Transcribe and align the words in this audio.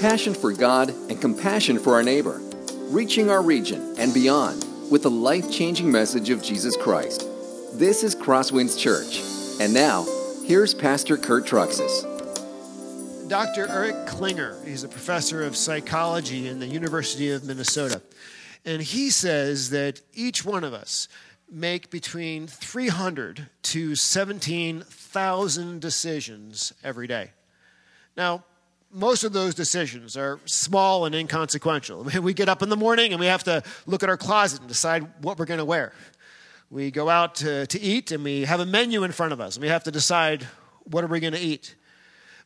passion 0.00 0.32
for 0.32 0.52
God 0.52 0.88
and 0.88 1.20
compassion 1.20 1.78
for 1.78 1.92
our 1.92 2.02
neighbor, 2.02 2.40
reaching 2.88 3.28
our 3.28 3.42
region 3.42 3.94
and 3.98 4.14
beyond 4.14 4.64
with 4.90 5.02
the 5.02 5.10
life 5.10 5.52
changing 5.52 5.92
message 5.92 6.30
of 6.30 6.42
Jesus 6.42 6.74
Christ. 6.74 7.28
This 7.74 8.02
is 8.02 8.16
Crosswinds 8.16 8.78
Church. 8.78 9.20
And 9.60 9.74
now, 9.74 10.06
here's 10.46 10.72
Pastor 10.72 11.18
Kurt 11.18 11.44
Truxas. 11.44 12.08
Dr. 13.28 13.68
Eric 13.68 14.06
Klinger, 14.06 14.56
he's 14.64 14.84
a 14.84 14.88
professor 14.88 15.44
of 15.44 15.54
psychology 15.54 16.48
in 16.48 16.60
the 16.60 16.66
University 16.66 17.30
of 17.30 17.44
Minnesota. 17.44 18.00
And 18.64 18.80
he 18.80 19.10
says 19.10 19.68
that 19.70 20.00
each 20.14 20.46
one 20.46 20.64
of 20.64 20.72
us 20.72 21.08
make 21.50 21.90
between 21.90 22.46
300 22.46 23.48
to 23.64 23.94
17,000 23.94 25.80
decisions 25.80 26.72
every 26.82 27.06
day. 27.06 27.32
Now, 28.16 28.44
most 28.92 29.24
of 29.24 29.32
those 29.32 29.54
decisions 29.54 30.16
are 30.16 30.40
small 30.44 31.04
and 31.04 31.14
inconsequential. 31.14 32.04
We 32.20 32.34
get 32.34 32.48
up 32.48 32.62
in 32.62 32.68
the 32.68 32.76
morning 32.76 33.12
and 33.12 33.20
we 33.20 33.26
have 33.26 33.44
to 33.44 33.62
look 33.86 34.02
at 34.02 34.08
our 34.08 34.16
closet 34.16 34.60
and 34.60 34.68
decide 34.68 35.06
what 35.22 35.38
we're 35.38 35.46
going 35.46 35.58
to 35.58 35.64
wear. 35.64 35.92
We 36.70 36.90
go 36.90 37.08
out 37.08 37.36
to, 37.36 37.66
to 37.66 37.80
eat 37.80 38.12
and 38.12 38.22
we 38.22 38.44
have 38.44 38.60
a 38.60 38.66
menu 38.66 39.04
in 39.04 39.12
front 39.12 39.32
of 39.32 39.40
us 39.40 39.56
and 39.56 39.62
we 39.62 39.68
have 39.68 39.84
to 39.84 39.90
decide 39.90 40.46
what 40.84 41.04
are 41.04 41.08
we 41.08 41.20
going 41.20 41.32
to 41.32 41.40
eat. 41.40 41.76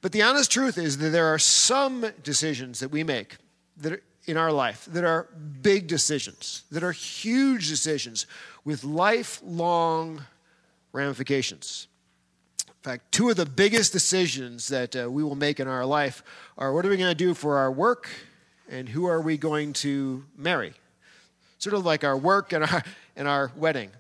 But 0.01 0.13
the 0.13 0.23
honest 0.23 0.51
truth 0.51 0.77
is 0.77 0.99
that 0.99 1.11
there 1.11 1.27
are 1.27 1.39
some 1.39 2.07
decisions 2.23 2.81
that 2.81 2.91
we 2.91 3.05
make 3.05 3.37
that 3.79 4.03
in 4.27 4.37
our 4.37 4.53
life 4.53 4.87
that 4.91 5.05
are 5.05 5.29
big 5.63 5.87
decisions, 5.87 6.65
that 6.71 6.83
are 6.83 6.93
huge 6.93 7.69
decisions 7.69 8.27
with 8.65 8.85
lifelong 8.85 10.23
ramifications. 10.93 11.89
In 12.85 12.91
fact, 12.91 13.13
two 13.13 13.31
of 13.31 13.37
the 13.37 13.47
biggest 13.47 13.95
decisions 13.95 14.69
that 14.69 14.95
uh, 14.95 15.11
we 15.11 15.25
will 15.25 15.37
make 15.37 15.59
in 15.59 15.67
our 15.67 15.87
life 15.87 16.23
are 16.59 16.71
what 16.71 16.85
are 16.85 16.91
we 16.91 16.99
going 16.99 17.09
to 17.09 17.15
do 17.15 17.33
for 17.33 17.57
our 17.57 17.73
work 17.73 18.11
and 18.69 18.87
who 18.87 19.07
are 19.07 19.23
we 19.23 19.39
going 19.39 19.73
to 19.73 20.23
marry? 20.37 20.75
Sort 21.57 21.73
of 21.73 21.87
like 21.87 22.05
our 22.05 22.15
work 22.15 22.53
and 22.53 22.63
our, 22.63 22.85
and 23.17 23.27
our 23.27 23.51
wedding. 23.57 23.91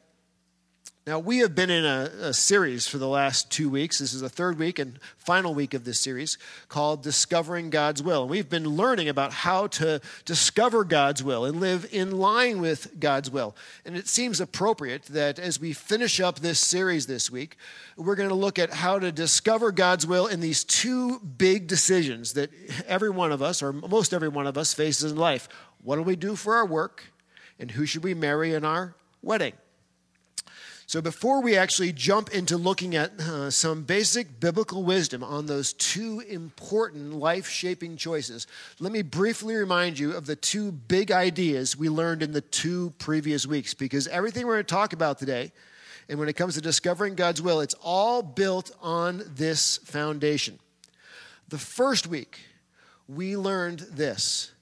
Now, 1.07 1.19
we 1.19 1.41
have 1.41 1.55
been 1.55 1.69
in 1.69 1.85
a, 1.85 2.11
a, 2.23 2.33
series 2.33 2.89
for 2.89 2.97
the 2.97 3.07
last 3.07 3.51
two 3.51 3.69
weeks. 3.69 3.99
This 3.99 4.15
is 4.15 4.23
the 4.23 4.31
third 4.31 4.59
week 4.59 4.79
and 4.79 4.99
final 5.19 5.55
week 5.55 5.75
of 5.75 5.85
this 5.85 6.01
series 6.01 6.39
called 6.71 7.03
Discovering 7.03 7.69
God's 7.69 8.03
Will. 8.03 8.23
And 8.23 8.31
we've 8.31 8.49
been 8.49 8.71
learning 8.71 9.11
about 9.11 9.31
how 9.31 9.67
to 9.67 10.01
discover 10.25 10.83
God's 10.83 11.23
will 11.23 11.45
and 11.45 11.61
live 11.61 11.87
in 11.93 12.13
line 12.13 12.59
with 12.63 12.99
God's 12.99 13.31
will. 13.31 13.55
And 13.85 13.99
it 13.99 14.09
seems 14.09 14.41
appropriate 14.41 15.03
that 15.11 15.39
as 15.39 15.61
we 15.61 15.75
finish 15.75 16.21
up 16.21 16.39
this 16.39 16.59
series 16.59 17.07
this 17.07 17.31
week, 17.31 17.59
we're 17.99 18.15
going 18.15 18.31
to 18.31 18.35
look 18.35 18.59
at 18.59 18.73
how 18.73 18.99
to 18.99 19.13
discover 19.13 19.73
God's 19.73 20.07
will 20.07 20.27
in 20.27 20.41
these 20.41 20.65
two 20.65 21.19
big 21.21 21.67
decisions 21.67 22.33
that 22.33 22.51
every 22.87 23.11
one 23.11 23.31
of 23.31 23.43
us, 23.43 23.63
or 23.63 23.75
most 23.75 24.15
every 24.15 24.29
one 24.29 24.47
of 24.47 24.57
us, 24.57 24.73
faces 24.73 25.13
in 25.13 25.19
life. 25.19 25.51
What 25.83 25.97
do 25.97 26.03
we 26.03 26.17
do 26.17 26.35
for 26.35 26.55
our 26.55 26.67
work? 26.67 27.05
And 27.59 27.71
who 27.71 27.85
should 27.85 28.05
we 28.05 28.15
marry 28.15 28.55
in 28.55 28.65
our 28.65 28.95
wedding? 29.21 29.53
So, 30.87 31.01
before 31.01 31.41
we 31.41 31.57
actually 31.57 31.93
jump 31.93 32.35
into 32.35 32.59
looking 32.59 32.95
at 32.95 33.19
uh, 33.19 33.51
some 33.51 33.85
basic 33.85 34.39
biblical 34.39 34.83
wisdom 34.83 35.25
on 35.25 35.47
those 35.47 35.73
two 35.73 36.21
important 36.21 37.15
life 37.15 37.49
shaping 37.49 37.97
choices, 37.97 38.47
let 38.81 38.93
me 38.93 39.01
briefly 39.01 39.55
remind 39.57 39.99
you 39.99 40.13
of 40.13 40.27
the 40.27 40.37
two 40.37 40.71
big 40.73 41.11
ideas 41.11 41.77
we 41.77 41.89
learned 41.89 42.23
in 42.23 42.33
the 42.33 42.43
two 42.43 42.93
previous 42.99 43.47
weeks. 43.47 43.73
Because 43.73 44.07
everything 44.09 44.47
we're 44.47 44.55
going 44.55 44.67
to 44.67 44.75
talk 44.75 44.93
about 44.93 45.19
today, 45.19 45.53
and 46.09 46.19
when 46.19 46.29
it 46.29 46.35
comes 46.35 46.55
to 46.55 46.61
discovering 46.61 47.15
God's 47.15 47.41
will, 47.41 47.61
it's 47.61 47.75
all 47.83 48.23
built 48.23 48.71
on 48.83 49.23
this 49.35 49.79
foundation. 49.79 50.59
The 51.48 51.59
first 51.59 52.07
week, 52.07 52.41
we 53.09 53.37
learned 53.37 53.81
this 53.91 54.53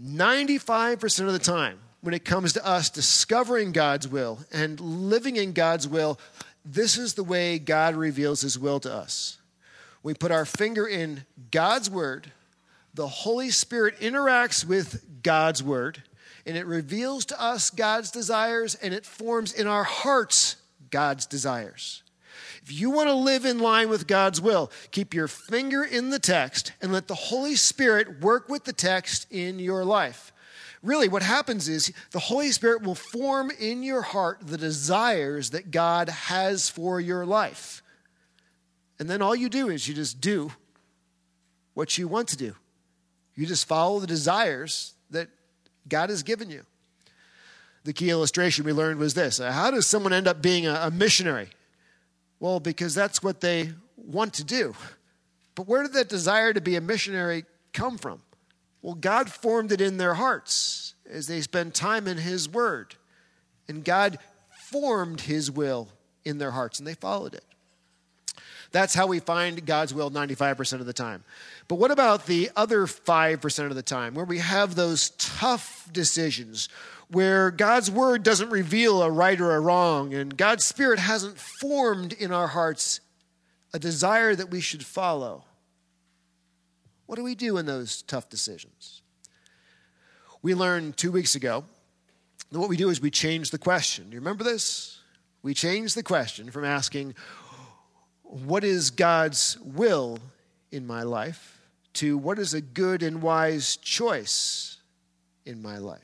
95% 0.00 1.26
of 1.26 1.32
the 1.32 1.38
time, 1.38 1.80
when 2.04 2.12
it 2.12 2.26
comes 2.26 2.52
to 2.52 2.66
us 2.66 2.90
discovering 2.90 3.72
God's 3.72 4.06
will 4.06 4.38
and 4.52 4.78
living 4.78 5.36
in 5.36 5.54
God's 5.54 5.88
will, 5.88 6.20
this 6.62 6.98
is 6.98 7.14
the 7.14 7.24
way 7.24 7.58
God 7.58 7.94
reveals 7.94 8.42
his 8.42 8.58
will 8.58 8.78
to 8.80 8.92
us. 8.92 9.38
We 10.02 10.12
put 10.12 10.30
our 10.30 10.44
finger 10.44 10.86
in 10.86 11.24
God's 11.50 11.88
word, 11.88 12.30
the 12.92 13.08
Holy 13.08 13.48
Spirit 13.48 14.00
interacts 14.00 14.66
with 14.66 15.22
God's 15.22 15.62
word, 15.62 16.02
and 16.44 16.58
it 16.58 16.66
reveals 16.66 17.24
to 17.26 17.42
us 17.42 17.70
God's 17.70 18.10
desires 18.10 18.74
and 18.74 18.92
it 18.92 19.06
forms 19.06 19.54
in 19.54 19.66
our 19.66 19.84
hearts 19.84 20.56
God's 20.90 21.24
desires. 21.24 22.02
If 22.62 22.70
you 22.70 22.90
want 22.90 23.08
to 23.08 23.14
live 23.14 23.46
in 23.46 23.60
line 23.60 23.88
with 23.88 24.06
God's 24.06 24.42
will, 24.42 24.70
keep 24.90 25.14
your 25.14 25.28
finger 25.28 25.82
in 25.82 26.10
the 26.10 26.18
text 26.18 26.72
and 26.82 26.92
let 26.92 27.08
the 27.08 27.14
Holy 27.14 27.56
Spirit 27.56 28.20
work 28.20 28.50
with 28.50 28.64
the 28.64 28.74
text 28.74 29.26
in 29.30 29.58
your 29.58 29.86
life 29.86 30.33
really 30.84 31.08
what 31.08 31.22
happens 31.22 31.68
is 31.68 31.92
the 32.10 32.18
Holy 32.18 32.52
Spirit 32.52 32.82
will 32.82 32.94
form 32.94 33.50
in 33.58 33.82
your 33.82 34.02
heart 34.02 34.38
the 34.42 34.58
desires 34.58 35.50
that 35.50 35.70
God 35.70 36.08
has 36.08 36.68
for 36.68 37.00
your 37.00 37.24
life. 37.24 37.82
And 38.98 39.08
then 39.08 39.22
all 39.22 39.34
you 39.34 39.48
do 39.48 39.70
is 39.70 39.88
you 39.88 39.94
just 39.94 40.20
do 40.20 40.52
what 41.72 41.98
you 41.98 42.06
want 42.06 42.28
to 42.28 42.36
do. 42.36 42.54
You 43.34 43.46
just 43.46 43.66
follow 43.66 43.98
the 43.98 44.06
desires 44.06 44.94
that 45.10 45.28
God 45.88 46.10
has 46.10 46.22
given 46.22 46.50
you. 46.50 46.62
The 47.82 47.92
key 47.92 48.10
illustration 48.10 48.64
we 48.64 48.72
learned 48.72 48.98
was 48.98 49.14
this 49.14 49.40
uh, 49.40 49.52
How 49.52 49.70
does 49.70 49.86
someone 49.86 50.12
end 50.12 50.28
up 50.28 50.40
being 50.40 50.66
a, 50.66 50.90
missionary? 50.90 51.48
Well, 52.40 52.60
because 52.60 52.94
that's 52.94 53.22
what 53.22 53.40
they 53.40 53.72
want 53.96 54.34
to 54.34 54.44
do. 54.44 54.74
But 55.54 55.68
where 55.68 55.82
did 55.82 55.92
that 55.94 56.08
desire 56.08 56.52
to 56.52 56.60
be 56.60 56.76
a 56.76 56.80
missionary 56.80 57.44
come 57.72 57.98
from? 57.98 58.22
Well, 58.84 58.94
God 58.94 59.32
formed 59.32 59.72
it 59.72 59.80
in 59.80 59.96
their 59.96 60.12
hearts 60.12 60.94
as 61.10 61.26
they 61.26 61.40
spend 61.40 61.72
time 61.72 62.06
in 62.06 62.18
His 62.18 62.46
Word. 62.46 62.96
And 63.66 63.82
God 63.82 64.18
formed 64.70 65.22
His 65.22 65.50
will 65.50 65.88
in 66.22 66.36
their 66.36 66.50
hearts, 66.50 66.78
and 66.78 66.86
they 66.86 66.92
followed 66.92 67.32
it. 67.32 67.44
That's 68.72 68.92
how 68.92 69.06
we 69.06 69.20
find 69.20 69.64
God's 69.64 69.94
will 69.94 70.10
95% 70.10 70.80
of 70.80 70.86
the 70.86 70.92
time. 70.92 71.24
But 71.66 71.76
what 71.76 71.92
about 71.92 72.26
the 72.26 72.50
other 72.56 72.84
5% 72.84 73.66
of 73.70 73.74
the 73.74 73.82
time 73.82 74.12
where 74.12 74.26
we 74.26 74.40
have 74.40 74.74
those 74.74 75.10
tough 75.16 75.88
decisions 75.90 76.68
where 77.08 77.50
God's 77.50 77.90
word 77.90 78.22
doesn't 78.22 78.50
reveal 78.50 79.02
a 79.02 79.10
right 79.10 79.40
or 79.40 79.54
a 79.54 79.60
wrong 79.60 80.12
and 80.12 80.36
God's 80.36 80.64
spirit 80.64 80.98
hasn't 80.98 81.38
formed 81.38 82.12
in 82.12 82.32
our 82.32 82.48
hearts 82.48 83.00
a 83.72 83.78
desire 83.78 84.34
that 84.34 84.50
we 84.50 84.60
should 84.60 84.84
follow? 84.84 85.44
What 87.06 87.16
do 87.16 87.24
we 87.24 87.34
do 87.34 87.58
in 87.58 87.66
those 87.66 88.02
tough 88.02 88.28
decisions? 88.28 89.02
We 90.42 90.54
learned 90.54 90.96
two 90.96 91.12
weeks 91.12 91.34
ago 91.34 91.64
that 92.50 92.58
what 92.58 92.68
we 92.68 92.76
do 92.76 92.90
is 92.90 93.00
we 93.00 93.10
change 93.10 93.50
the 93.50 93.58
question. 93.58 94.04
Do 94.10 94.14
you 94.14 94.20
remember 94.20 94.44
this? 94.44 95.00
We 95.42 95.54
change 95.54 95.94
the 95.94 96.02
question 96.02 96.50
from 96.50 96.64
asking, 96.64 97.14
What 98.22 98.64
is 98.64 98.90
God's 98.90 99.58
will 99.62 100.18
in 100.70 100.86
my 100.86 101.02
life? 101.02 101.54
to 101.94 102.18
what 102.18 102.38
is 102.38 102.54
a 102.54 102.60
good 102.60 103.02
and 103.02 103.22
wise 103.22 103.76
choice 103.76 104.78
in 105.46 105.62
my 105.62 105.78
life? 105.78 106.00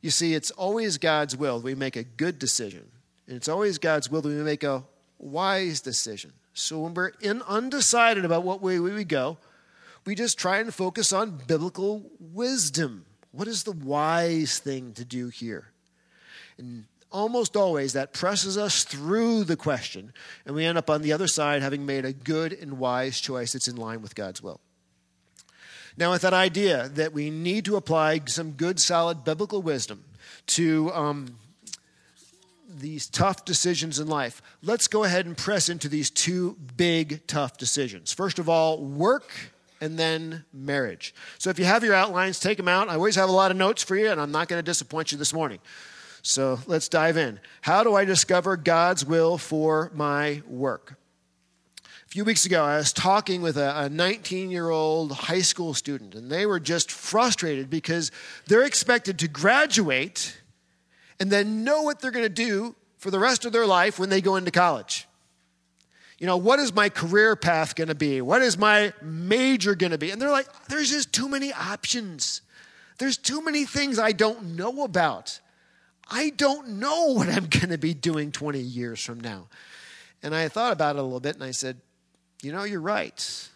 You 0.00 0.10
see, 0.10 0.34
it's 0.34 0.50
always 0.52 0.98
God's 0.98 1.36
will 1.36 1.58
that 1.58 1.64
we 1.64 1.74
make 1.74 1.96
a 1.96 2.02
good 2.02 2.38
decision, 2.38 2.86
and 3.26 3.36
it's 3.36 3.48
always 3.48 3.78
God's 3.78 4.10
will 4.10 4.22
that 4.22 4.28
we 4.28 4.34
make 4.36 4.64
a 4.64 4.82
wise 5.18 5.80
decision. 5.80 6.32
So 6.58 6.78
when 6.80 6.94
we're 6.94 7.12
in 7.20 7.42
undecided 7.42 8.24
about 8.24 8.42
what 8.42 8.62
way 8.62 8.80
we 8.80 9.04
go, 9.04 9.36
we 10.06 10.14
just 10.14 10.38
try 10.38 10.58
and 10.58 10.72
focus 10.72 11.12
on 11.12 11.42
biblical 11.46 12.10
wisdom. 12.18 13.04
What 13.30 13.46
is 13.46 13.64
the 13.64 13.72
wise 13.72 14.58
thing 14.58 14.94
to 14.94 15.04
do 15.04 15.28
here? 15.28 15.68
And 16.56 16.86
almost 17.12 17.56
always 17.56 17.92
that 17.92 18.14
presses 18.14 18.56
us 18.56 18.84
through 18.84 19.44
the 19.44 19.56
question, 19.56 20.14
and 20.46 20.54
we 20.54 20.64
end 20.64 20.78
up 20.78 20.88
on 20.88 21.02
the 21.02 21.12
other 21.12 21.26
side 21.26 21.60
having 21.60 21.84
made 21.84 22.06
a 22.06 22.14
good 22.14 22.54
and 22.54 22.78
wise 22.78 23.20
choice 23.20 23.52
that's 23.52 23.68
in 23.68 23.76
line 23.76 24.00
with 24.00 24.14
God's 24.14 24.42
will. 24.42 24.60
Now, 25.98 26.10
with 26.10 26.22
that 26.22 26.32
idea 26.32 26.88
that 26.88 27.12
we 27.12 27.28
need 27.28 27.66
to 27.66 27.76
apply 27.76 28.22
some 28.26 28.52
good, 28.52 28.80
solid 28.80 29.24
biblical 29.24 29.60
wisdom 29.60 30.04
to 30.46 30.90
um, 30.94 31.36
these 32.68 33.08
tough 33.08 33.44
decisions 33.44 33.98
in 33.98 34.08
life, 34.08 34.42
let's 34.62 34.88
go 34.88 35.04
ahead 35.04 35.26
and 35.26 35.36
press 35.36 35.68
into 35.68 35.88
these 35.88 36.10
two 36.10 36.56
big, 36.76 37.26
tough 37.26 37.56
decisions. 37.56 38.12
First 38.12 38.38
of 38.38 38.48
all, 38.48 38.78
work 38.82 39.30
and 39.80 39.98
then 39.98 40.44
marriage. 40.52 41.14
So 41.38 41.50
if 41.50 41.58
you 41.58 41.64
have 41.64 41.84
your 41.84 41.94
outlines, 41.94 42.40
take 42.40 42.56
them 42.56 42.68
out. 42.68 42.88
I 42.88 42.94
always 42.94 43.16
have 43.16 43.28
a 43.28 43.32
lot 43.32 43.50
of 43.50 43.56
notes 43.56 43.82
for 43.82 43.96
you, 43.96 44.10
and 44.10 44.20
I'm 44.20 44.32
not 44.32 44.48
going 44.48 44.58
to 44.58 44.64
disappoint 44.64 45.12
you 45.12 45.18
this 45.18 45.32
morning. 45.32 45.58
So 46.22 46.58
let's 46.66 46.88
dive 46.88 47.16
in. 47.16 47.38
How 47.60 47.84
do 47.84 47.94
I 47.94 48.04
discover 48.04 48.56
God's 48.56 49.04
will 49.04 49.38
for 49.38 49.90
my 49.94 50.42
work? 50.48 50.94
A 51.84 52.08
few 52.08 52.24
weeks 52.24 52.46
ago, 52.46 52.64
I 52.64 52.78
was 52.78 52.92
talking 52.92 53.42
with 53.42 53.56
a 53.56 53.88
19 53.90 54.50
year 54.50 54.70
old 54.70 55.12
high 55.12 55.42
school 55.42 55.74
student, 55.74 56.14
and 56.14 56.30
they 56.30 56.46
were 56.46 56.60
just 56.60 56.90
frustrated 56.90 57.68
because 57.68 58.10
they're 58.46 58.64
expected 58.64 59.18
to 59.18 59.28
graduate 59.28 60.40
and 61.18 61.30
then 61.30 61.64
know 61.64 61.82
what 61.82 62.00
they're 62.00 62.10
going 62.10 62.24
to 62.24 62.28
do 62.28 62.74
for 62.98 63.10
the 63.10 63.18
rest 63.18 63.44
of 63.44 63.52
their 63.52 63.66
life 63.66 63.98
when 63.98 64.08
they 64.08 64.20
go 64.20 64.36
into 64.36 64.50
college. 64.50 65.06
You 66.18 66.26
know, 66.26 66.36
what 66.36 66.58
is 66.58 66.74
my 66.74 66.88
career 66.88 67.36
path 67.36 67.74
going 67.74 67.88
to 67.88 67.94
be? 67.94 68.22
What 68.22 68.40
is 68.40 68.56
my 68.56 68.92
major 69.02 69.74
going 69.74 69.92
to 69.92 69.98
be? 69.98 70.10
And 70.10 70.20
they're 70.20 70.30
like, 70.30 70.48
there's 70.68 70.90
just 70.90 71.12
too 71.12 71.28
many 71.28 71.52
options. 71.52 72.40
There's 72.98 73.18
too 73.18 73.42
many 73.42 73.66
things 73.66 73.98
I 73.98 74.12
don't 74.12 74.56
know 74.56 74.84
about. 74.84 75.40
I 76.08 76.30
don't 76.30 76.78
know 76.78 77.12
what 77.12 77.28
I'm 77.28 77.46
going 77.46 77.68
to 77.68 77.78
be 77.78 77.92
doing 77.92 78.32
20 78.32 78.58
years 78.58 79.02
from 79.04 79.20
now. 79.20 79.48
And 80.22 80.34
I 80.34 80.48
thought 80.48 80.72
about 80.72 80.96
it 80.96 81.00
a 81.00 81.02
little 81.02 81.20
bit 81.20 81.34
and 81.34 81.44
I 81.44 81.50
said, 81.50 81.80
you 82.42 82.52
know, 82.52 82.64
you're 82.64 82.80
right. 82.80 83.48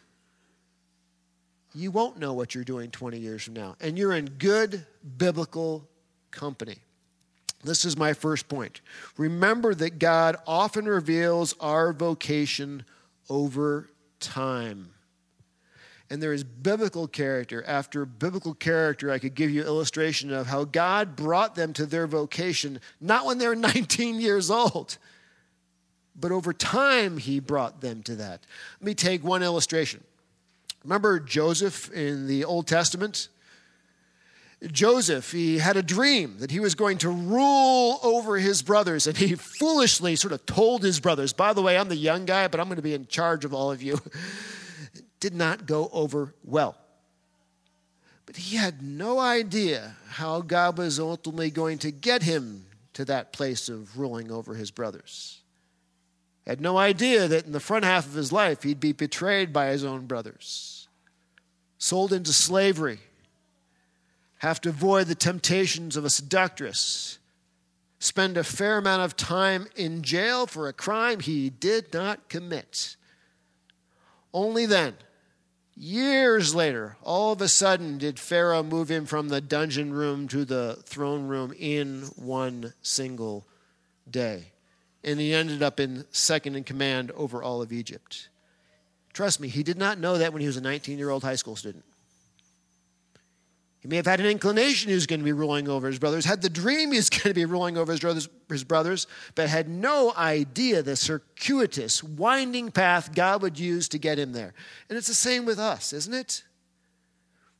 You 1.74 1.90
won't 1.90 2.18
know 2.18 2.32
what 2.32 2.54
you're 2.54 2.64
doing 2.64 2.90
20 2.90 3.18
years 3.18 3.42
from 3.42 3.54
now. 3.54 3.76
And 3.80 3.96
you're 3.96 4.12
in 4.12 4.26
good 4.26 4.84
biblical 5.16 5.88
company. 6.30 6.78
This 7.62 7.84
is 7.84 7.96
my 7.96 8.12
first 8.14 8.48
point. 8.48 8.80
Remember 9.16 9.74
that 9.74 9.98
God 9.98 10.36
often 10.46 10.86
reveals 10.86 11.54
our 11.60 11.92
vocation 11.92 12.84
over 13.28 13.90
time. 14.18 14.90
And 16.08 16.20
there 16.20 16.32
is 16.32 16.42
biblical 16.42 17.06
character 17.06 17.62
after 17.66 18.04
biblical 18.04 18.54
character. 18.54 19.10
I 19.10 19.20
could 19.20 19.34
give 19.34 19.50
you 19.50 19.62
illustration 19.62 20.32
of 20.32 20.48
how 20.48 20.64
God 20.64 21.14
brought 21.14 21.54
them 21.54 21.72
to 21.74 21.86
their 21.86 22.08
vocation, 22.08 22.80
not 23.00 23.26
when 23.26 23.38
they 23.38 23.46
were 23.46 23.54
19 23.56 24.20
years 24.20 24.50
old, 24.50 24.98
but 26.18 26.32
over 26.32 26.52
time 26.52 27.18
he 27.18 27.38
brought 27.40 27.80
them 27.80 28.02
to 28.04 28.16
that. 28.16 28.40
Let 28.80 28.86
me 28.86 28.94
take 28.94 29.22
one 29.22 29.42
illustration. 29.42 30.02
Remember 30.82 31.20
Joseph 31.20 31.92
in 31.92 32.26
the 32.26 32.44
Old 32.44 32.66
Testament? 32.66 33.28
Joseph, 34.66 35.32
he 35.32 35.58
had 35.58 35.78
a 35.78 35.82
dream 35.82 36.36
that 36.38 36.50
he 36.50 36.60
was 36.60 36.74
going 36.74 36.98
to 36.98 37.08
rule 37.08 37.98
over 38.02 38.36
his 38.36 38.60
brothers, 38.60 39.06
and 39.06 39.16
he 39.16 39.34
foolishly 39.34 40.16
sort 40.16 40.32
of 40.32 40.44
told 40.44 40.82
his 40.82 41.00
brothers, 41.00 41.32
By 41.32 41.54
the 41.54 41.62
way, 41.62 41.78
I'm 41.78 41.88
the 41.88 41.96
young 41.96 42.26
guy, 42.26 42.46
but 42.46 42.60
I'm 42.60 42.66
going 42.66 42.76
to 42.76 42.82
be 42.82 42.92
in 42.92 43.06
charge 43.06 43.46
of 43.46 43.54
all 43.54 43.72
of 43.72 43.82
you. 43.82 43.98
Did 45.20 45.34
not 45.34 45.66
go 45.66 45.88
over 45.92 46.34
well. 46.44 46.76
But 48.26 48.36
he 48.36 48.56
had 48.56 48.82
no 48.82 49.18
idea 49.18 49.96
how 50.08 50.42
God 50.42 50.76
was 50.76 51.00
ultimately 51.00 51.50
going 51.50 51.78
to 51.78 51.90
get 51.90 52.22
him 52.22 52.66
to 52.92 53.04
that 53.06 53.32
place 53.32 53.68
of 53.68 53.98
ruling 53.98 54.30
over 54.30 54.54
his 54.54 54.70
brothers. 54.70 55.40
Had 56.46 56.60
no 56.60 56.76
idea 56.76 57.28
that 57.28 57.46
in 57.46 57.52
the 57.52 57.60
front 57.60 57.84
half 57.84 58.06
of 58.06 58.12
his 58.12 58.30
life 58.30 58.62
he'd 58.62 58.80
be 58.80 58.92
betrayed 58.92 59.52
by 59.52 59.68
his 59.68 59.84
own 59.84 60.06
brothers, 60.06 60.88
sold 61.78 62.12
into 62.12 62.32
slavery 62.32 63.00
have 64.40 64.60
to 64.62 64.70
avoid 64.70 65.06
the 65.06 65.14
temptations 65.14 65.96
of 65.96 66.04
a 66.04 66.10
seductress, 66.10 67.18
spend 67.98 68.38
a 68.38 68.44
fair 68.44 68.78
amount 68.78 69.02
of 69.02 69.14
time 69.14 69.66
in 69.76 70.02
jail 70.02 70.46
for 70.46 70.66
a 70.66 70.72
crime 70.72 71.20
he 71.20 71.50
did 71.50 71.92
not 71.92 72.28
commit. 72.30 72.96
Only 74.32 74.64
then, 74.64 74.94
years 75.76 76.54
later, 76.54 76.96
all 77.02 77.32
of 77.32 77.42
a 77.42 77.48
sudden 77.48 77.98
did 77.98 78.18
Pharaoh 78.18 78.62
move 78.62 78.90
him 78.90 79.04
from 79.04 79.28
the 79.28 79.42
dungeon 79.42 79.92
room 79.92 80.26
to 80.28 80.46
the 80.46 80.78
throne 80.84 81.28
room 81.28 81.52
in 81.58 82.04
one 82.16 82.72
single 82.80 83.46
day. 84.10 84.52
And 85.04 85.20
he 85.20 85.34
ended 85.34 85.62
up 85.62 85.78
in 85.78 86.06
second 86.12 86.56
in 86.56 86.64
command 86.64 87.10
over 87.10 87.42
all 87.42 87.60
of 87.60 87.72
Egypt. 87.72 88.30
Trust 89.12 89.38
me, 89.38 89.48
he 89.48 89.62
did 89.62 89.76
not 89.76 89.98
know 89.98 90.16
that 90.16 90.32
when 90.32 90.40
he 90.40 90.46
was 90.46 90.56
a 90.56 90.62
19 90.62 90.96
year 90.96 91.10
old 91.10 91.24
high 91.24 91.36
school 91.36 91.56
student. 91.56 91.84
He 93.80 93.88
may 93.88 93.96
have 93.96 94.06
had 94.06 94.20
an 94.20 94.26
inclination 94.26 94.90
he 94.90 94.94
was 94.94 95.06
going 95.06 95.20
to 95.20 95.24
be 95.24 95.32
ruling 95.32 95.66
over 95.66 95.86
his 95.86 95.98
brothers, 95.98 96.26
had 96.26 96.42
the 96.42 96.50
dream 96.50 96.92
he 96.92 96.98
was 96.98 97.08
going 97.10 97.22
to 97.22 97.34
be 97.34 97.46
ruling 97.46 97.78
over 97.78 97.92
his 97.92 98.00
brothers, 98.00 98.28
his 98.48 98.64
brothers, 98.64 99.06
but 99.34 99.48
had 99.48 99.68
no 99.68 100.12
idea 100.16 100.82
the 100.82 100.96
circuitous, 100.96 102.04
winding 102.04 102.70
path 102.70 103.14
God 103.14 103.42
would 103.42 103.58
use 103.58 103.88
to 103.88 103.98
get 103.98 104.18
him 104.18 104.32
there. 104.32 104.52
And 104.88 104.98
it's 104.98 105.08
the 105.08 105.14
same 105.14 105.46
with 105.46 105.58
us, 105.58 105.94
isn't 105.94 106.12
it? 106.12 106.44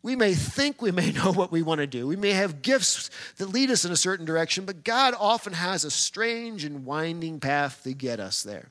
We 0.02 0.14
may 0.14 0.34
think 0.34 0.82
we 0.82 0.93
may 0.93 1.11
know 1.12 1.32
what 1.32 1.50
we 1.50 1.62
want 1.62 1.81
to 1.81 1.87
do. 1.87 2.06
We 2.06 2.17
may 2.17 2.32
have 2.32 2.61
gifts 2.61 3.11
that 3.38 3.46
lead 3.46 3.70
us 3.70 3.87
in 3.87 3.93
a 3.93 3.96
certain 3.96 4.26
direction, 4.26 4.66
but 4.66 4.84
God 4.84 5.14
often 5.19 5.55
has 5.55 5.84
a 5.84 5.90
strange 5.90 6.64
and 6.64 6.84
winding 6.84 7.40
path 7.40 7.82
to 7.84 7.94
get 7.94 8.20
us 8.20 8.43
there. 8.43 8.69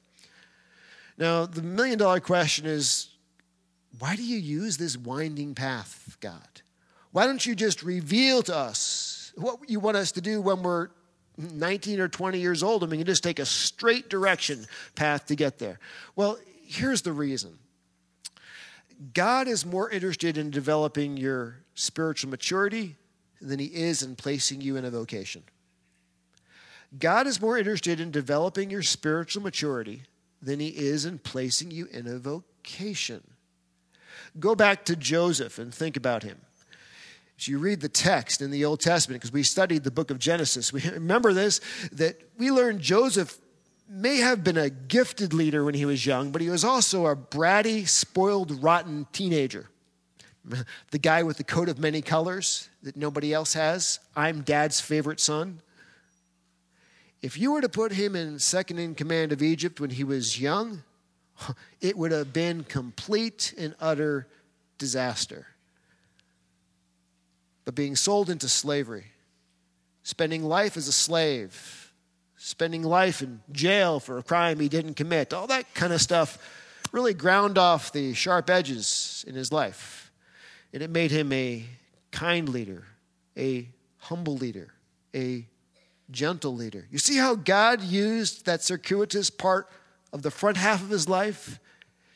Now, 1.17 1.47
the 1.47 1.63
million 1.63 1.97
dollar 1.97 2.19
question 2.19 2.67
is 2.67 3.09
why 3.97 4.15
do 4.15 4.23
you 4.23 4.37
use 4.37 4.77
this 4.77 4.95
winding 4.95 5.55
path, 5.55 6.15
God? 6.21 6.61
Why 7.11 7.25
don't 7.25 7.43
you 7.45 7.55
just 7.55 7.83
reveal 7.83 8.43
to 8.43 8.55
us 8.55 9.33
what 9.35 9.69
you 9.69 9.79
want 9.79 9.97
us 9.97 10.11
to 10.13 10.21
do 10.21 10.41
when 10.41 10.61
we're 10.61 10.89
19 11.37 11.99
or 11.99 12.07
20 12.07 12.39
years 12.39 12.61
old 12.61 12.83
and 12.83 12.91
we 12.91 12.97
can 12.97 13.05
just 13.05 13.23
take 13.23 13.39
a 13.39 13.45
straight 13.45 14.09
direction 14.09 14.65
path 14.95 15.25
to 15.27 15.35
get 15.35 15.57
there? 15.59 15.79
Well, 16.15 16.37
here's 16.65 17.01
the 17.01 17.13
reason 17.13 17.57
God 19.13 19.47
is 19.47 19.65
more 19.65 19.89
interested 19.89 20.37
in 20.37 20.51
developing 20.51 21.17
your 21.17 21.63
spiritual 21.73 22.29
maturity 22.29 22.95
than 23.41 23.59
he 23.59 23.67
is 23.67 24.03
in 24.03 24.15
placing 24.15 24.61
you 24.61 24.75
in 24.75 24.85
a 24.85 24.91
vocation. 24.91 25.43
God 26.97 27.27
is 27.27 27.39
more 27.39 27.57
interested 27.57 27.99
in 27.99 28.11
developing 28.11 28.69
your 28.69 28.81
spiritual 28.81 29.43
maturity 29.43 30.03
than 30.41 30.59
he 30.59 30.69
is 30.69 31.05
in 31.05 31.19
placing 31.19 31.71
you 31.71 31.85
in 31.85 32.07
a 32.07 32.17
vocation. 32.17 33.21
Go 34.39 34.55
back 34.55 34.85
to 34.85 34.95
Joseph 34.95 35.59
and 35.59 35.73
think 35.73 35.95
about 35.95 36.23
him. 36.23 36.39
You 37.47 37.57
read 37.57 37.81
the 37.81 37.89
text 37.89 38.41
in 38.41 38.51
the 38.51 38.65
Old 38.65 38.79
Testament, 38.79 39.21
because 39.21 39.31
we 39.31 39.43
studied 39.43 39.83
the 39.83 39.91
book 39.91 40.11
of 40.11 40.19
Genesis, 40.19 40.73
we 40.73 40.81
remember 40.89 41.33
this 41.33 41.61
that 41.91 42.19
we 42.37 42.51
learned 42.51 42.81
Joseph 42.81 43.37
may 43.87 44.17
have 44.17 44.43
been 44.43 44.57
a 44.57 44.69
gifted 44.69 45.33
leader 45.33 45.63
when 45.63 45.73
he 45.73 45.85
was 45.85 46.05
young, 46.05 46.31
but 46.31 46.41
he 46.41 46.49
was 46.49 46.63
also 46.63 47.07
a 47.07 47.15
bratty, 47.15 47.87
spoiled, 47.87 48.63
rotten 48.63 49.07
teenager. 49.11 49.69
The 50.91 50.97
guy 50.97 51.21
with 51.21 51.37
the 51.37 51.43
coat 51.43 51.69
of 51.69 51.77
many 51.77 52.01
colors 52.01 52.69
that 52.81 52.95
nobody 52.95 53.33
else 53.33 53.53
has. 53.53 53.99
I'm 54.15 54.41
dad's 54.41 54.81
favorite 54.81 55.19
son. 55.19 55.61
If 57.21 57.37
you 57.37 57.51
were 57.51 57.61
to 57.61 57.69
put 57.69 57.91
him 57.91 58.15
in 58.15 58.39
second 58.39 58.79
in 58.79 58.95
command 58.95 59.31
of 59.31 59.43
Egypt 59.43 59.79
when 59.79 59.91
he 59.91 60.03
was 60.03 60.39
young, 60.41 60.81
it 61.81 61.97
would 61.97 62.11
have 62.11 62.33
been 62.33 62.63
complete 62.63 63.53
and 63.57 63.75
utter 63.79 64.27
disaster 64.79 65.47
but 67.65 67.75
being 67.75 67.95
sold 67.95 68.29
into 68.29 68.47
slavery, 68.47 69.05
spending 70.03 70.43
life 70.43 70.77
as 70.77 70.87
a 70.87 70.91
slave, 70.91 71.93
spending 72.37 72.83
life 72.83 73.21
in 73.21 73.41
jail 73.51 73.99
for 73.99 74.17
a 74.17 74.23
crime 74.23 74.59
he 74.59 74.69
didn't 74.69 74.93
commit, 74.95 75.33
all 75.33 75.47
that 75.47 75.73
kind 75.73 75.93
of 75.93 76.01
stuff 76.01 76.37
really 76.91 77.13
ground 77.13 77.57
off 77.57 77.91
the 77.91 78.13
sharp 78.13 78.49
edges 78.49 79.23
in 79.27 79.35
his 79.35 79.51
life. 79.51 80.11
And 80.73 80.81
it 80.81 80.89
made 80.89 81.11
him 81.11 81.31
a 81.33 81.65
kind 82.11 82.49
leader, 82.49 82.85
a 83.37 83.67
humble 83.97 84.35
leader, 84.35 84.73
a 85.13 85.45
gentle 86.11 86.55
leader. 86.55 86.87
You 86.91 86.97
see 86.99 87.17
how 87.17 87.35
God 87.35 87.81
used 87.81 88.45
that 88.45 88.63
circuitous 88.63 89.29
part 89.29 89.69
of 90.11 90.21
the 90.21 90.31
front 90.31 90.57
half 90.57 90.81
of 90.81 90.89
his 90.89 91.07
life 91.07 91.59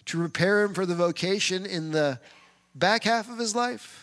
to 0.06 0.18
prepare 0.18 0.64
him 0.64 0.74
for 0.74 0.86
the 0.86 0.96
vocation 0.96 1.66
in 1.66 1.92
the 1.92 2.20
back 2.76 3.04
half 3.04 3.30
of 3.30 3.38
his 3.38 3.56
life? 3.56 4.03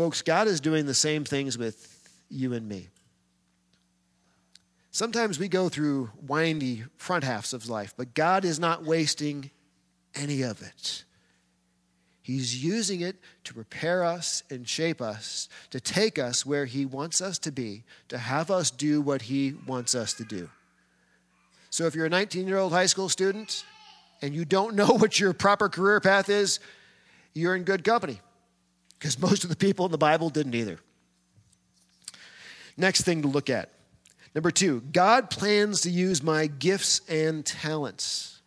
Folks, 0.00 0.22
God 0.22 0.48
is 0.48 0.62
doing 0.62 0.86
the 0.86 0.94
same 0.94 1.24
things 1.24 1.58
with 1.58 2.08
you 2.30 2.54
and 2.54 2.66
me. 2.66 2.88
Sometimes 4.90 5.38
we 5.38 5.46
go 5.46 5.68
through 5.68 6.08
windy 6.26 6.84
front 6.96 7.22
halves 7.22 7.52
of 7.52 7.68
life, 7.68 7.92
but 7.98 8.14
God 8.14 8.46
is 8.46 8.58
not 8.58 8.82
wasting 8.82 9.50
any 10.14 10.40
of 10.40 10.62
it. 10.62 11.04
He's 12.22 12.64
using 12.64 13.02
it 13.02 13.16
to 13.44 13.52
prepare 13.52 14.02
us 14.02 14.42
and 14.48 14.66
shape 14.66 15.02
us, 15.02 15.50
to 15.68 15.80
take 15.82 16.18
us 16.18 16.46
where 16.46 16.64
He 16.64 16.86
wants 16.86 17.20
us 17.20 17.38
to 17.40 17.52
be, 17.52 17.84
to 18.08 18.16
have 18.16 18.50
us 18.50 18.70
do 18.70 19.02
what 19.02 19.20
He 19.20 19.52
wants 19.66 19.94
us 19.94 20.14
to 20.14 20.24
do. 20.24 20.48
So 21.68 21.84
if 21.84 21.94
you're 21.94 22.06
a 22.06 22.08
19 22.08 22.48
year 22.48 22.56
old 22.56 22.72
high 22.72 22.86
school 22.86 23.10
student 23.10 23.66
and 24.22 24.34
you 24.34 24.46
don't 24.46 24.74
know 24.74 24.86
what 24.96 25.20
your 25.20 25.34
proper 25.34 25.68
career 25.68 26.00
path 26.00 26.30
is, 26.30 26.58
you're 27.34 27.54
in 27.54 27.64
good 27.64 27.84
company 27.84 28.18
because 29.00 29.18
most 29.18 29.44
of 29.44 29.50
the 29.50 29.56
people 29.56 29.86
in 29.86 29.92
the 29.92 29.98
Bible 29.98 30.28
didn't 30.28 30.54
either. 30.54 30.78
Next 32.76 33.00
thing 33.00 33.22
to 33.22 33.28
look 33.28 33.48
at. 33.48 33.70
Number 34.34 34.50
two, 34.50 34.82
God 34.92 35.30
plans 35.30 35.80
to 35.80 35.90
use 35.90 36.22
my 36.22 36.46
gifts 36.46 37.00
and 37.08 37.44
talents. 37.44 38.40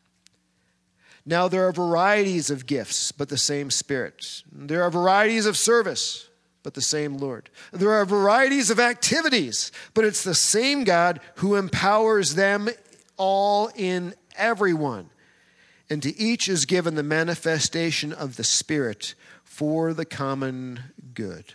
Now, 1.26 1.48
there 1.48 1.68
are 1.68 1.72
varieties 1.72 2.52
of 2.52 2.68
gifts, 2.68 3.12
but 3.12 3.30
the 3.30 3.38
same 3.38 3.72
Spirit. 3.72 4.44
There 4.52 4.84
are 4.84 4.92
varieties 4.92 5.46
of 5.46 5.58
service, 5.58 6.30
but 6.62 6.76
the 6.76 6.82
same 6.82 7.18
Lord. 7.18 7.50
There 7.72 7.92
are 7.92 8.06
varieties 8.06 8.70
of 8.70 8.80
activities, 8.80 9.72
but 9.94 10.06
it's 10.06 10.24
the 10.24 10.36
same 10.36 10.84
God 10.84 11.20
who 11.36 11.56
empowers 11.56 12.36
them 12.36 12.70
all 13.18 13.72
in 13.76 14.14
everyone. 14.38 15.10
And 15.90 16.04
to 16.04 16.18
each 16.18 16.48
is 16.48 16.66
given 16.66 16.96
the 16.96 17.04
manifestation 17.04 18.14
of 18.14 18.36
the 18.36 18.44
Spirit 18.44 19.16
for 19.54 19.94
the 19.94 20.06
common 20.06 20.80
good. 21.14 21.46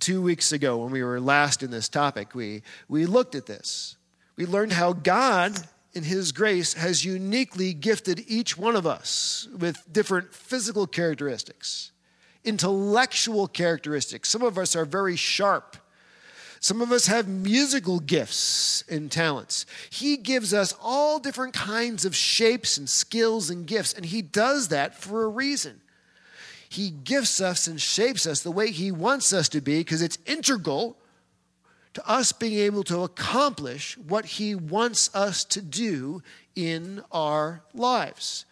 Two 0.00 0.20
weeks 0.20 0.52
ago, 0.52 0.78
when 0.78 0.92
we 0.92 1.02
were 1.02 1.20
last 1.20 1.62
in 1.62 1.70
this 1.70 1.88
topic, 1.88 2.34
we, 2.34 2.62
we 2.88 3.06
looked 3.06 3.34
at 3.34 3.46
this. 3.46 3.96
We 4.36 4.44
learned 4.46 4.72
how 4.72 4.92
God 4.92 5.56
in 5.94 6.04
His 6.04 6.32
grace, 6.32 6.74
has 6.74 7.04
uniquely 7.04 7.74
gifted 7.74 8.24
each 8.26 8.56
one 8.56 8.76
of 8.76 8.86
us 8.86 9.48
with 9.58 9.92
different 9.92 10.34
physical 10.34 10.86
characteristics, 10.86 11.92
intellectual 12.44 13.46
characteristics. 13.46 14.28
Some 14.28 14.42
of 14.42 14.56
us 14.56 14.74
are 14.74 14.84
very 14.84 15.16
sharp. 15.16 15.76
Some 16.60 16.80
of 16.80 16.92
us 16.92 17.08
have 17.08 17.26
musical 17.26 17.98
gifts 17.98 18.84
and 18.88 19.10
talents. 19.10 19.66
He 19.90 20.16
gives 20.16 20.54
us 20.54 20.74
all 20.80 21.18
different 21.18 21.54
kinds 21.54 22.04
of 22.04 22.14
shapes 22.14 22.78
and 22.78 22.88
skills 22.88 23.50
and 23.50 23.66
gifts, 23.66 23.92
and 23.92 24.06
He 24.06 24.22
does 24.22 24.68
that 24.68 24.94
for 24.94 25.24
a 25.24 25.28
reason. 25.28 25.81
He 26.72 26.88
gifts 26.88 27.38
us 27.38 27.66
and 27.66 27.78
shapes 27.78 28.26
us 28.26 28.40
the 28.40 28.50
way 28.50 28.70
He 28.70 28.90
wants 28.90 29.34
us 29.34 29.50
to 29.50 29.60
be 29.60 29.80
because 29.80 30.00
it's 30.00 30.16
integral 30.24 30.96
to 31.92 32.08
us 32.08 32.32
being 32.32 32.58
able 32.60 32.82
to 32.84 33.02
accomplish 33.02 33.98
what 33.98 34.24
He 34.24 34.54
wants 34.54 35.14
us 35.14 35.44
to 35.44 35.60
do 35.60 36.22
in 36.56 37.02
our 37.12 37.62
lives. 37.74 38.46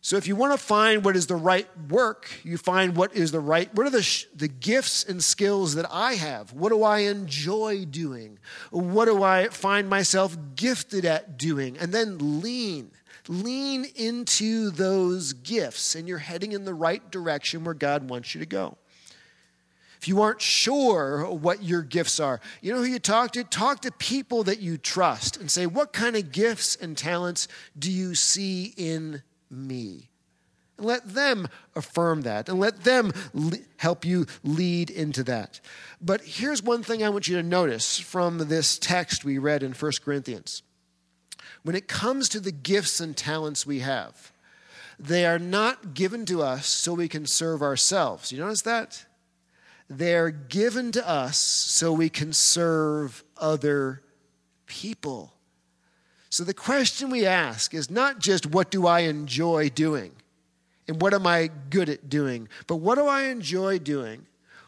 So, 0.00 0.16
if 0.16 0.28
you 0.28 0.36
want 0.36 0.52
to 0.52 0.64
find 0.64 1.04
what 1.04 1.16
is 1.16 1.26
the 1.26 1.34
right 1.34 1.66
work, 1.88 2.30
you 2.44 2.56
find 2.56 2.94
what 2.94 3.16
is 3.16 3.32
the 3.32 3.40
right, 3.40 3.74
what 3.74 3.84
are 3.84 3.90
the, 3.90 4.02
sh- 4.02 4.26
the 4.36 4.46
gifts 4.46 5.02
and 5.02 5.24
skills 5.24 5.74
that 5.74 5.86
I 5.90 6.14
have? 6.14 6.52
What 6.52 6.68
do 6.68 6.84
I 6.84 6.98
enjoy 7.00 7.84
doing? 7.84 8.38
What 8.70 9.06
do 9.06 9.24
I 9.24 9.48
find 9.48 9.90
myself 9.90 10.36
gifted 10.54 11.04
at 11.04 11.36
doing? 11.36 11.78
And 11.78 11.90
then 11.90 12.42
lean 12.42 12.92
Lean 13.28 13.86
into 13.96 14.70
those 14.70 15.32
gifts, 15.32 15.94
and 15.94 16.06
you're 16.06 16.18
heading 16.18 16.52
in 16.52 16.64
the 16.64 16.74
right 16.74 17.10
direction 17.10 17.64
where 17.64 17.74
God 17.74 18.08
wants 18.10 18.34
you 18.34 18.40
to 18.40 18.46
go. 18.46 18.76
If 20.04 20.08
you 20.08 20.20
aren't 20.20 20.42
sure 20.42 21.24
what 21.30 21.62
your 21.62 21.80
gifts 21.80 22.20
are, 22.20 22.38
you 22.60 22.74
know 22.74 22.80
who 22.80 22.84
you 22.84 22.98
talk 22.98 23.32
to? 23.32 23.42
Talk 23.42 23.80
to 23.80 23.92
people 23.92 24.42
that 24.44 24.60
you 24.60 24.76
trust 24.76 25.38
and 25.38 25.50
say, 25.50 25.64
What 25.64 25.94
kind 25.94 26.14
of 26.14 26.30
gifts 26.30 26.76
and 26.76 26.94
talents 26.94 27.48
do 27.78 27.90
you 27.90 28.14
see 28.14 28.74
in 28.76 29.22
me? 29.50 30.10
And 30.76 30.86
let 30.86 31.14
them 31.14 31.48
affirm 31.74 32.20
that 32.22 32.50
and 32.50 32.60
let 32.60 32.84
them 32.84 33.12
le- 33.32 33.56
help 33.78 34.04
you 34.04 34.26
lead 34.42 34.90
into 34.90 35.22
that. 35.24 35.60
But 36.02 36.20
here's 36.20 36.62
one 36.62 36.82
thing 36.82 37.02
I 37.02 37.08
want 37.08 37.26
you 37.26 37.36
to 37.36 37.42
notice 37.42 37.98
from 37.98 38.36
this 38.36 38.78
text 38.78 39.24
we 39.24 39.38
read 39.38 39.62
in 39.62 39.72
1 39.72 39.92
Corinthians 40.04 40.62
when 41.64 41.74
it 41.74 41.88
comes 41.88 42.28
to 42.28 42.40
the 42.40 42.52
gifts 42.52 43.00
and 43.00 43.16
talents 43.16 43.66
we 43.66 43.80
have, 43.80 44.32
they 44.98 45.26
are 45.26 45.38
not 45.38 45.94
given 45.94 46.24
to 46.26 46.42
us 46.42 46.66
so 46.66 46.94
we 46.94 47.08
can 47.08 47.26
serve 47.26 47.62
ourselves. 47.62 48.30
You 48.30 48.38
notice 48.38 48.62
that? 48.62 49.04
They're 49.88 50.30
given 50.30 50.92
to 50.92 51.08
us 51.08 51.38
so 51.38 51.92
we 51.92 52.08
can 52.08 52.32
serve 52.32 53.24
other 53.36 54.02
people. 54.66 55.32
So 56.30 56.44
the 56.44 56.54
question 56.54 57.10
we 57.10 57.26
ask 57.26 57.74
is 57.74 57.90
not 57.90 58.18
just 58.18 58.46
what 58.46 58.70
do 58.70 58.86
I 58.86 59.00
enjoy 59.00 59.70
doing 59.70 60.12
and 60.86 61.00
what 61.00 61.14
am 61.14 61.26
I 61.26 61.50
good 61.70 61.88
at 61.88 62.08
doing, 62.08 62.48
but 62.66 62.76
what 62.76 62.96
do 62.96 63.06
I 63.06 63.24
enjoy 63.24 63.78
doing? 63.78 64.26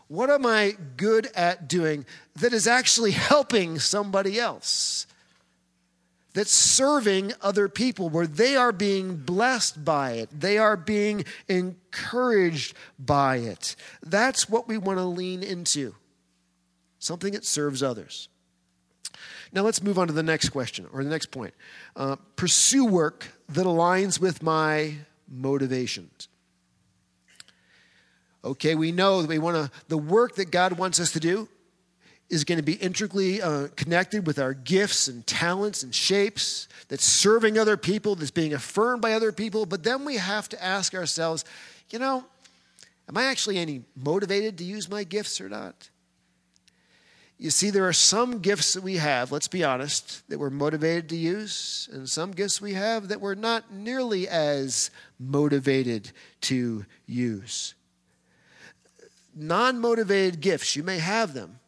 What 0.08 0.30
am 0.30 0.46
I 0.46 0.76
good 0.96 1.28
at 1.34 1.68
doing 1.68 2.06
that 2.36 2.52
is 2.52 2.66
actually 2.66 3.10
helping 3.12 3.78
somebody 3.78 4.38
else? 4.38 5.06
That's 6.36 6.52
serving 6.52 7.32
other 7.40 7.66
people, 7.66 8.10
where 8.10 8.26
they 8.26 8.56
are 8.56 8.70
being 8.70 9.16
blessed 9.16 9.82
by 9.86 10.12
it, 10.12 10.28
they 10.38 10.58
are 10.58 10.76
being 10.76 11.24
encouraged 11.48 12.76
by 12.98 13.36
it. 13.36 13.74
That's 14.02 14.46
what 14.46 14.68
we 14.68 14.76
want 14.76 14.98
to 14.98 15.04
lean 15.06 15.42
into 15.42 15.94
something 16.98 17.32
that 17.32 17.46
serves 17.46 17.82
others. 17.82 18.28
Now 19.50 19.62
let's 19.62 19.82
move 19.82 19.98
on 19.98 20.08
to 20.08 20.12
the 20.12 20.22
next 20.22 20.50
question 20.50 20.86
or 20.92 21.02
the 21.02 21.08
next 21.08 21.30
point. 21.30 21.54
Uh, 21.96 22.16
pursue 22.36 22.84
work 22.84 23.28
that 23.48 23.64
aligns 23.64 24.20
with 24.20 24.42
my 24.42 24.92
motivations. 25.26 26.28
Okay, 28.44 28.74
we 28.74 28.92
know 28.92 29.22
that 29.22 29.28
we 29.30 29.38
want 29.38 29.56
to, 29.56 29.70
the 29.88 29.96
work 29.96 30.34
that 30.34 30.50
God 30.50 30.72
wants 30.74 31.00
us 31.00 31.12
to 31.12 31.20
do 31.20 31.48
is 32.28 32.44
going 32.44 32.58
to 32.58 32.64
be 32.64 32.74
integrally 32.74 33.40
uh, 33.40 33.68
connected 33.76 34.26
with 34.26 34.38
our 34.38 34.52
gifts 34.52 35.08
and 35.08 35.26
talents 35.26 35.82
and 35.82 35.94
shapes, 35.94 36.68
that's 36.88 37.04
serving 37.04 37.58
other 37.58 37.76
people, 37.76 38.14
that's 38.14 38.30
being 38.30 38.52
affirmed 38.52 39.00
by 39.00 39.12
other 39.12 39.32
people. 39.32 39.66
But 39.66 39.84
then 39.84 40.04
we 40.04 40.16
have 40.16 40.48
to 40.50 40.62
ask 40.62 40.94
ourselves, 40.94 41.44
you 41.90 41.98
know, 41.98 42.24
am 43.08 43.16
I 43.16 43.24
actually 43.24 43.58
any 43.58 43.84
motivated 43.94 44.58
to 44.58 44.64
use 44.64 44.90
my 44.90 45.04
gifts 45.04 45.40
or 45.40 45.48
not? 45.48 45.88
You 47.38 47.50
see, 47.50 47.68
there 47.68 47.86
are 47.86 47.92
some 47.92 48.38
gifts 48.38 48.72
that 48.72 48.82
we 48.82 48.96
have, 48.96 49.30
let's 49.30 49.48
be 49.48 49.62
honest, 49.62 50.26
that 50.30 50.38
we're 50.38 50.48
motivated 50.48 51.10
to 51.10 51.16
use, 51.16 51.86
and 51.92 52.08
some 52.08 52.32
gifts 52.32 52.62
we 52.62 52.72
have 52.72 53.08
that 53.08 53.20
we're 53.20 53.34
not 53.34 53.70
nearly 53.70 54.26
as 54.26 54.90
motivated 55.18 56.12
to 56.42 56.86
use. 57.06 57.74
Non 59.34 59.78
motivated 59.78 60.40
gifts, 60.40 60.76
you 60.76 60.82
may 60.82 60.98
have 60.98 61.34
them, 61.34 61.60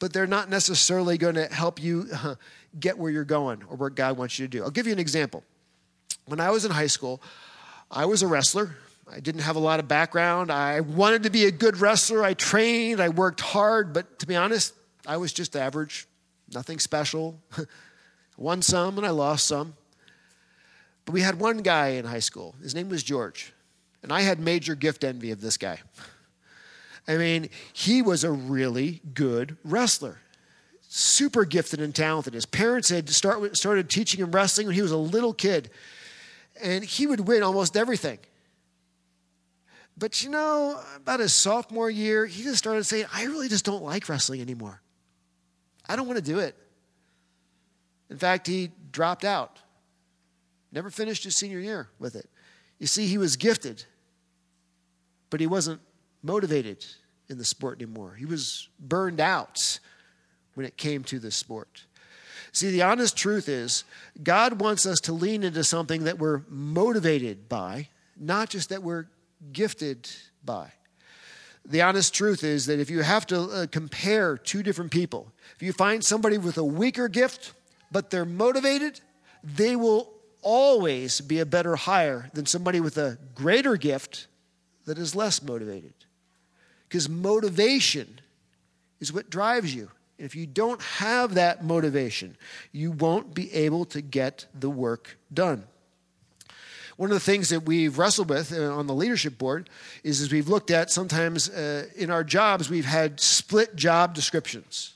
but 0.00 0.12
they're 0.12 0.26
not 0.26 0.50
necessarily 0.50 1.16
going 1.16 1.36
to 1.36 1.46
help 1.46 1.80
you 1.80 2.08
uh, 2.12 2.34
get 2.80 2.98
where 2.98 3.12
you're 3.12 3.22
going 3.22 3.62
or 3.68 3.76
what 3.76 3.94
God 3.94 4.16
wants 4.16 4.38
you 4.38 4.48
to 4.48 4.50
do. 4.50 4.64
I'll 4.64 4.70
give 4.70 4.86
you 4.86 4.92
an 4.92 4.98
example. 4.98 5.44
When 6.26 6.40
I 6.40 6.50
was 6.50 6.64
in 6.64 6.72
high 6.72 6.88
school, 6.88 7.22
I 7.90 8.06
was 8.06 8.22
a 8.22 8.26
wrestler. 8.26 8.74
I 9.12 9.20
didn't 9.20 9.42
have 9.42 9.56
a 9.56 9.60
lot 9.60 9.78
of 9.78 9.88
background. 9.88 10.50
I 10.50 10.80
wanted 10.80 11.24
to 11.24 11.30
be 11.30 11.44
a 11.44 11.50
good 11.50 11.76
wrestler. 11.76 12.24
I 12.24 12.34
trained, 12.34 13.00
I 13.00 13.10
worked 13.10 13.40
hard, 13.40 13.92
but 13.92 14.18
to 14.20 14.26
be 14.26 14.36
honest, 14.36 14.74
I 15.06 15.18
was 15.18 15.32
just 15.32 15.54
average, 15.54 16.06
nothing 16.52 16.78
special. 16.78 17.38
Won 18.38 18.62
some 18.62 18.96
and 18.96 19.06
I 19.06 19.10
lost 19.10 19.46
some. 19.46 19.74
But 21.04 21.12
we 21.12 21.20
had 21.20 21.38
one 21.38 21.58
guy 21.58 21.88
in 21.88 22.06
high 22.06 22.20
school. 22.20 22.54
His 22.62 22.74
name 22.74 22.88
was 22.88 23.02
George. 23.02 23.52
And 24.02 24.12
I 24.12 24.22
had 24.22 24.40
major 24.40 24.74
gift 24.74 25.04
envy 25.04 25.30
of 25.30 25.42
this 25.42 25.58
guy. 25.58 25.80
I 27.10 27.16
mean, 27.16 27.48
he 27.72 28.02
was 28.02 28.22
a 28.22 28.30
really 28.30 29.02
good 29.14 29.56
wrestler, 29.64 30.20
super 30.82 31.44
gifted 31.44 31.80
and 31.80 31.92
talented. 31.92 32.34
His 32.34 32.46
parents 32.46 32.88
had 32.88 33.08
start, 33.08 33.56
started 33.56 33.90
teaching 33.90 34.20
him 34.20 34.30
wrestling 34.30 34.68
when 34.68 34.76
he 34.76 34.82
was 34.82 34.92
a 34.92 34.96
little 34.96 35.34
kid, 35.34 35.70
and 36.62 36.84
he 36.84 37.08
would 37.08 37.26
win 37.26 37.42
almost 37.42 37.76
everything. 37.76 38.20
But 39.98 40.22
you 40.22 40.30
know, 40.30 40.80
about 40.94 41.18
his 41.18 41.32
sophomore 41.32 41.90
year, 41.90 42.26
he 42.26 42.44
just 42.44 42.58
started 42.58 42.84
saying, 42.84 43.06
I 43.12 43.24
really 43.24 43.48
just 43.48 43.64
don't 43.64 43.82
like 43.82 44.08
wrestling 44.08 44.40
anymore. 44.40 44.80
I 45.88 45.96
don't 45.96 46.06
want 46.06 46.18
to 46.18 46.24
do 46.24 46.38
it. 46.38 46.56
In 48.08 48.18
fact, 48.18 48.46
he 48.46 48.70
dropped 48.92 49.24
out, 49.24 49.58
never 50.70 50.90
finished 50.90 51.24
his 51.24 51.36
senior 51.36 51.58
year 51.58 51.88
with 51.98 52.14
it. 52.14 52.30
You 52.78 52.86
see, 52.86 53.08
he 53.08 53.18
was 53.18 53.34
gifted, 53.34 53.84
but 55.28 55.40
he 55.40 55.48
wasn't 55.48 55.80
motivated 56.22 56.86
in 57.30 57.38
the 57.38 57.44
sport 57.44 57.80
anymore. 57.80 58.14
He 58.18 58.26
was 58.26 58.68
burned 58.78 59.20
out 59.20 59.78
when 60.54 60.66
it 60.66 60.76
came 60.76 61.04
to 61.04 61.18
the 61.18 61.30
sport. 61.30 61.84
See, 62.52 62.70
the 62.70 62.82
honest 62.82 63.16
truth 63.16 63.48
is, 63.48 63.84
God 64.22 64.60
wants 64.60 64.84
us 64.84 65.00
to 65.02 65.12
lean 65.12 65.44
into 65.44 65.62
something 65.62 66.04
that 66.04 66.18
we're 66.18 66.42
motivated 66.48 67.48
by, 67.48 67.88
not 68.18 68.50
just 68.50 68.70
that 68.70 68.82
we're 68.82 69.06
gifted 69.52 70.10
by. 70.44 70.72
The 71.64 71.82
honest 71.82 72.12
truth 72.12 72.42
is 72.42 72.66
that 72.66 72.80
if 72.80 72.90
you 72.90 73.02
have 73.02 73.26
to 73.28 73.40
uh, 73.42 73.66
compare 73.70 74.36
two 74.36 74.62
different 74.62 74.90
people, 74.90 75.30
if 75.54 75.62
you 75.62 75.72
find 75.72 76.04
somebody 76.04 76.38
with 76.38 76.58
a 76.58 76.64
weaker 76.64 77.06
gift, 77.08 77.52
but 77.92 78.10
they're 78.10 78.24
motivated, 78.24 79.00
they 79.44 79.76
will 79.76 80.10
always 80.42 81.20
be 81.20 81.38
a 81.38 81.46
better 81.46 81.76
hire 81.76 82.30
than 82.34 82.46
somebody 82.46 82.80
with 82.80 82.98
a 82.98 83.18
greater 83.34 83.76
gift 83.76 84.26
that 84.86 84.98
is 84.98 85.14
less 85.14 85.42
motivated. 85.42 85.92
Because 86.90 87.08
motivation 87.08 88.20
is 88.98 89.12
what 89.12 89.30
drives 89.30 89.72
you. 89.72 89.88
And 90.18 90.26
if 90.26 90.34
you 90.34 90.44
don't 90.44 90.82
have 90.82 91.34
that 91.34 91.64
motivation, 91.64 92.36
you 92.72 92.90
won't 92.90 93.32
be 93.32 93.52
able 93.54 93.84
to 93.86 94.02
get 94.02 94.46
the 94.58 94.68
work 94.68 95.16
done. 95.32 95.62
One 96.96 97.10
of 97.10 97.14
the 97.14 97.20
things 97.20 97.48
that 97.50 97.60
we've 97.60 97.96
wrestled 97.96 98.28
with 98.28 98.52
uh, 98.52 98.74
on 98.74 98.88
the 98.88 98.92
leadership 98.92 99.38
board 99.38 99.70
is 100.02 100.20
as 100.20 100.32
we've 100.32 100.48
looked 100.48 100.72
at 100.72 100.90
sometimes 100.90 101.48
uh, 101.48 101.86
in 101.96 102.10
our 102.10 102.24
jobs, 102.24 102.68
we've 102.68 102.84
had 102.84 103.20
split 103.20 103.76
job 103.76 104.12
descriptions. 104.12 104.94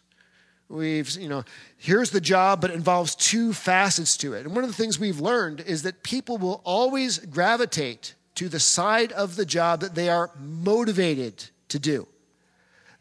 We've, 0.69 1.09
you 1.13 1.29
know, 1.29 1.45
here's 1.79 2.11
the 2.11 2.21
job, 2.21 2.61
but 2.61 2.71
it 2.71 2.75
involves 2.75 3.15
two 3.15 3.53
facets 3.53 4.17
to 4.19 4.35
it. 4.35 4.45
And 4.45 4.55
one 4.55 4.65
of 4.65 4.71
the 4.71 4.77
things 4.77 4.99
we've 4.99 5.21
learned 5.21 5.61
is 5.61 5.85
that 5.85 6.03
people 6.03 6.39
will 6.39 6.61
always 6.65 7.19
gravitate 7.19 8.15
to 8.35 8.49
the 8.49 8.59
side 8.59 9.13
of 9.13 9.37
the 9.37 9.47
job 9.47 9.81
that 9.81 9.95
they 9.95 10.09
are 10.09 10.33
motivated 10.41 11.51
to 11.75 11.81
do. 11.81 12.07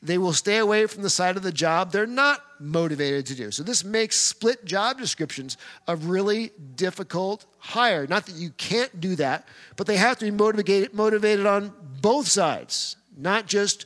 They 0.02 0.18
will 0.18 0.34
stay 0.34 0.58
away 0.58 0.88
from 0.88 1.04
the 1.04 1.10
side 1.10 1.38
of 1.38 1.44
the 1.44 1.52
job 1.52 1.92
they're 1.92 2.08
not 2.08 2.44
motivated 2.60 3.28
to 3.28 3.36
do. 3.36 3.52
So, 3.52 3.64
this 3.64 3.84
makes 3.86 4.18
split 4.18 4.66
job 4.66 4.98
descriptions 4.98 5.58
a 5.88 5.96
really 5.96 6.52
difficult 6.76 7.46
hire. 7.60 8.08
Not 8.08 8.26
that 8.26 8.36
you 8.36 8.50
can't 8.58 9.00
do 9.00 9.16
that, 9.16 9.48
but 9.78 9.88
they 9.88 9.96
have 9.96 10.18
to 10.20 10.26
be 10.26 10.32
motivated, 10.32 10.94
motivated 10.94 11.46
on 11.46 11.72
both 12.02 12.28
sides, 12.28 12.98
not 13.16 13.46
just 13.46 13.86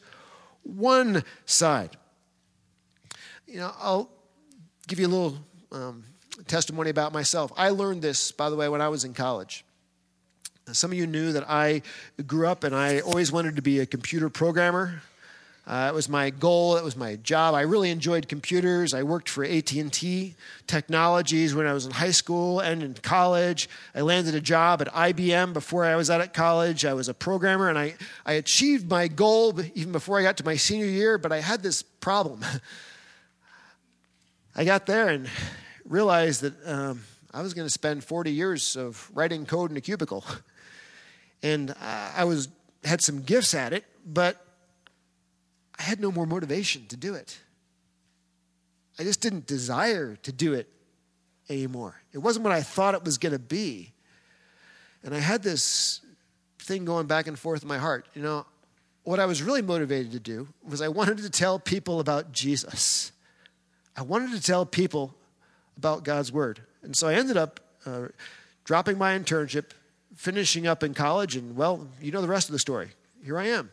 one 0.63 1.24
side. 1.46 1.98
You 3.46 3.58
know, 3.58 3.72
I'll 3.77 4.10
give 4.88 5.00
you 5.00 5.08
a 5.08 5.10
little 5.10 5.38
um, 5.72 6.03
testimony 6.48 6.89
about 6.89 7.13
myself. 7.13 7.51
I 7.58 7.70
learned 7.70 8.01
this, 8.01 8.32
by 8.32 8.50
the 8.50 8.56
way, 8.56 8.70
when 8.70 8.82
I 8.82 8.88
was 8.88 9.03
in 9.03 9.13
college. 9.13 9.65
Some 10.74 10.91
of 10.91 10.97
you 10.97 11.07
knew 11.07 11.31
that 11.31 11.50
I 11.50 11.81
grew 12.25 12.47
up 12.47 12.65
and 12.65 12.75
I 12.75 13.00
always 13.00 13.31
wanted 13.31 13.55
to 13.55 13.62
be 13.62 13.79
a 13.79 13.86
computer 13.86 14.29
programmer. 14.29 15.01
Uh, 15.65 15.88
it 15.89 15.95
was 15.95 16.09
my 16.09 16.29
goal. 16.29 16.77
It 16.77 16.83
was 16.83 16.95
my 16.95 17.17
job. 17.17 17.53
I 17.53 17.62
really 17.62 17.89
enjoyed 17.89 18.27
computers. 18.27 18.93
I 18.93 19.03
worked 19.03 19.29
for 19.29 19.43
AT&T 19.43 20.36
Technologies 20.65 21.55
when 21.55 21.67
I 21.67 21.74
was 21.74 21.86
in 21.86 21.91
high 21.91 22.12
school 22.12 22.62
and 22.62 22.83
in 22.83 22.93
college. 22.95 23.69
I 23.93 24.01
landed 24.01 24.36
a 24.36 24.41
job 24.41 24.81
at 24.81 24.88
IBM 24.93 25.53
before 25.53 25.86
I 25.86 25.95
was 25.95 26.09
out 26.09 26.21
at 26.21 26.33
college. 26.33 26.86
I 26.86 26.93
was 26.93 27.09
a 27.09 27.13
programmer, 27.13 27.67
and 27.67 27.77
I, 27.77 27.95
I 28.25 28.33
achieved 28.33 28.89
my 28.89 29.09
goal 29.09 29.59
even 29.75 29.91
before 29.91 30.19
I 30.19 30.21
got 30.21 30.38
to 30.38 30.45
my 30.45 30.55
senior 30.55 30.86
year, 30.86 31.17
but 31.17 31.33
I 31.33 31.41
had 31.41 31.63
this 31.63 31.81
problem. 31.81 32.45
I 34.55 34.63
got 34.63 34.86
there 34.86 35.09
and 35.09 35.29
realized 35.86 36.41
that 36.41 36.53
um, 36.65 37.03
I 37.33 37.41
was 37.41 37.53
going 37.53 37.67
to 37.67 37.71
spend 37.71 38.05
40 38.05 38.31
years 38.31 38.77
of 38.77 39.12
writing 39.13 39.45
code 39.45 39.71
in 39.71 39.77
a 39.77 39.81
cubicle. 39.81 40.24
And 41.44 41.74
I 41.82 42.24
was 42.24 42.50
had 42.84 43.01
some 43.01 43.22
gifts 43.22 43.53
at 43.53 43.74
it, 43.74 43.84
but 44.06 44.44
I 45.77 45.84
had 45.84 46.00
no 46.00 46.12
more 46.12 46.25
motivation 46.25 46.88
to 46.88 46.98
do 46.98 47.13
it. 47.13 47.39
I 49.00 49.03
just 49.03 49.22
didn't 49.22 49.46
desire 49.46 50.15
to 50.24 50.32
do 50.32 50.53
it 50.53 50.67
anymore. 51.50 52.01
It 52.13 52.20
wasn't 52.20 52.46
what 52.46 52.53
I 52.53 52.62
thought 52.62 52.96
it 52.96 53.03
was 53.03 53.17
going 53.17 53.34
to 53.34 53.39
be. 53.39 53.94
And 55.03 55.13
I 55.13 55.20
had 55.20 55.44
this 55.44 56.01
thing 56.60 56.86
going 56.86 57.08
back 57.08 57.27
and 57.27 57.38
forth 57.38 57.62
in 57.62 57.67
my 57.67 57.77
heart. 57.77 58.08
You 58.15 58.22
know, 58.24 58.46
what 59.03 59.20
I 59.20 59.25
was 59.25 59.41
really 59.41 59.62
motivated 59.62 60.12
to 60.13 60.20
do 60.20 60.48
was 60.67 60.82
I 60.82 60.88
wanted 60.88 61.20
to 61.20 61.29
tell 61.29 61.60
people 61.60 62.00
about 62.00 62.32
Jesus. 62.32 63.12
I 63.96 64.01
wanted 64.01 64.32
to 64.32 64.41
tell 64.41 64.65
people 64.65 65.15
about 65.77 66.03
God's 66.03 66.32
Word. 66.32 66.62
And 66.82 66.96
so 66.96 67.08
I 67.08 67.13
ended 67.13 67.38
up 67.38 67.60
uh, 67.86 68.08
dropping 68.63 68.98
my 68.98 69.17
internship, 69.17 69.72
finishing 70.17 70.67
up 70.67 70.83
in 70.83 70.93
college, 70.93 71.38
and 71.38 71.55
well, 71.55 71.88
you 72.01 72.12
know 72.12 72.21
the 72.21 72.27
rest 72.27 72.50
of 72.50 72.53
the 72.53 72.59
story. 72.59 72.89
Here 73.24 73.38
I 73.38 73.45
am. 73.45 73.71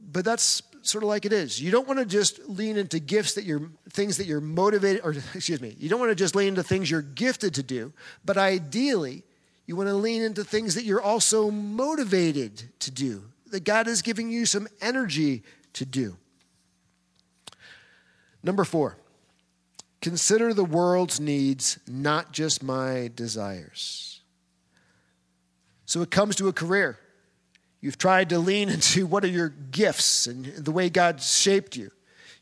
But 0.00 0.24
that's 0.24 0.62
sort 0.82 1.04
of 1.04 1.08
like 1.08 1.24
it 1.24 1.32
is. 1.32 1.62
You 1.62 1.70
don't 1.70 1.86
want 1.86 2.00
to 2.00 2.06
just 2.06 2.48
lean 2.48 2.76
into 2.76 2.98
gifts 2.98 3.34
that 3.34 3.44
you're 3.44 3.70
things 3.90 4.16
that 4.16 4.26
you're 4.26 4.40
motivated 4.40 5.02
or 5.04 5.12
excuse 5.34 5.60
me, 5.60 5.76
you 5.78 5.88
don't 5.88 6.00
want 6.00 6.10
to 6.10 6.16
just 6.16 6.34
lean 6.34 6.48
into 6.48 6.64
things 6.64 6.90
you're 6.90 7.02
gifted 7.02 7.54
to 7.54 7.62
do, 7.62 7.92
but 8.24 8.36
ideally 8.36 9.22
you 9.66 9.76
want 9.76 9.88
to 9.88 9.94
lean 9.94 10.22
into 10.22 10.42
things 10.42 10.74
that 10.74 10.84
you're 10.84 11.00
also 11.00 11.50
motivated 11.50 12.62
to 12.80 12.90
do. 12.90 13.22
That 13.52 13.64
God 13.64 13.86
is 13.86 14.00
giving 14.00 14.30
you 14.30 14.46
some 14.46 14.66
energy 14.80 15.42
to 15.74 15.84
do. 15.84 16.16
Number 18.42 18.64
4. 18.64 18.96
Consider 20.00 20.52
the 20.52 20.64
world's 20.64 21.20
needs, 21.20 21.78
not 21.86 22.32
just 22.32 22.62
my 22.62 23.10
desires. 23.14 24.21
So 25.92 26.00
it 26.00 26.10
comes 26.10 26.36
to 26.36 26.48
a 26.48 26.54
career. 26.54 26.98
You've 27.82 27.98
tried 27.98 28.30
to 28.30 28.38
lean 28.38 28.70
into 28.70 29.04
what 29.06 29.24
are 29.24 29.28
your 29.28 29.50
gifts 29.50 30.26
and 30.26 30.46
the 30.46 30.72
way 30.72 30.88
God 30.88 31.20
shaped 31.20 31.76
you. 31.76 31.90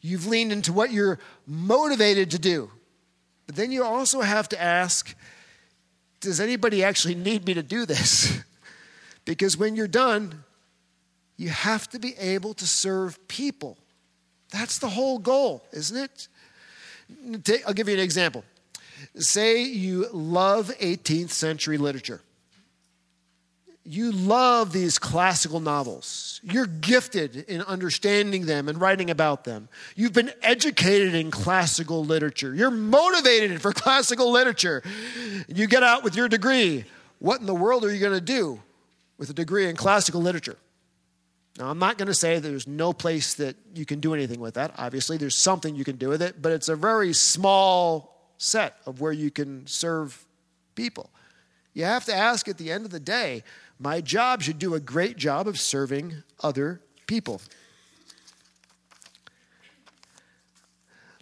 You've 0.00 0.28
leaned 0.28 0.52
into 0.52 0.72
what 0.72 0.92
you're 0.92 1.18
motivated 1.48 2.30
to 2.30 2.38
do. 2.38 2.70
But 3.48 3.56
then 3.56 3.72
you 3.72 3.82
also 3.82 4.20
have 4.20 4.48
to 4.50 4.62
ask 4.62 5.16
does 6.20 6.38
anybody 6.38 6.84
actually 6.84 7.16
need 7.16 7.44
me 7.44 7.54
to 7.54 7.62
do 7.64 7.86
this? 7.86 8.38
because 9.24 9.56
when 9.56 9.74
you're 9.74 9.88
done, 9.88 10.44
you 11.36 11.48
have 11.48 11.88
to 11.88 11.98
be 11.98 12.16
able 12.18 12.54
to 12.54 12.68
serve 12.68 13.26
people. 13.26 13.76
That's 14.52 14.78
the 14.78 14.90
whole 14.90 15.18
goal, 15.18 15.64
isn't 15.72 15.96
it? 15.96 17.64
I'll 17.66 17.74
give 17.74 17.88
you 17.88 17.94
an 17.94 18.00
example. 18.00 18.44
Say 19.16 19.64
you 19.64 20.06
love 20.12 20.70
18th 20.78 21.30
century 21.30 21.78
literature 21.78 22.20
you 23.84 24.12
love 24.12 24.72
these 24.72 24.98
classical 24.98 25.58
novels. 25.58 26.40
You're 26.42 26.66
gifted 26.66 27.36
in 27.36 27.62
understanding 27.62 28.44
them 28.46 28.68
and 28.68 28.80
writing 28.80 29.10
about 29.10 29.44
them. 29.44 29.68
You've 29.96 30.12
been 30.12 30.32
educated 30.42 31.14
in 31.14 31.30
classical 31.30 32.04
literature. 32.04 32.54
You're 32.54 32.70
motivated 32.70 33.62
for 33.62 33.72
classical 33.74 34.30
literature. 34.30 34.82
You 35.48 35.66
get 35.66 35.82
out 35.82 36.04
with 36.04 36.14
your 36.14 36.28
degree. 36.28 36.84
What 37.18 37.40
in 37.40 37.46
the 37.46 37.54
world 37.54 37.84
are 37.84 37.92
you 37.92 38.00
going 38.00 38.12
to 38.12 38.20
do 38.20 38.60
with 39.18 39.30
a 39.30 39.34
degree 39.34 39.68
in 39.68 39.76
classical 39.76 40.20
literature? 40.20 40.56
Now, 41.58 41.68
I'm 41.68 41.78
not 41.78 41.98
going 41.98 42.08
to 42.08 42.14
say 42.14 42.38
there's 42.38 42.66
no 42.66 42.92
place 42.92 43.34
that 43.34 43.56
you 43.74 43.84
can 43.84 44.00
do 44.00 44.14
anything 44.14 44.40
with 44.40 44.54
that. 44.54 44.72
Obviously, 44.78 45.16
there's 45.16 45.36
something 45.36 45.74
you 45.74 45.84
can 45.84 45.96
do 45.96 46.08
with 46.08 46.22
it, 46.22 46.40
but 46.40 46.52
it's 46.52 46.68
a 46.68 46.76
very 46.76 47.12
small 47.12 48.32
set 48.38 48.76
of 48.86 49.00
where 49.00 49.12
you 49.12 49.30
can 49.30 49.66
serve 49.66 50.24
people. 50.74 51.10
You 51.74 51.84
have 51.84 52.04
to 52.06 52.14
ask 52.14 52.48
at 52.48 52.58
the 52.58 52.70
end 52.72 52.84
of 52.84 52.90
the 52.90 53.00
day 53.00 53.42
my 53.80 54.02
job 54.02 54.42
should 54.42 54.58
do 54.58 54.74
a 54.74 54.80
great 54.80 55.16
job 55.16 55.48
of 55.48 55.58
serving 55.58 56.22
other 56.42 56.82
people. 57.06 57.40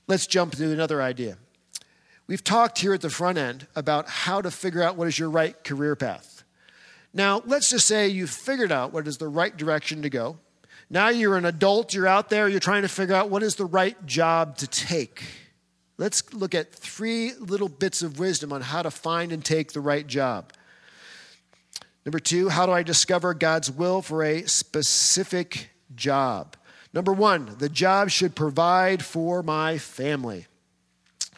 Let's 0.09 0.27
jump 0.27 0.57
to 0.57 0.73
another 0.73 1.01
idea. 1.01 1.39
We've 2.27 2.43
talked 2.43 2.79
here 2.79 2.93
at 2.93 3.01
the 3.01 3.11
front 3.11 3.39
end 3.39 3.69
about 3.77 4.09
how 4.09 4.43
to 4.43 4.51
figure 4.51 4.83
out 4.83 4.97
what 4.97 5.07
is 5.07 5.19
your 5.19 5.31
right 5.31 5.63
career 5.63 5.95
path. 5.95 6.43
Now, 7.15 7.43
let's 7.47 7.71
just 7.71 7.87
say 7.87 8.09
you've 8.09 8.31
figured 8.31 8.73
out 8.73 8.93
what 8.93 9.07
is 9.07 9.19
the 9.19 9.29
right 9.29 9.57
direction 9.57 10.03
to 10.03 10.11
go. 10.11 10.39
Now 10.91 11.11
you're 11.11 11.37
an 11.37 11.45
adult, 11.45 11.95
you're 11.95 12.07
out 12.07 12.29
there, 12.29 12.49
you're 12.49 12.61
trying 12.61 12.83
to 12.83 12.89
figure 12.89 13.15
out 13.15 13.31
what 13.31 13.43
is 13.43 13.55
the 13.55 13.67
right 13.67 14.05
job 14.05 14.57
to 14.59 14.67
take. 14.67 15.23
Let's 15.97 16.33
look 16.35 16.55
at 16.55 16.73
three 16.73 17.35
little 17.35 17.69
bits 17.69 18.03
of 18.03 18.19
wisdom 18.19 18.53
on 18.53 18.63
how 18.63 18.83
to 18.83 18.91
find 18.91 19.33
and 19.33 19.45
take 19.45 19.73
the 19.73 19.81
right 19.81 20.07
job. 20.07 20.53
Number 22.09 22.21
two, 22.21 22.49
how 22.49 22.65
do 22.65 22.73
I 22.73 22.83
discover 22.83 23.35
God's 23.35 23.71
will 23.71 24.01
for 24.01 24.25
a 24.25 24.47
specific 24.47 25.69
job? 25.95 26.57
Number 26.95 27.13
one, 27.13 27.57
the 27.59 27.69
job 27.69 28.09
should 28.09 28.35
provide 28.35 29.05
for 29.05 29.43
my 29.43 29.77
family. 29.77 30.47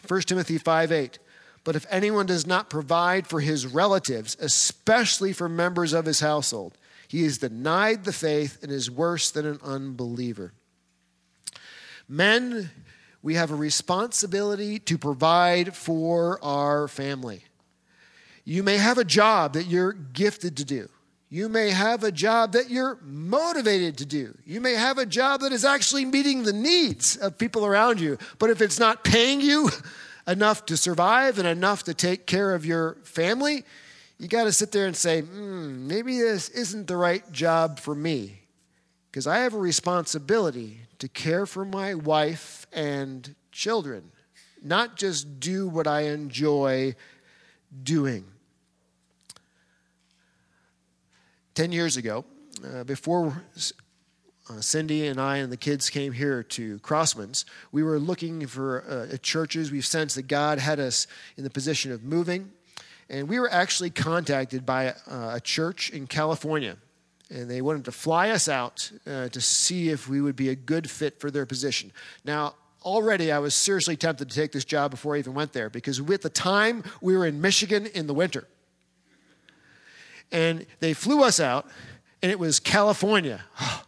1 0.06 0.20
Timothy 0.20 0.58
5 0.58 0.92
8. 0.92 1.18
But 1.64 1.74
if 1.74 1.86
anyone 1.90 2.26
does 2.26 2.46
not 2.46 2.70
provide 2.70 3.26
for 3.26 3.40
his 3.40 3.66
relatives, 3.66 4.36
especially 4.38 5.32
for 5.32 5.48
members 5.48 5.92
of 5.92 6.06
his 6.06 6.20
household, 6.20 6.78
he 7.08 7.24
is 7.24 7.38
denied 7.38 8.04
the 8.04 8.12
faith 8.12 8.62
and 8.62 8.70
is 8.70 8.88
worse 8.88 9.32
than 9.32 9.46
an 9.46 9.58
unbeliever. 9.64 10.52
Men, 12.08 12.70
we 13.22 13.34
have 13.34 13.50
a 13.50 13.56
responsibility 13.56 14.78
to 14.78 14.98
provide 14.98 15.74
for 15.74 16.38
our 16.44 16.86
family. 16.86 17.42
You 18.50 18.64
may 18.64 18.78
have 18.78 18.98
a 18.98 19.04
job 19.04 19.52
that 19.52 19.68
you're 19.68 19.92
gifted 19.92 20.56
to 20.56 20.64
do. 20.64 20.88
You 21.28 21.48
may 21.48 21.70
have 21.70 22.02
a 22.02 22.10
job 22.10 22.50
that 22.54 22.68
you're 22.68 22.98
motivated 23.00 23.98
to 23.98 24.04
do. 24.04 24.36
You 24.44 24.60
may 24.60 24.72
have 24.72 24.98
a 24.98 25.06
job 25.06 25.42
that 25.42 25.52
is 25.52 25.64
actually 25.64 26.04
meeting 26.04 26.42
the 26.42 26.52
needs 26.52 27.16
of 27.16 27.38
people 27.38 27.64
around 27.64 28.00
you. 28.00 28.18
But 28.40 28.50
if 28.50 28.60
it's 28.60 28.80
not 28.80 29.04
paying 29.04 29.40
you 29.40 29.70
enough 30.26 30.66
to 30.66 30.76
survive 30.76 31.38
and 31.38 31.46
enough 31.46 31.84
to 31.84 31.94
take 31.94 32.26
care 32.26 32.52
of 32.52 32.66
your 32.66 32.96
family, 33.04 33.62
you 34.18 34.26
got 34.26 34.44
to 34.44 34.52
sit 34.52 34.72
there 34.72 34.86
and 34.86 34.96
say, 34.96 35.22
mm, 35.22 35.82
maybe 35.86 36.18
this 36.18 36.48
isn't 36.48 36.88
the 36.88 36.96
right 36.96 37.30
job 37.30 37.78
for 37.78 37.94
me. 37.94 38.40
Because 39.12 39.28
I 39.28 39.38
have 39.38 39.54
a 39.54 39.58
responsibility 39.58 40.80
to 40.98 41.06
care 41.06 41.46
for 41.46 41.64
my 41.64 41.94
wife 41.94 42.66
and 42.72 43.32
children, 43.52 44.10
not 44.60 44.96
just 44.96 45.38
do 45.38 45.68
what 45.68 45.86
I 45.86 46.00
enjoy 46.06 46.96
doing. 47.84 48.24
10 51.60 51.72
years 51.72 51.98
ago, 51.98 52.24
uh, 52.64 52.84
before 52.84 53.44
uh, 54.48 54.62
Cindy 54.62 55.06
and 55.08 55.20
I 55.20 55.36
and 55.36 55.52
the 55.52 55.58
kids 55.58 55.90
came 55.90 56.10
here 56.10 56.42
to 56.42 56.78
Crosswinds, 56.78 57.44
we 57.70 57.82
were 57.82 57.98
looking 57.98 58.46
for 58.46 58.82
uh, 58.88 59.18
churches. 59.18 59.70
We've 59.70 59.84
sensed 59.84 60.16
that 60.16 60.26
God 60.26 60.58
had 60.58 60.80
us 60.80 61.06
in 61.36 61.44
the 61.44 61.50
position 61.50 61.92
of 61.92 62.02
moving. 62.02 62.50
And 63.10 63.28
we 63.28 63.38
were 63.38 63.52
actually 63.52 63.90
contacted 63.90 64.64
by 64.64 64.94
uh, 65.06 65.32
a 65.34 65.40
church 65.42 65.90
in 65.90 66.06
California. 66.06 66.78
And 67.28 67.50
they 67.50 67.60
wanted 67.60 67.84
to 67.84 67.92
fly 67.92 68.30
us 68.30 68.48
out 68.48 68.90
uh, 69.06 69.28
to 69.28 69.40
see 69.42 69.90
if 69.90 70.08
we 70.08 70.22
would 70.22 70.36
be 70.36 70.48
a 70.48 70.56
good 70.56 70.88
fit 70.88 71.20
for 71.20 71.30
their 71.30 71.44
position. 71.44 71.92
Now, 72.24 72.54
already 72.82 73.30
I 73.30 73.38
was 73.38 73.54
seriously 73.54 73.98
tempted 73.98 74.30
to 74.30 74.34
take 74.34 74.52
this 74.52 74.64
job 74.64 74.92
before 74.92 75.14
I 75.14 75.18
even 75.18 75.34
went 75.34 75.52
there 75.52 75.68
because 75.68 76.00
at 76.00 76.22
the 76.22 76.30
time 76.30 76.84
we 77.02 77.14
were 77.14 77.26
in 77.26 77.42
Michigan 77.42 77.84
in 77.84 78.06
the 78.06 78.14
winter 78.14 78.48
and 80.32 80.66
they 80.80 80.94
flew 80.94 81.24
us 81.24 81.40
out, 81.40 81.66
and 82.22 82.30
it 82.30 82.38
was 82.38 82.60
California. 82.60 83.44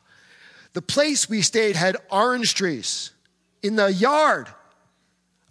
The 0.75 0.81
place 0.81 1.29
we 1.29 1.43
stayed 1.43 1.77
had 1.77 1.99
orange 2.11 2.55
trees 2.55 3.11
in 3.63 3.77
the 3.77 3.93
yard. 3.93 4.49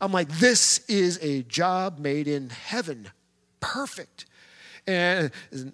I'm 0.02 0.12
like, 0.12 0.30
this 0.30 0.80
is 0.88 1.20
a 1.22 1.44
job 1.44 2.00
made 2.00 2.28
in 2.28 2.50
heaven. 2.50 3.10
Perfect. 3.60 4.26
and 4.88 5.30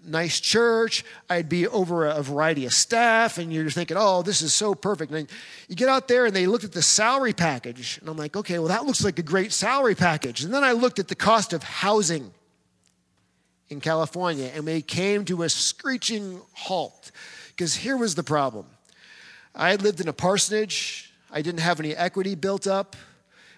nice 0.06 0.41
church. 0.41 1.06
I'd 1.30 1.47
be 1.47 1.65
over 1.65 2.08
a 2.08 2.21
variety 2.21 2.65
of 2.65 2.73
staff, 2.73 3.38
and 3.38 3.53
you're 3.53 3.69
thinking, 3.69 3.95
oh, 3.97 4.21
this 4.21 4.41
is 4.41 4.53
so 4.53 4.75
perfect. 4.75 5.13
And 5.13 5.30
you 5.69 5.77
get 5.77 5.88
out 5.88 6.10
there, 6.10 6.25
and 6.25 6.36
they 6.36 6.45
looked 6.45 6.65
at 6.65 6.73
the 6.73 6.82
salary 6.82 7.32
package, 7.32 7.99
and 7.99 8.10
I'm 8.10 8.17
like, 8.17 8.36
okay, 8.36 8.60
well, 8.60 8.67
that 8.67 8.86
looks 8.86 9.01
like 9.01 9.17
a 9.17 9.23
great 9.23 9.53
salary 9.53 9.95
package. 9.95 10.43
And 10.43 10.53
then 10.53 10.65
I 10.65 10.73
looked 10.73 10.99
at 10.99 11.08
the 11.08 11.15
cost 11.15 11.53
of 11.53 11.63
housing 11.63 12.34
in 13.69 13.82
California, 13.82 14.51
and 14.53 14.65
we 14.65 14.82
came 14.82 15.25
to 15.25 15.43
a 15.43 15.49
screeching 15.49 16.41
halt. 16.53 17.12
Because 17.49 17.75
here 17.75 17.97
was 17.97 18.15
the 18.15 18.23
problem 18.23 18.65
I 19.56 19.71
had 19.71 19.82
lived 19.82 19.99
in 19.99 20.08
a 20.08 20.13
parsonage, 20.13 21.12
I 21.32 21.41
didn't 21.41 21.62
have 21.62 21.80
any 21.80 21.95
equity 21.95 22.36
built 22.36 22.67
up. 22.67 22.95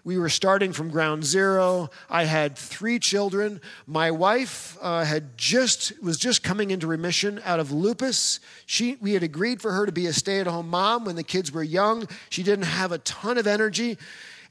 We 0.06 0.18
were 0.18 0.30
starting 0.30 0.72
from 0.72 0.90
ground 0.90 1.26
zero. 1.26 1.90
I 2.10 2.24
had 2.24 2.58
three 2.58 3.00
children. 3.00 3.62
My 3.86 4.12
wife 4.12 4.78
uh, 4.82 5.04
had 5.04 5.38
just 5.38 6.02
was 6.02 6.18
just 6.18 6.42
coming 6.42 6.72
into 6.72 6.88
remission 6.88 7.42
out 7.44 7.60
of 7.60 7.72
lupus. 7.72 8.40
She, 8.66 8.96
we 9.02 9.14
had 9.14 9.24
agreed 9.24 9.62
for 9.62 9.74
her 9.74 9.86
to 9.86 9.92
be 9.92 10.08
a 10.08 10.14
stay-at-home 10.14 10.70
mom 10.70 11.04
when 11.04 11.16
the 11.16 11.24
kids 11.24 11.52
were 11.52 11.64
young. 11.64 12.08
She 12.30 12.44
didn't 12.44 12.66
have 12.66 12.94
a 12.94 12.98
ton 13.00 13.38
of 13.38 13.46
energy, 13.46 13.98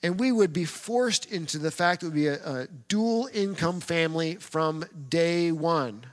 and 0.02 0.18
we 0.18 0.30
would 0.32 0.52
be 0.52 0.64
forced 0.64 1.26
into 1.26 1.58
the 1.58 1.70
fact 1.70 2.02
it 2.02 2.06
would 2.06 2.14
be 2.14 2.28
a, 2.28 2.34
a 2.34 2.66
dual 2.88 3.28
income 3.32 3.80
family 3.80 4.36
from 4.36 4.84
day 5.08 5.50
one. 5.52 6.04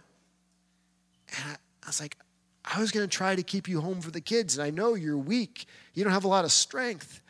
And 1.36 1.52
I, 1.52 1.56
I 1.84 1.88
was 1.88 2.00
like, 2.00 2.18
I 2.64 2.80
was 2.80 2.92
going 2.92 3.08
to 3.08 3.18
try 3.18 3.36
to 3.36 3.44
keep 3.44 3.68
you 3.68 3.80
home 3.80 4.02
for 4.02 4.10
the 4.10 4.22
kids, 4.22 4.58
and 4.58 4.66
I 4.66 4.72
know 4.72 4.96
you're 4.96 5.18
weak. 5.18 5.68
You 5.94 6.04
don't 6.04 6.14
have 6.14 6.24
a 6.24 6.28
lot 6.28 6.46
of 6.46 6.52
strength. 6.52 7.22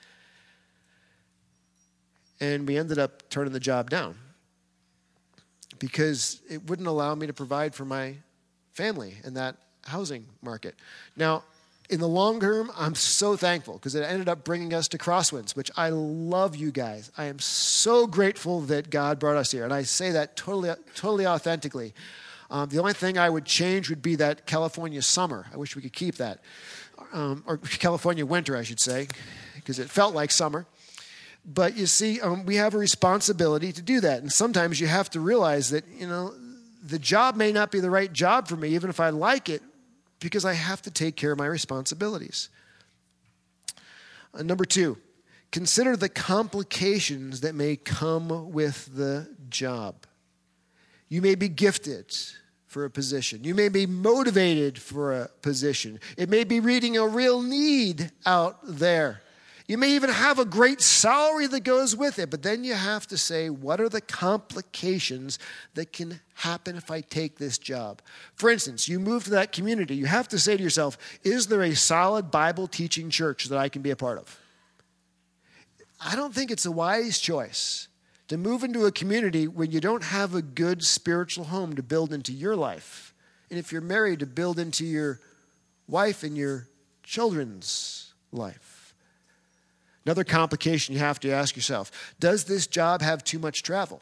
And 2.39 2.68
we 2.68 2.78
ended 2.78 3.00
up 3.00 3.30
turning 3.30 3.54
the 3.54 3.60
job 3.60 3.89
down 3.89 4.15
because 5.80 6.41
it 6.50 6.70
wouldn't 6.70 6.88
allow 6.88 7.15
me 7.15 7.28
to 7.28 7.34
provide 7.34 7.76
for 7.76 7.86
my 7.86 8.15
family 8.74 9.15
in 9.24 9.34
that 9.34 9.58
housing 9.86 10.26
market. 10.41 10.76
Now, 11.15 11.44
in 11.89 12.00
the 12.00 12.08
long 12.08 12.39
term, 12.39 12.71
I'm 12.76 12.95
so 12.95 13.36
thankful 13.36 13.76
because 13.76 13.95
it 13.95 14.02
ended 14.02 14.28
up 14.28 14.43
bringing 14.43 14.74
us 14.74 14.88
to 14.89 14.98
Crosswinds, 14.98 15.56
which 15.56 15.69
I 15.78 15.89
love 15.89 16.56
you 16.56 16.71
guys. 16.71 17.12
I 17.17 17.26
am 17.26 17.39
so 17.39 18.08
grateful 18.08 18.62
that 18.62 18.89
God 18.89 19.19
brought 19.19 19.38
us 19.38 19.52
here. 19.52 19.63
And 19.63 19.74
I 19.74 19.84
say 19.84 20.12
that 20.12 20.36
totally, 20.36 20.71
totally 20.95 21.28
authentically. 21.28 21.93
Um, 22.50 22.69
the 22.69 22.80
only 22.80 22.93
thing 22.93 23.17
I 23.17 23.30
would 23.30 23.45
change 23.45 23.89
would 23.89 24.02
be 24.02 24.15
that 24.15 24.45
California 24.45 25.02
summer. 25.02 25.45
I 25.54 25.58
wish 25.58 25.76
we 25.76 25.82
could 25.82 25.93
keep 25.93 26.15
that. 26.15 26.39
Um, 27.13 27.43
or 27.45 27.58
California 27.63 28.26
winter, 28.26 28.56
I 28.58 28.63
should 28.63 28.80
say, 28.80 29.08
because 29.56 29.80
it 29.80 29.89
felt 29.89 30.15
like 30.15 30.32
summer. 30.32 30.65
But 31.45 31.78
you 31.78 31.86
see, 31.86 32.19
um, 32.21 32.45
we 32.45 32.56
have 32.56 32.74
a 32.74 32.80
responsibility 32.80 33.71
to 33.71 33.82
do 33.82 34.00
that. 34.02 34.21
And 34.21 34.32
sometimes 34.32 34.80
you 34.80 34.88
have 34.88 35.12
to 35.12 35.19
realize 35.19 35.69
that, 35.69 35.86
you 35.88 36.08
know, 36.08 36.34
the 36.84 36.98
job 36.98 37.36
may 37.36 37.52
not 37.52 37.71
be 37.71 37.80
the 37.80 37.89
right 37.89 38.12
job 38.12 38.48
for 38.48 38.56
me, 38.56 38.69
even 38.69 38.89
if 38.89 39.00
I 39.00 39.10
like 39.10 39.50
it, 39.50 39.62
because 40.26 40.46
I 40.46 40.54
have 40.54 40.82
to 40.82 40.92
take 40.92 41.16
care 41.16 41.32
of 41.32 41.38
my 41.38 41.46
responsibilities. 41.46 42.50
Uh, 44.34 44.42
number 44.42 44.66
two, 44.66 44.98
consider 45.52 45.96
the 45.96 46.10
complications 46.10 47.42
that 47.42 47.54
may 47.54 47.76
come 47.76 48.52
with 48.52 48.90
the 48.96 49.30
job. 49.50 50.08
You 51.10 51.22
may 51.22 51.36
be 51.36 51.48
gifted 51.48 52.16
for 52.66 52.86
a 52.86 52.90
position. 52.90 53.44
You 53.44 53.54
may 53.54 53.70
be 53.70 53.86
motivated 53.86 54.80
for 54.80 55.14
a 55.14 55.28
position. 55.42 56.00
It 56.18 56.28
may 56.30 56.44
be 56.44 56.60
reading 56.60 56.98
a 56.98 57.08
real 57.08 57.42
need 57.42 58.12
out 58.26 58.58
there. 58.64 59.22
You 59.67 59.80
may 59.80 59.95
even 59.95 60.12
have 60.12 60.38
a 60.38 60.45
great 60.45 60.80
salary 60.80 61.47
that 61.47 61.63
goes 61.63 61.95
with 61.95 62.19
it, 62.19 62.30
but 62.30 62.43
then 62.43 62.63
you 62.63 62.75
have 62.75 63.08
to 63.08 63.17
say, 63.17 63.49
what 63.49 63.82
are 63.82 63.89
the 63.89 64.01
complications 64.01 65.39
that 65.73 65.91
can 65.91 66.19
happen 66.36 66.75
if 66.75 66.91
I 66.91 67.01
take 67.01 67.39
this 67.39 67.58
job? 67.58 68.04
For 68.36 68.51
instance, 68.51 68.88
you 68.88 68.99
move 68.99 69.23
to 69.23 69.32
that 69.32 69.51
community, 69.51 69.95
you 69.95 70.06
have 70.06 70.28
to 70.30 70.39
say 70.39 70.56
to 70.56 70.62
yourself, 70.62 70.99
is 71.23 71.47
there 71.47 71.63
a 71.63 71.75
solid 71.75 72.30
Bible 72.30 72.67
teaching 72.67 73.10
church 73.10 73.45
that 73.45 73.58
I 73.58 73.69
can 73.69 73.82
be 73.82 73.89
a 73.89 73.95
part 73.95 74.19
of? 74.19 74.39
I 75.99 76.15
don't 76.15 76.34
think 76.34 76.51
it's 76.51 76.67
a 76.67 76.71
wise 76.71 77.17
choice 77.17 77.88
to 78.28 78.38
move 78.38 78.63
into 78.63 78.86
a 78.86 78.91
community 78.91 79.47
when 79.47 79.71
you 79.71 79.80
don't 79.80 80.04
have 80.04 80.36
a 80.36 80.41
good 80.43 80.84
spiritual 80.84 81.45
home 81.45 81.75
to 81.75 81.82
build 81.82 82.13
into 82.13 82.34
your 82.34 82.56
life. 82.56 83.15
And 83.49 83.58
if 83.58 83.71
you're 83.71 83.82
married, 83.82 84.19
to 84.19 84.28
build 84.28 84.60
into 84.60 84.86
your 84.86 85.19
wife 85.88 86.21
and 86.21 86.38
your 86.38 86.67
children's 87.04 88.13
life. 88.32 88.75
Another 90.06 90.24
complication 90.24 90.94
you 90.94 91.00
have 91.00 91.20
to 91.22 91.32
ask 91.32 91.56
yourself 91.56 91.91
Does 92.20 92.46
this 92.46 92.68
job 92.68 93.02
have 93.02 93.24
too 93.24 93.39
much 93.39 93.63
travel? 93.63 94.02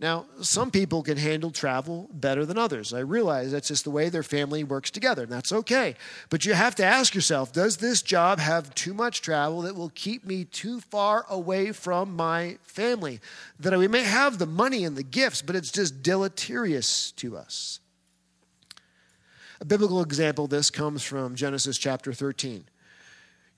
Now, 0.00 0.26
some 0.42 0.70
people 0.70 1.02
can 1.02 1.16
handle 1.16 1.50
travel 1.50 2.08
better 2.12 2.46
than 2.46 2.56
others. 2.56 2.94
I 2.94 3.00
realize 3.00 3.50
that's 3.50 3.66
just 3.66 3.82
the 3.82 3.90
way 3.90 4.08
their 4.08 4.22
family 4.22 4.62
works 4.62 4.92
together, 4.92 5.24
and 5.24 5.32
that's 5.32 5.50
okay. 5.52 5.96
But 6.30 6.46
you 6.46 6.54
have 6.54 6.76
to 6.76 6.84
ask 6.84 7.16
yourself 7.16 7.52
Does 7.52 7.78
this 7.78 8.02
job 8.02 8.38
have 8.38 8.74
too 8.74 8.94
much 8.94 9.22
travel 9.22 9.62
that 9.62 9.74
will 9.74 9.90
keep 9.94 10.24
me 10.24 10.44
too 10.44 10.80
far 10.80 11.26
away 11.28 11.72
from 11.72 12.14
my 12.14 12.58
family? 12.62 13.20
That 13.58 13.76
we 13.76 13.88
may 13.88 14.04
have 14.04 14.38
the 14.38 14.46
money 14.46 14.84
and 14.84 14.96
the 14.96 15.02
gifts, 15.02 15.42
but 15.42 15.56
it's 15.56 15.72
just 15.72 16.02
deleterious 16.02 17.10
to 17.12 17.36
us. 17.36 17.80
A 19.60 19.64
biblical 19.64 20.00
example 20.00 20.44
of 20.44 20.50
this 20.50 20.70
comes 20.70 21.02
from 21.02 21.34
Genesis 21.34 21.76
chapter 21.76 22.12
13. 22.12 22.64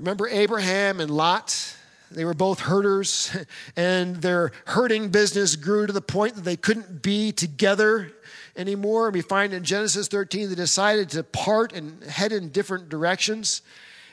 Remember 0.01 0.27
Abraham 0.29 0.99
and 0.99 1.11
Lot? 1.11 1.77
They 2.11 2.25
were 2.25 2.33
both 2.33 2.61
herders, 2.61 3.37
and 3.77 4.17
their 4.17 4.51
herding 4.65 5.11
business 5.11 5.57
grew 5.57 5.87
to 5.87 5.93
the 5.93 6.01
point 6.01 6.37
that 6.37 6.45
they 6.45 6.57
couldn't 6.57 7.03
be 7.03 7.33
together 7.33 8.11
anymore. 8.57 9.09
And 9.09 9.15
we 9.15 9.21
find 9.21 9.53
in 9.53 9.63
Genesis 9.63 10.09
13 10.09 10.49
they 10.49 10.55
decided 10.55 11.11
to 11.11 11.23
part 11.23 11.75
and 11.75 12.03
head 12.05 12.33
in 12.33 12.49
different 12.49 12.89
directions. 12.89 13.61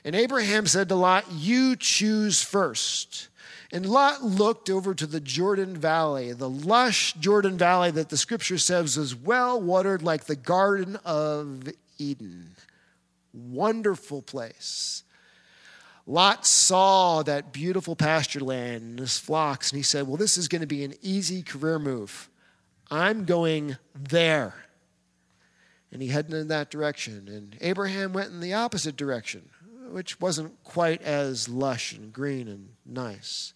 And 0.04 0.13
Abraham 0.13 0.67
said 0.67 0.89
to 0.89 0.95
Lot, 0.95 1.32
You 1.32 1.78
choose 1.78 2.43
first. 2.43 3.30
And 3.71 3.86
Lot 3.86 4.21
looked 4.21 4.69
over 4.69 4.93
to 4.93 5.08
the 5.08 5.21
Jordan 5.21 5.78
Valley, 5.78 6.34
the 6.34 6.50
lush 6.50 7.13
Jordan 7.13 7.58
Valley 7.58 7.91
that 7.91 8.10
the 8.10 8.17
scripture 8.17 8.58
says 8.58 8.97
was 8.97 9.15
well 9.15 9.62
watered 9.62 10.02
like 10.02 10.26
the 10.26 10.36
Garden 10.36 10.97
of 11.06 11.63
Eden. 11.97 12.56
Wonderful 13.34 14.21
place. 14.21 15.04
Lot 16.10 16.46
saw 16.46 17.22
that 17.24 17.52
beautiful 17.52 17.93
pasture 17.93 18.39
land 18.39 18.82
and 18.82 19.00
his 19.00 19.17
flocks, 19.17 19.72
and 19.72 19.78
he 19.78 19.84
said, 19.84 20.08
Well, 20.08 20.15
this 20.15 20.38
is 20.38 20.48
going 20.48 20.62
to 20.62 20.67
be 20.67 20.86
an 20.86 20.93
easy 21.02 21.43
career 21.43 21.78
move. 21.78 22.30
I'm 22.89 23.26
going 23.26 23.76
there. 23.93 24.54
And 25.91 26.02
he 26.02 26.08
headed 26.08 26.34
in 26.34 26.48
that 26.48 26.72
direction. 26.72 27.28
And 27.28 27.58
Abraham 27.60 28.13
went 28.13 28.30
in 28.30 28.39
the 28.39 28.54
opposite 28.54 28.96
direction, 28.96 29.50
which 29.89 30.22
wasn't 30.22 30.63
quite 30.63 31.02
as 31.02 31.50
lush 31.50 31.91
and 31.91 32.13
green 32.13 32.48
and 32.48 32.70
nice. 32.86 33.54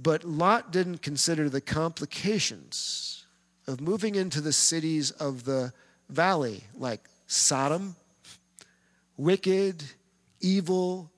But 0.00 0.24
Lot 0.24 0.70
didn't 0.70 1.02
consider 1.02 1.48
the 1.48 1.60
complications 1.60 3.26
of 3.66 3.80
moving 3.80 4.14
into 4.14 4.40
the 4.40 4.52
cities 4.52 5.10
of 5.10 5.44
the 5.44 5.72
valley, 6.08 6.64
like 6.76 7.08
Sodom, 7.26 7.96
wicked, 9.16 9.82
evil, 10.40 11.11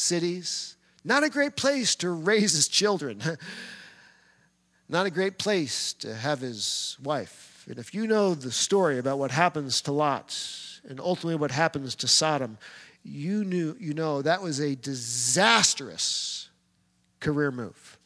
cities. 0.00 0.76
Not 1.04 1.24
a 1.24 1.30
great 1.30 1.56
place 1.56 1.94
to 1.96 2.10
raise 2.10 2.52
his 2.52 2.68
children. 2.68 3.22
Not 4.88 5.06
a 5.06 5.10
great 5.10 5.38
place 5.38 5.92
to 5.94 6.14
have 6.14 6.40
his 6.40 6.96
wife. 7.02 7.64
And 7.68 7.78
if 7.78 7.94
you 7.94 8.06
know 8.06 8.34
the 8.34 8.50
story 8.50 8.98
about 8.98 9.18
what 9.18 9.30
happens 9.30 9.80
to 9.82 9.92
Lot 9.92 10.36
and 10.88 10.98
ultimately 10.98 11.36
what 11.36 11.52
happens 11.52 11.94
to 11.96 12.08
Sodom, 12.08 12.58
you 13.04 13.44
knew 13.44 13.76
you 13.78 13.94
know 13.94 14.22
that 14.22 14.42
was 14.42 14.58
a 14.58 14.74
disastrous 14.74 16.48
career 17.20 17.50
move. 17.50 17.98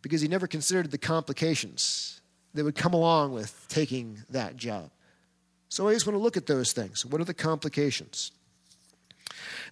Because 0.00 0.20
he 0.20 0.28
never 0.28 0.46
considered 0.46 0.90
the 0.90 0.98
complications 0.98 2.20
that 2.54 2.64
would 2.64 2.74
come 2.74 2.94
along 2.94 3.32
with 3.32 3.66
taking 3.68 4.18
that 4.30 4.56
job. 4.56 4.90
So 5.68 5.88
I 5.88 5.92
just 5.92 6.06
want 6.06 6.14
to 6.14 6.22
look 6.22 6.36
at 6.36 6.46
those 6.46 6.72
things. 6.72 7.06
What 7.06 7.20
are 7.20 7.24
the 7.24 7.34
complications? 7.34 8.32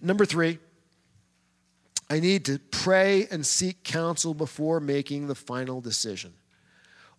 Number 0.01 0.25
three, 0.25 0.59
I 2.09 2.19
need 2.19 2.45
to 2.45 2.59
pray 2.59 3.27
and 3.31 3.45
seek 3.45 3.83
counsel 3.83 4.33
before 4.33 4.79
making 4.79 5.27
the 5.27 5.35
final 5.35 5.79
decision. 5.79 6.33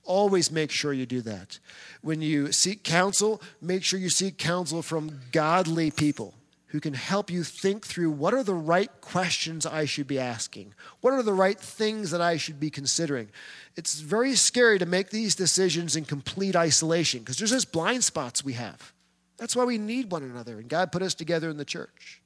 Always 0.04 0.50
make 0.50 0.70
sure 0.70 0.92
you 0.92 1.06
do 1.06 1.20
that. 1.22 1.58
When 2.02 2.20
you 2.20 2.50
seek 2.50 2.82
counsel, 2.82 3.40
make 3.60 3.84
sure 3.84 4.00
you 4.00 4.10
seek 4.10 4.36
counsel 4.36 4.82
from 4.82 5.20
godly 5.30 5.90
people 5.90 6.34
who 6.72 6.80
can 6.80 6.94
help 6.94 7.30
you 7.30 7.44
think 7.44 7.86
through 7.86 8.10
what 8.10 8.32
are 8.32 8.42
the 8.42 8.54
right 8.54 8.90
questions 9.02 9.66
I 9.66 9.84
should 9.84 10.06
be 10.06 10.18
asking? 10.18 10.72
What 11.02 11.12
are 11.12 11.22
the 11.22 11.34
right 11.34 11.60
things 11.60 12.10
that 12.10 12.22
I 12.22 12.38
should 12.38 12.58
be 12.58 12.70
considering? 12.70 13.28
It's 13.76 14.00
very 14.00 14.34
scary 14.34 14.78
to 14.78 14.86
make 14.86 15.10
these 15.10 15.34
decisions 15.34 15.96
in 15.96 16.06
complete 16.06 16.56
isolation 16.56 17.20
because 17.20 17.36
there's 17.36 17.50
just 17.50 17.72
blind 17.72 18.04
spots 18.04 18.42
we 18.42 18.54
have. 18.54 18.94
That's 19.36 19.54
why 19.54 19.64
we 19.64 19.76
need 19.76 20.10
one 20.10 20.22
another, 20.22 20.58
and 20.58 20.66
God 20.66 20.92
put 20.92 21.02
us 21.02 21.14
together 21.14 21.50
in 21.50 21.58
the 21.58 21.64
church. 21.66 22.21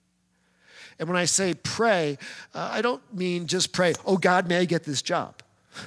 And 0.98 1.08
when 1.08 1.16
I 1.16 1.26
say 1.26 1.54
pray, 1.54 2.18
uh, 2.54 2.70
I 2.72 2.82
don't 2.82 3.02
mean 3.14 3.46
just 3.46 3.72
pray, 3.72 3.94
oh, 4.04 4.16
God, 4.16 4.48
may 4.48 4.58
I 4.58 4.64
get 4.64 4.84
this 4.84 5.02
job. 5.02 5.42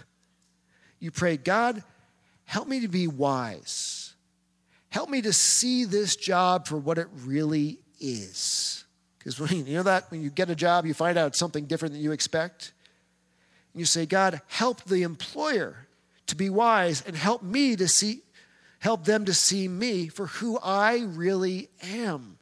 You 1.02 1.12
pray, 1.12 1.38
God, 1.38 1.82
help 2.44 2.68
me 2.68 2.82
to 2.82 2.90
be 2.90 3.08
wise. 3.08 4.16
Help 4.90 5.10
me 5.10 5.22
to 5.22 5.32
see 5.32 5.86
this 5.86 6.18
job 6.18 6.68
for 6.68 6.76
what 6.76 6.98
it 6.98 7.08
really 7.24 7.80
is. 8.02 8.84
Because 9.18 9.40
when 9.40 9.66
you 9.66 9.76
know 9.76 9.84
that 9.84 10.10
when 10.12 10.22
you 10.22 10.30
get 10.30 10.50
a 10.50 10.56
job, 10.56 10.86
you 10.86 10.94
find 10.94 11.18
out 11.18 11.36
something 11.36 11.66
different 11.66 11.94
than 11.94 12.04
you 12.04 12.12
expect. 12.12 12.74
And 13.74 13.80
you 13.80 13.86
say, 13.86 14.06
God, 14.06 14.42
help 14.48 14.84
the 14.86 15.04
employer 15.04 15.88
to 16.28 16.36
be 16.36 16.50
wise 16.50 17.04
and 17.06 17.16
help 17.16 17.44
me 17.44 17.76
to 17.76 17.88
see, 17.88 18.24
help 18.80 19.06
them 19.06 19.26
to 19.26 19.34
see 19.34 19.68
me 19.68 20.08
for 20.08 20.28
who 20.28 20.58
I 20.60 21.04
really 21.06 21.70
am. 21.84 22.39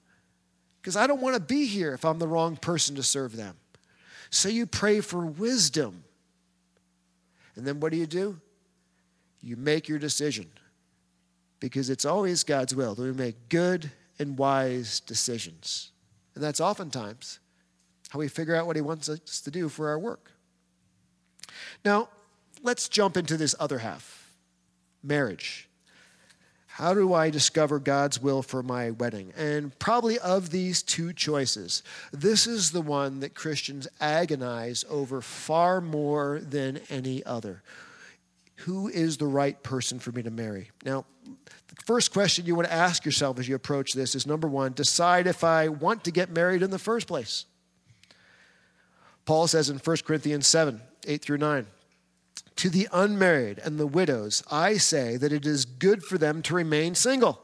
Because 0.87 0.95
I 0.95 1.05
don't 1.05 1.19
want 1.19 1.35
to 1.35 1.41
be 1.41 1.65
here 1.65 1.93
if 1.93 2.05
I'm 2.05 2.17
the 2.17 2.29
wrong 2.29 2.55
person 2.55 2.95
to 2.95 3.03
serve 3.03 3.35
them. 3.35 3.57
So 4.29 4.47
you 4.47 4.65
pray 4.65 5.01
for 5.01 5.25
wisdom. 5.25 6.05
And 7.57 7.67
then 7.67 7.81
what 7.81 7.91
do 7.91 7.97
you 7.97 8.05
do? 8.05 8.39
You 9.41 9.57
make 9.57 9.89
your 9.89 9.99
decision. 9.99 10.49
Because 11.59 11.89
it's 11.89 12.05
always 12.05 12.45
God's 12.45 12.73
will 12.73 12.95
that 12.95 13.01
we 13.01 13.11
make 13.11 13.49
good 13.49 13.91
and 14.17 14.37
wise 14.37 15.01
decisions. 15.01 15.91
And 16.35 16.41
that's 16.41 16.61
oftentimes 16.61 17.39
how 18.07 18.19
we 18.19 18.29
figure 18.29 18.55
out 18.55 18.65
what 18.65 18.77
He 18.77 18.81
wants 18.81 19.09
us 19.09 19.41
to 19.41 19.51
do 19.51 19.67
for 19.67 19.89
our 19.89 19.99
work. 19.99 20.31
Now, 21.83 22.07
let's 22.63 22.87
jump 22.87 23.17
into 23.17 23.35
this 23.35 23.55
other 23.59 23.79
half 23.79 24.31
marriage. 25.03 25.66
How 26.77 26.93
do 26.93 27.11
I 27.11 27.31
discover 27.31 27.79
God's 27.79 28.21
will 28.21 28.43
for 28.43 28.61
my 28.61 28.91
wedding? 28.91 29.33
And 29.35 29.77
probably 29.79 30.19
of 30.19 30.51
these 30.51 30.83
two 30.83 31.11
choices, 31.11 31.81
this 32.13 32.45
is 32.45 32.69
the 32.69 32.83
one 32.83 33.19
that 33.21 33.33
Christians 33.33 33.87
agonize 33.99 34.85
over 34.87 35.19
far 35.21 35.81
more 35.81 36.39
than 36.39 36.79
any 36.91 37.25
other. 37.25 37.63
Who 38.57 38.89
is 38.89 39.17
the 39.17 39.25
right 39.25 39.63
person 39.63 39.97
for 39.97 40.11
me 40.11 40.21
to 40.21 40.29
marry? 40.29 40.69
Now, 40.85 41.05
the 41.25 41.81
first 41.87 42.13
question 42.13 42.45
you 42.45 42.53
want 42.53 42.67
to 42.67 42.73
ask 42.75 43.05
yourself 43.05 43.39
as 43.39 43.49
you 43.49 43.55
approach 43.55 43.93
this 43.93 44.13
is 44.13 44.27
number 44.27 44.47
one, 44.47 44.73
decide 44.73 45.25
if 45.25 45.43
I 45.43 45.69
want 45.69 46.03
to 46.03 46.11
get 46.11 46.29
married 46.29 46.61
in 46.61 46.69
the 46.69 46.77
first 46.77 47.07
place. 47.07 47.47
Paul 49.25 49.47
says 49.47 49.71
in 49.71 49.79
1 49.79 49.97
Corinthians 50.05 50.45
7 50.45 50.79
8 51.07 51.21
through 51.23 51.39
9, 51.39 51.65
to 52.57 52.69
the 52.69 52.87
unmarried 52.91 53.59
and 53.59 53.79
the 53.79 53.87
widows, 53.87 54.43
I 54.51 54.77
say 54.77 55.17
that 55.17 55.31
it 55.31 55.45
is 55.45 55.65
good 55.65 56.03
for 56.03 56.17
them 56.17 56.41
to 56.43 56.55
remain 56.55 56.95
single, 56.95 57.41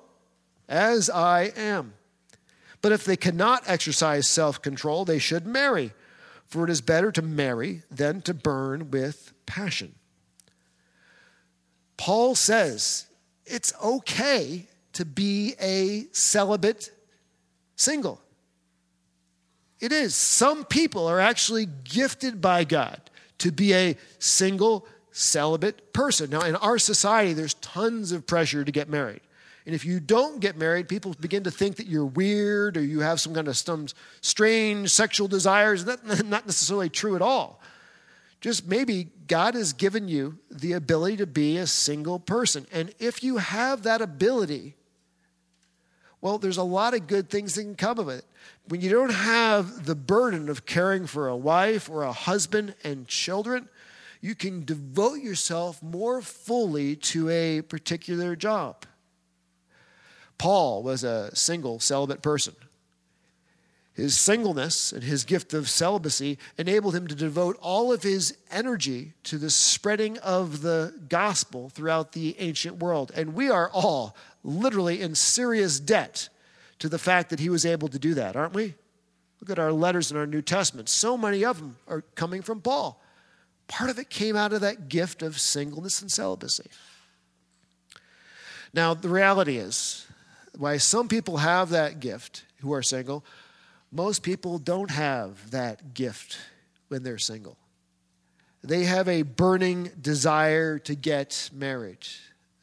as 0.67 1.10
I 1.10 1.52
am. 1.56 1.93
But 2.82 2.91
if 2.91 3.06
they 3.06 3.15
cannot 3.15 3.63
exercise 3.65 4.28
self 4.28 4.62
control, 4.62 5.06
they 5.06 5.19
should 5.19 5.47
marry, 5.47 5.93
for 6.45 6.65
it 6.65 6.69
is 6.69 6.82
better 6.82 7.12
to 7.13 7.21
marry 7.21 7.84
than 7.89 8.21
to 8.23 8.34
burn 8.34 8.91
with 8.91 9.34
passion. 9.45 9.95
Paul 11.95 12.36
says 12.36 13.08
it's 13.45 13.73
okay 13.82 14.67
to 14.93 15.06
be 15.06 15.56
a 15.62 16.08
celibate 16.12 16.91
single. 17.76 18.21
It 19.80 19.91
is. 19.91 20.15
Some 20.15 20.65
people 20.65 21.08
are 21.08 21.19
actually 21.19 21.65
gifted 21.65 22.41
by 22.41 22.63
God 22.63 23.02
to 23.39 23.52
be 23.52 23.73
a 23.73 23.97
single 24.19 24.88
celibate 25.13 25.93
person. 25.93 26.30
Now, 26.30 26.41
in 26.41 26.56
our 26.58 26.78
society, 26.78 27.34
there's 27.34 27.54
tons 27.56 28.12
of 28.12 28.28
pressure 28.28 28.65
to 28.65 28.71
get 28.71 28.89
married. 28.89 29.21
And 29.65 29.73
if 29.73 29.86
you 29.86 30.02
don't 30.02 30.41
get 30.41 30.58
married, 30.58 30.89
people 30.89 31.15
begin 31.19 31.43
to 31.43 31.52
think 31.52 31.78
that 31.78 31.88
you're 31.88 32.06
weird 32.06 32.76
or 32.76 32.84
you 32.84 32.99
have 32.99 33.21
some 33.21 33.34
kind 33.34 33.47
of 33.47 33.56
some 33.56 33.88
strange 34.19 34.89
sexual 34.89 35.30
desires. 35.30 35.86
That's 35.86 36.23
not 36.23 36.45
necessarily 36.45 36.89
true 36.89 37.15
at 37.15 37.21
all. 37.21 37.62
Just 38.41 38.67
maybe 38.67 39.08
God 39.28 39.56
has 39.56 39.71
given 39.71 40.10
you 40.10 40.38
the 40.52 40.73
ability 40.73 41.17
to 41.17 41.26
be 41.26 41.58
a 41.58 41.67
single 41.67 42.19
person. 42.19 42.67
And 42.73 42.93
if 42.99 43.23
you 43.23 43.38
have 43.38 43.84
that 43.84 44.02
ability, 44.02 44.76
well, 46.19 46.38
there's 46.38 46.58
a 46.58 46.63
lot 46.63 46.93
of 46.93 47.08
good 47.08 47.30
things 47.30 47.56
that 47.56 47.63
can 47.63 47.76
come 47.76 47.99
of 47.99 48.10
it. 48.10 48.26
When 48.67 48.82
you 48.82 48.89
don't 48.89 49.13
have 49.13 49.86
the 49.86 49.95
burden 49.95 50.49
of 50.49 50.65
caring 50.65 51.08
for 51.08 51.30
a 51.30 51.38
wife 51.38 51.89
or 51.89 52.04
a 52.04 52.12
husband 52.12 52.76
and 52.84 53.08
children, 53.08 53.69
you 54.24 54.36
can 54.36 54.64
devote 54.64 55.20
yourself 55.20 55.84
more 55.84 56.22
fully 56.22 56.96
to 56.96 57.28
a 57.28 57.62
particular 57.62 58.38
job. 58.38 58.86
Paul 60.38 60.82
was 60.82 61.04
a 61.04 61.36
single, 61.36 61.82
celibate 61.82 62.22
person. 62.22 62.56
His 63.94 64.18
singleness 64.18 64.94
and 64.94 65.04
his 65.04 65.26
gift 65.26 65.54
of 65.54 65.70
celibacy 65.70 66.40
enabled 66.58 66.96
him 66.96 67.06
to 67.08 67.16
devote 67.16 67.58
all 67.62 67.92
of 67.92 68.04
his 68.04 68.38
energy 68.50 69.12
to 69.26 69.38
the 69.38 69.50
spreading 69.50 70.18
of 70.20 70.62
the 70.62 70.94
gospel 71.10 71.68
throughout 71.68 72.14
the 72.14 72.38
ancient 72.40 72.78
world. 72.78 73.12
And 73.14 73.34
we 73.34 73.50
are 73.50 73.70
all 73.72 74.16
literally 74.42 75.02
in 75.02 75.16
serious 75.16 75.82
debt 75.82 76.30
to 76.80 76.88
the 76.88 76.98
fact 76.98 77.30
that 77.30 77.42
he 77.42 77.50
was 77.50 77.66
able 77.66 77.90
to 77.90 78.00
do 78.00 78.14
that, 78.14 78.38
aren't 78.38 78.54
we? 78.54 78.76
Look 79.42 79.50
at 79.50 79.60
our 79.60 79.74
letters 79.74 80.12
in 80.12 80.18
our 80.18 80.26
New 80.26 80.42
Testament. 80.42 80.88
So 80.88 81.18
many 81.18 81.44
of 81.44 81.58
them 81.58 81.76
are 81.90 82.06
coming 82.16 82.42
from 82.42 82.62
Paul. 82.62 83.03
Part 83.67 83.89
of 83.89 83.97
it 83.97 84.10
came 84.10 84.36
out 84.36 84.54
of 84.54 84.62
that 84.62 84.89
gift 84.89 85.21
of 85.21 85.39
singleness 85.39 86.02
and 86.02 86.12
celibacy. 86.12 86.69
Now, 88.73 88.93
the 88.93 89.10
reality 89.10 89.58
is, 89.58 90.06
why 90.58 90.78
some 90.78 91.08
people 91.08 91.38
have 91.38 91.69
that 91.69 91.99
gift 91.99 92.45
who 92.62 92.73
are 92.73 92.82
single, 92.82 93.23
most 93.91 94.23
people 94.23 94.58
don't 94.58 94.91
have 94.91 95.52
that 95.52 95.93
gift 95.93 96.39
when 96.88 97.04
they're 97.04 97.17
single. 97.17 97.58
They 98.63 98.86
have 98.86 99.08
a 99.08 99.23
burning 99.23 99.91
desire 100.02 100.80
to 100.80 100.95
get 100.95 101.49
married. 101.54 102.06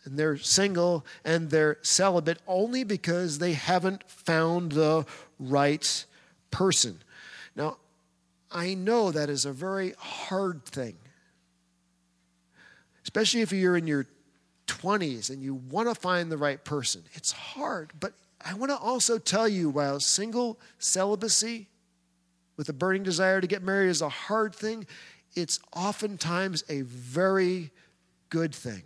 And 0.05 0.19
they're 0.19 0.39
single 0.39 1.05
and 1.25 1.51
they're 1.51 1.79
celibate 1.83 2.39
only 2.47 2.85
because 2.85 3.39
they 3.39 3.53
haven't 3.53 4.09
found 4.09 4.73
the 4.73 5.05
right 5.39 6.05
person. 6.51 7.01
Now, 7.55 7.77
I 8.51 8.75
know 8.75 9.11
that 9.11 9.31
is 9.31 9.45
a 9.45 9.53
very 9.53 9.95
hard 9.99 10.65
thing. 10.65 10.97
Especially 13.03 13.41
if 13.41 13.53
you're 13.53 13.77
in 13.77 13.87
your 13.87 14.07
20s 14.67 15.31
and 15.31 15.43
you 15.43 15.55
want 15.55 15.89
to 15.89 15.95
find 15.95 16.31
the 16.31 16.37
right 16.37 16.63
person. 16.65 17.03
It's 17.15 17.33
hard, 17.33 17.93
but 17.99 18.13
I 18.45 18.55
want 18.55 18.71
to 18.71 18.79
also 18.79 19.19
tell 19.19 19.49
you 19.49 19.69
while 19.69 20.01
single 20.01 20.59
celibacy 20.79 21.69
with 22.57 22.69
a 22.69 22.73
burning 22.73 23.03
desire 23.03 23.41
to 23.41 23.47
get 23.47 23.63
married 23.63 23.89
is 23.89 24.03
a 24.03 24.09
hard 24.09 24.55
thing, 24.55 24.87
it's 25.35 25.61
oftentimes 25.75 26.65
a 26.69 26.83
very 26.83 27.71
good 28.29 28.55
thing. 28.55 28.83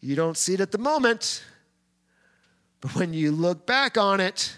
You 0.00 0.16
don't 0.16 0.36
see 0.36 0.54
it 0.54 0.60
at 0.60 0.72
the 0.72 0.78
moment, 0.78 1.44
but 2.80 2.94
when 2.94 3.12
you 3.12 3.32
look 3.32 3.66
back 3.66 3.96
on 3.96 4.20
it, 4.20 4.56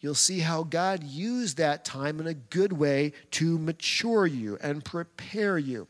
you'll 0.00 0.14
see 0.14 0.40
how 0.40 0.62
God 0.62 1.02
used 1.02 1.56
that 1.56 1.84
time 1.84 2.20
in 2.20 2.26
a 2.26 2.34
good 2.34 2.72
way 2.72 3.12
to 3.32 3.58
mature 3.58 4.26
you 4.26 4.58
and 4.60 4.84
prepare 4.84 5.58
you. 5.58 5.86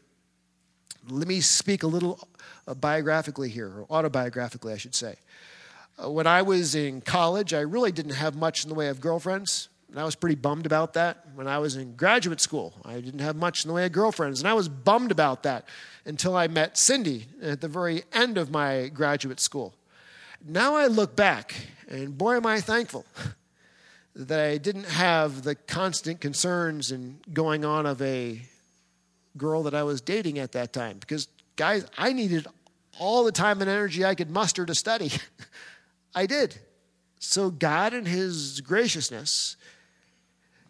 Let 1.08 1.28
me 1.28 1.40
speak 1.40 1.82
a 1.82 1.86
little 1.86 2.28
uh, 2.66 2.74
biographically 2.74 3.48
here, 3.48 3.70
or 3.88 4.02
autobiographically, 4.02 4.72
I 4.72 4.76
should 4.76 4.94
say. 4.94 5.16
Uh, 6.02 6.10
when 6.10 6.26
I 6.26 6.42
was 6.42 6.74
in 6.74 7.00
college, 7.00 7.54
I 7.54 7.60
really 7.60 7.92
didn't 7.92 8.14
have 8.14 8.36
much 8.36 8.62
in 8.62 8.68
the 8.68 8.74
way 8.74 8.88
of 8.88 9.00
girlfriends, 9.00 9.68
and 9.90 9.98
I 9.98 10.04
was 10.04 10.14
pretty 10.14 10.36
bummed 10.36 10.66
about 10.66 10.94
that. 10.94 11.24
When 11.34 11.48
I 11.48 11.58
was 11.58 11.76
in 11.76 11.94
graduate 11.96 12.40
school, 12.40 12.74
I 12.84 13.00
didn't 13.00 13.20
have 13.20 13.36
much 13.36 13.64
in 13.64 13.68
the 13.68 13.74
way 13.74 13.86
of 13.86 13.92
girlfriends, 13.92 14.40
and 14.40 14.48
I 14.48 14.52
was 14.52 14.68
bummed 14.68 15.10
about 15.10 15.44
that 15.44 15.66
until 16.04 16.36
I 16.36 16.46
met 16.46 16.76
Cindy 16.76 17.26
at 17.42 17.60
the 17.60 17.68
very 17.68 18.02
end 18.12 18.38
of 18.38 18.50
my 18.50 18.88
graduate 18.88 19.40
school. 19.40 19.74
Now 20.46 20.76
I 20.76 20.86
look 20.86 21.16
back, 21.16 21.54
and 21.88 22.16
boy, 22.16 22.36
am 22.36 22.46
I 22.46 22.60
thankful 22.60 23.06
that 24.18 24.40
I 24.40 24.58
didn't 24.58 24.86
have 24.86 25.42
the 25.42 25.54
constant 25.54 26.20
concerns 26.20 26.90
and 26.90 27.20
going 27.32 27.64
on 27.64 27.86
of 27.86 28.02
a 28.02 28.42
girl 29.36 29.62
that 29.62 29.74
I 29.74 29.84
was 29.84 30.00
dating 30.00 30.40
at 30.40 30.52
that 30.52 30.72
time. 30.72 30.98
Because, 30.98 31.28
guys, 31.54 31.86
I 31.96 32.12
needed 32.12 32.48
all 32.98 33.22
the 33.22 33.30
time 33.30 33.60
and 33.60 33.70
energy 33.70 34.04
I 34.04 34.16
could 34.16 34.28
muster 34.28 34.66
to 34.66 34.74
study. 34.74 35.12
I 36.16 36.26
did. 36.26 36.58
So, 37.20 37.48
God, 37.48 37.94
in 37.94 38.06
His 38.06 38.60
graciousness, 38.60 39.56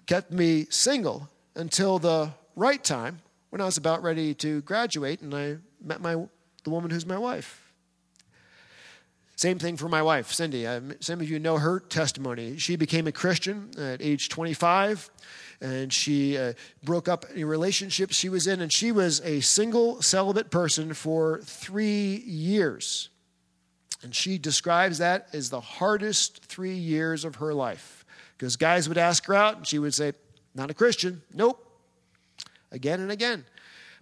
kept 0.04 0.30
me 0.30 0.66
single 0.68 1.30
until 1.54 1.98
the 1.98 2.30
right 2.54 2.84
time 2.84 3.20
when 3.48 3.62
I 3.62 3.64
was 3.64 3.78
about 3.78 4.02
ready 4.02 4.34
to 4.34 4.60
graduate 4.62 5.22
and 5.22 5.34
I 5.34 5.56
met 5.82 6.02
my, 6.02 6.16
the 6.64 6.70
woman 6.70 6.90
who's 6.90 7.06
my 7.06 7.18
wife. 7.18 7.67
Same 9.38 9.60
thing 9.60 9.76
for 9.76 9.88
my 9.88 10.02
wife, 10.02 10.32
Cindy. 10.32 10.66
some 10.98 11.20
of 11.20 11.30
you 11.30 11.38
know 11.38 11.58
her 11.58 11.78
testimony. 11.78 12.56
She 12.56 12.74
became 12.74 13.06
a 13.06 13.12
Christian 13.12 13.70
at 13.78 14.02
age 14.02 14.30
25, 14.30 15.08
and 15.60 15.92
she 15.92 16.36
uh, 16.36 16.54
broke 16.82 17.08
up 17.08 17.24
a 17.36 17.44
relationship 17.44 18.10
she 18.10 18.28
was 18.28 18.48
in, 18.48 18.60
and 18.60 18.72
she 18.72 18.90
was 18.90 19.20
a 19.20 19.38
single, 19.38 20.02
celibate 20.02 20.50
person 20.50 20.92
for 20.92 21.38
three 21.44 22.16
years. 22.26 23.10
And 24.02 24.12
she 24.12 24.38
describes 24.38 24.98
that 24.98 25.28
as 25.32 25.50
the 25.50 25.60
hardest 25.60 26.44
three 26.46 26.74
years 26.74 27.24
of 27.24 27.36
her 27.36 27.54
life. 27.54 28.04
Because 28.36 28.56
guys 28.56 28.88
would 28.88 28.98
ask 28.98 29.24
her 29.26 29.34
out, 29.34 29.58
and 29.58 29.66
she 29.68 29.78
would 29.78 29.94
say, 29.94 30.14
Not 30.56 30.68
a 30.68 30.74
Christian. 30.74 31.22
Nope. 31.32 31.64
Again 32.72 32.98
and 32.98 33.12
again. 33.12 33.44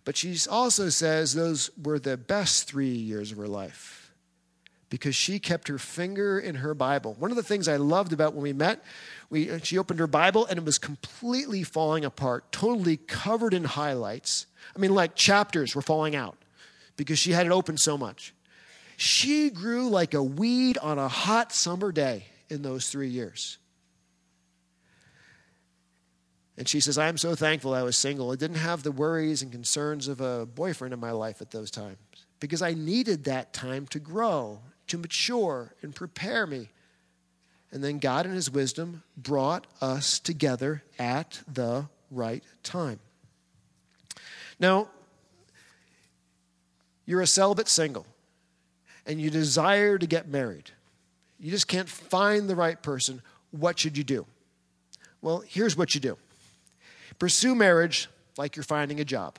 But 0.06 0.16
she 0.16 0.34
also 0.48 0.88
says 0.88 1.34
those 1.34 1.68
were 1.76 1.98
the 1.98 2.16
best 2.16 2.66
three 2.66 2.88
years 2.88 3.32
of 3.32 3.36
her 3.36 3.48
life 3.48 3.95
because 4.88 5.14
she 5.14 5.38
kept 5.38 5.68
her 5.68 5.78
finger 5.78 6.38
in 6.38 6.56
her 6.56 6.74
Bible. 6.74 7.14
One 7.18 7.30
of 7.30 7.36
the 7.36 7.42
things 7.42 7.66
I 7.66 7.76
loved 7.76 8.12
about 8.12 8.34
when 8.34 8.42
we 8.42 8.52
met, 8.52 8.82
we, 9.30 9.58
she 9.60 9.78
opened 9.78 9.98
her 9.98 10.06
Bible 10.06 10.46
and 10.46 10.58
it 10.58 10.64
was 10.64 10.78
completely 10.78 11.62
falling 11.62 12.04
apart, 12.04 12.52
totally 12.52 12.96
covered 12.96 13.52
in 13.52 13.64
highlights. 13.64 14.46
I 14.74 14.78
mean, 14.78 14.94
like 14.94 15.16
chapters 15.16 15.74
were 15.74 15.82
falling 15.82 16.14
out 16.14 16.36
because 16.96 17.18
she 17.18 17.32
had 17.32 17.46
it 17.46 17.52
open 17.52 17.76
so 17.78 17.98
much. 17.98 18.32
She 18.96 19.50
grew 19.50 19.88
like 19.88 20.14
a 20.14 20.22
weed 20.22 20.78
on 20.78 20.98
a 20.98 21.08
hot 21.08 21.52
summer 21.52 21.92
day 21.92 22.26
in 22.48 22.62
those 22.62 22.88
three 22.88 23.08
years. 23.08 23.58
And 26.56 26.66
she 26.66 26.80
says, 26.80 26.96
I 26.96 27.08
am 27.08 27.18
so 27.18 27.34
thankful 27.34 27.74
I 27.74 27.82
was 27.82 27.98
single. 27.98 28.30
I 28.30 28.36
didn't 28.36 28.56
have 28.56 28.82
the 28.82 28.92
worries 28.92 29.42
and 29.42 29.52
concerns 29.52 30.08
of 30.08 30.20
a 30.22 30.46
boyfriend 30.46 30.94
in 30.94 31.00
my 31.00 31.10
life 31.10 31.42
at 31.42 31.50
those 31.50 31.70
times 31.70 31.98
because 32.40 32.62
I 32.62 32.72
needed 32.72 33.24
that 33.24 33.52
time 33.52 33.86
to 33.88 33.98
grow, 33.98 34.60
to 34.88 34.98
mature, 34.98 35.74
and 35.82 35.94
prepare 35.94 36.46
me. 36.46 36.68
And 37.72 37.82
then 37.82 37.98
God, 37.98 38.26
in 38.26 38.32
His 38.32 38.50
wisdom, 38.50 39.02
brought 39.16 39.66
us 39.80 40.18
together 40.18 40.82
at 40.98 41.42
the 41.52 41.86
right 42.10 42.44
time. 42.62 43.00
Now, 44.58 44.88
you're 47.04 47.20
a 47.20 47.26
celibate 47.26 47.68
single 47.68 48.06
and 49.06 49.20
you 49.20 49.30
desire 49.30 49.98
to 49.98 50.06
get 50.06 50.28
married. 50.28 50.70
You 51.38 51.50
just 51.50 51.68
can't 51.68 51.88
find 51.88 52.48
the 52.48 52.56
right 52.56 52.82
person. 52.82 53.22
What 53.50 53.78
should 53.78 53.96
you 53.96 54.04
do? 54.04 54.26
Well, 55.22 55.42
here's 55.46 55.76
what 55.76 55.94
you 55.94 56.00
do 56.00 56.16
pursue 57.18 57.54
marriage 57.54 58.08
like 58.36 58.56
you're 58.56 58.62
finding 58.62 59.00
a 59.00 59.04
job. 59.04 59.38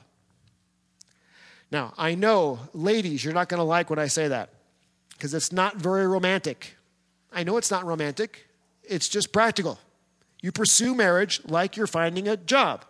Now, 1.70 1.92
I 1.98 2.14
know, 2.14 2.58
ladies, 2.72 3.24
you're 3.24 3.34
not 3.34 3.48
going 3.48 3.58
to 3.58 3.64
like 3.64 3.90
when 3.90 3.98
I 3.98 4.06
say 4.06 4.28
that 4.28 4.50
because 5.18 5.34
it's 5.34 5.50
not 5.50 5.76
very 5.76 6.06
romantic. 6.06 6.76
I 7.32 7.42
know 7.42 7.56
it's 7.56 7.72
not 7.72 7.84
romantic, 7.84 8.46
it's 8.84 9.08
just 9.08 9.32
practical. 9.32 9.80
You 10.40 10.52
pursue 10.52 10.94
marriage 10.94 11.42
like 11.44 11.76
you're 11.76 11.88
finding 11.88 12.28
a 12.28 12.36
job. 12.36 12.84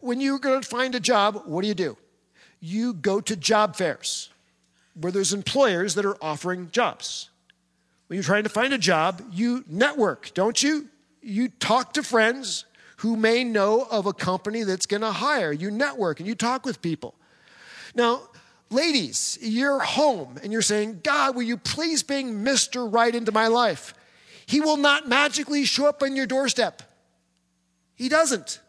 When 0.00 0.20
you're 0.20 0.38
going 0.38 0.62
to 0.62 0.68
find 0.68 0.94
a 0.94 1.00
job, 1.00 1.42
what 1.46 1.62
do 1.62 1.68
you 1.68 1.74
do? 1.74 1.96
You 2.60 2.92
go 2.92 3.20
to 3.20 3.34
job 3.34 3.74
fairs 3.74 4.30
where 4.94 5.10
there's 5.10 5.32
employers 5.32 5.94
that 5.94 6.04
are 6.04 6.16
offering 6.22 6.70
jobs. 6.70 7.30
When 8.06 8.16
you're 8.16 8.24
trying 8.24 8.44
to 8.44 8.48
find 8.48 8.72
a 8.72 8.78
job, 8.78 9.22
you 9.32 9.64
network, 9.68 10.32
don't 10.34 10.62
you? 10.62 10.88
You 11.20 11.48
talk 11.48 11.94
to 11.94 12.02
friends 12.02 12.64
who 12.98 13.16
may 13.16 13.44
know 13.44 13.86
of 13.90 14.06
a 14.06 14.12
company 14.12 14.62
that's 14.62 14.86
going 14.86 15.02
to 15.02 15.12
hire. 15.12 15.52
You 15.52 15.70
network 15.70 16.20
and 16.20 16.26
you 16.26 16.34
talk 16.34 16.64
with 16.64 16.80
people. 16.80 17.14
Now, 17.94 18.27
ladies, 18.70 19.38
you're 19.40 19.80
home 19.80 20.38
and 20.42 20.52
you're 20.52 20.62
saying, 20.62 21.00
God, 21.02 21.34
will 21.34 21.42
you 21.42 21.56
please 21.56 22.02
bring 22.02 22.44
Mr. 22.44 22.92
Right 22.92 23.14
into 23.14 23.32
my 23.32 23.46
life? 23.46 23.94
He 24.46 24.60
will 24.60 24.76
not 24.76 25.08
magically 25.08 25.64
show 25.64 25.88
up 25.88 26.02
on 26.02 26.16
your 26.16 26.26
doorstep. 26.26 26.82
He 27.94 28.08
doesn't. 28.08 28.60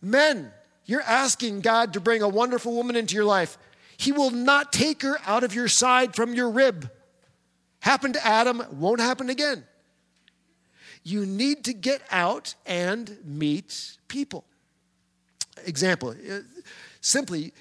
Men, 0.00 0.52
you're 0.84 1.02
asking 1.02 1.60
God 1.60 1.92
to 1.92 2.00
bring 2.00 2.22
a 2.22 2.28
wonderful 2.28 2.74
woman 2.74 2.96
into 2.96 3.14
your 3.14 3.24
life. 3.24 3.58
He 3.96 4.10
will 4.10 4.30
not 4.30 4.72
take 4.72 5.02
her 5.02 5.18
out 5.26 5.44
of 5.44 5.54
your 5.54 5.68
side 5.68 6.16
from 6.16 6.34
your 6.34 6.50
rib. 6.50 6.90
Happened 7.80 8.14
to 8.14 8.26
Adam, 8.26 8.62
won't 8.72 9.00
happen 9.00 9.30
again. 9.30 9.64
You 11.04 11.26
need 11.26 11.64
to 11.64 11.72
get 11.72 12.02
out 12.10 12.54
and 12.66 13.16
meet 13.24 13.96
people. 14.08 14.44
Example 15.64 16.10
uh, 16.10 16.38
simply 17.00 17.52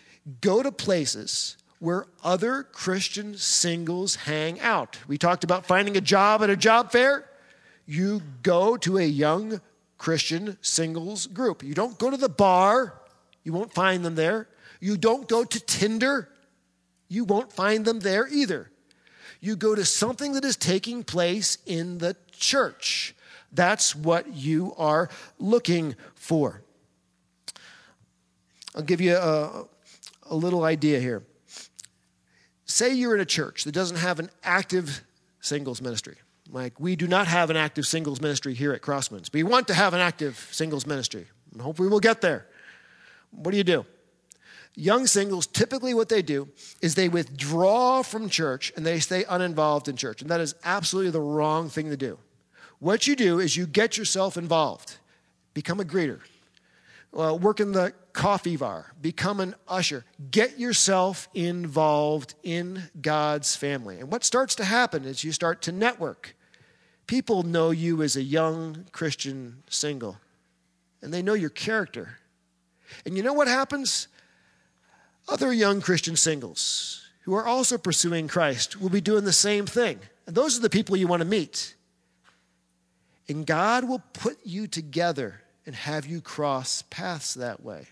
go 0.41 0.61
to 0.63 0.71
places 0.71 1.57
where 1.79 2.05
other 2.23 2.63
Christian 2.63 3.35
singles 3.35 4.15
hang 4.15 4.59
out. 4.59 4.99
We 5.07 5.17
talked 5.17 5.43
about 5.43 5.65
finding 5.65 5.97
a 5.97 6.01
job 6.01 6.43
at 6.43 6.49
a 6.49 6.55
job 6.55 6.91
fair. 6.91 7.25
You 7.87 8.21
go 8.43 8.77
to 8.77 8.99
a 8.99 9.03
young 9.03 9.61
Christian 9.97 10.57
singles 10.61 11.27
group. 11.27 11.63
You 11.63 11.73
don't 11.73 11.97
go 11.97 12.09
to 12.09 12.17
the 12.17 12.29
bar, 12.29 12.99
you 13.43 13.53
won't 13.53 13.73
find 13.73 14.05
them 14.05 14.15
there. 14.15 14.47
You 14.79 14.97
don't 14.97 15.27
go 15.27 15.43
to 15.43 15.59
Tinder, 15.59 16.29
you 17.07 17.23
won't 17.23 17.51
find 17.51 17.85
them 17.85 17.99
there 17.99 18.27
either. 18.27 18.71
You 19.39 19.55
go 19.55 19.73
to 19.73 19.85
something 19.85 20.33
that 20.33 20.45
is 20.45 20.55
taking 20.55 21.03
place 21.03 21.57
in 21.65 21.97
the 21.97 22.15
church. 22.31 23.15
That's 23.51 23.95
what 23.95 24.33
you 24.33 24.73
are 24.77 25.09
looking 25.39 25.95
for. 26.13 26.61
I'll 28.75 28.83
give 28.83 29.01
you 29.01 29.17
a, 29.17 29.65
a 30.31 30.35
little 30.35 30.63
idea 30.63 30.99
here. 30.99 31.23
Say 32.65 32.93
you're 32.93 33.13
in 33.13 33.21
a 33.21 33.25
church 33.25 33.65
that 33.65 33.73
doesn't 33.73 33.97
have 33.97 34.19
an 34.19 34.31
active 34.43 35.03
singles 35.41 35.81
ministry. 35.81 36.15
Like, 36.49 36.79
we 36.79 36.95
do 36.95 37.07
not 37.07 37.27
have 37.27 37.49
an 37.49 37.57
active 37.57 37.85
singles 37.85 38.21
ministry 38.21 38.53
here 38.53 38.73
at 38.73 38.81
Crosswinds. 38.81 39.31
We 39.31 39.43
want 39.43 39.67
to 39.67 39.73
have 39.73 39.93
an 39.93 39.99
active 39.99 40.47
singles 40.51 40.87
ministry, 40.87 41.27
and 41.51 41.61
hopefully 41.61 41.89
we'll 41.89 41.99
get 41.99 42.21
there. 42.21 42.47
What 43.31 43.51
do 43.51 43.57
you 43.57 43.63
do? 43.63 43.85
Young 44.75 45.05
singles, 45.05 45.47
typically 45.47 45.93
what 45.93 46.09
they 46.09 46.21
do 46.21 46.47
is 46.81 46.95
they 46.95 47.09
withdraw 47.09 48.01
from 48.03 48.29
church 48.29 48.71
and 48.75 48.85
they 48.85 48.99
stay 48.99 49.25
uninvolved 49.27 49.89
in 49.89 49.97
church. 49.97 50.21
And 50.21 50.31
that 50.31 50.39
is 50.39 50.55
absolutely 50.63 51.11
the 51.11 51.21
wrong 51.21 51.69
thing 51.69 51.89
to 51.89 51.97
do. 51.97 52.17
What 52.79 53.05
you 53.05 53.15
do 53.15 53.39
is 53.39 53.57
you 53.57 53.67
get 53.67 53.97
yourself 53.97 54.37
involved, 54.37 54.95
become 55.53 55.81
a 55.81 55.83
greeter, 55.83 56.21
uh, 57.17 57.37
work 57.39 57.59
in 57.59 57.71
the 57.71 57.93
coffee 58.13 58.57
bar, 58.57 58.93
become 59.01 59.39
an 59.39 59.55
usher, 59.67 60.05
get 60.29 60.59
yourself 60.59 61.29
involved 61.33 62.35
in 62.43 62.83
God's 63.01 63.55
family. 63.55 63.99
And 63.99 64.11
what 64.11 64.23
starts 64.23 64.55
to 64.55 64.63
happen 64.63 65.05
is 65.05 65.23
you 65.23 65.31
start 65.31 65.61
to 65.63 65.71
network. 65.71 66.35
People 67.07 67.43
know 67.43 67.71
you 67.71 68.01
as 68.01 68.15
a 68.15 68.23
young 68.23 68.85
Christian 68.91 69.63
single, 69.69 70.17
and 71.01 71.13
they 71.13 71.21
know 71.21 71.33
your 71.33 71.49
character. 71.49 72.19
And 73.05 73.17
you 73.17 73.23
know 73.23 73.33
what 73.33 73.47
happens? 73.47 74.07
Other 75.27 75.51
young 75.51 75.81
Christian 75.81 76.15
singles 76.15 77.09
who 77.21 77.33
are 77.33 77.45
also 77.45 77.77
pursuing 77.77 78.27
Christ 78.27 78.79
will 78.79 78.89
be 78.89 79.01
doing 79.01 79.23
the 79.23 79.33
same 79.33 79.65
thing. 79.65 79.99
And 80.25 80.35
those 80.35 80.57
are 80.57 80.61
the 80.61 80.69
people 80.69 80.97
you 80.97 81.07
want 81.07 81.21
to 81.21 81.27
meet. 81.27 81.75
And 83.27 83.45
God 83.45 83.87
will 83.87 84.03
put 84.13 84.37
you 84.43 84.67
together 84.67 85.40
and 85.65 85.75
have 85.75 86.05
you 86.05 86.21
cross 86.21 86.83
paths 86.89 87.33
that 87.35 87.63
way. 87.63 87.87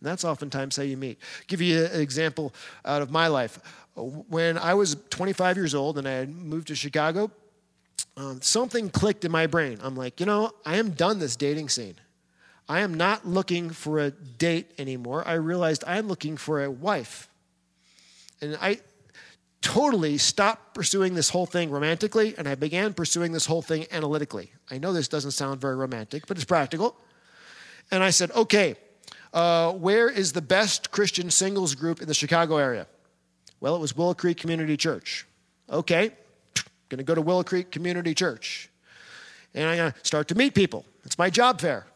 And 0.00 0.08
that's 0.08 0.24
oftentimes 0.24 0.76
how 0.76 0.82
you 0.82 0.96
meet. 0.96 1.18
I'll 1.20 1.44
give 1.46 1.60
you 1.60 1.84
an 1.84 2.00
example 2.00 2.52
out 2.84 3.02
of 3.02 3.10
my 3.10 3.28
life. 3.28 3.58
When 3.94 4.58
I 4.58 4.74
was 4.74 4.96
25 5.10 5.56
years 5.56 5.74
old 5.74 5.98
and 5.98 6.08
I 6.08 6.12
had 6.12 6.28
moved 6.28 6.68
to 6.68 6.74
Chicago, 6.74 7.30
um, 8.16 8.42
something 8.42 8.90
clicked 8.90 9.24
in 9.24 9.30
my 9.30 9.46
brain. 9.46 9.78
I'm 9.82 9.96
like, 9.96 10.20
you 10.20 10.26
know, 10.26 10.50
I 10.66 10.76
am 10.76 10.90
done 10.90 11.18
this 11.18 11.36
dating 11.36 11.68
scene. 11.68 11.94
I 12.68 12.80
am 12.80 12.94
not 12.94 13.26
looking 13.26 13.70
for 13.70 13.98
a 13.98 14.10
date 14.10 14.72
anymore. 14.78 15.26
I 15.26 15.34
realized 15.34 15.84
I'm 15.86 16.08
looking 16.08 16.36
for 16.36 16.62
a 16.62 16.70
wife. 16.70 17.28
And 18.40 18.58
I, 18.60 18.80
totally 19.62 20.18
stopped 20.18 20.74
pursuing 20.74 21.14
this 21.14 21.30
whole 21.30 21.46
thing 21.46 21.70
romantically 21.70 22.34
and 22.36 22.46
I 22.48 22.54
began 22.54 22.92
pursuing 22.92 23.32
this 23.32 23.46
whole 23.46 23.62
thing 23.62 23.86
analytically. 23.90 24.52
I 24.70 24.78
know 24.78 24.92
this 24.92 25.08
doesn't 25.08 25.30
sound 25.30 25.60
very 25.60 25.76
romantic, 25.76 26.26
but 26.26 26.36
it's 26.36 26.44
practical. 26.44 26.96
And 27.90 28.02
I 28.02 28.10
said, 28.10 28.30
okay, 28.32 28.74
uh, 29.32 29.72
where 29.72 30.08
is 30.08 30.32
the 30.32 30.42
best 30.42 30.90
Christian 30.90 31.30
singles 31.30 31.74
group 31.74 32.02
in 32.02 32.08
the 32.08 32.14
Chicago 32.14 32.56
area? 32.56 32.86
Well, 33.60 33.74
it 33.76 33.80
was 33.80 33.96
Willow 33.96 34.14
Creek 34.14 34.38
Community 34.38 34.76
Church. 34.76 35.26
Okay, 35.70 36.12
to 36.98 37.02
go 37.04 37.14
to 37.14 37.22
Willow 37.22 37.42
Creek 37.42 37.70
Community 37.70 38.14
Church. 38.14 38.68
And 39.54 39.68
I'm 39.68 39.92
to 39.92 39.98
start 40.02 40.28
to 40.28 40.34
meet 40.34 40.54
people. 40.54 40.84
It's 41.04 41.18
my 41.18 41.30
job 41.30 41.60
fair. 41.60 41.86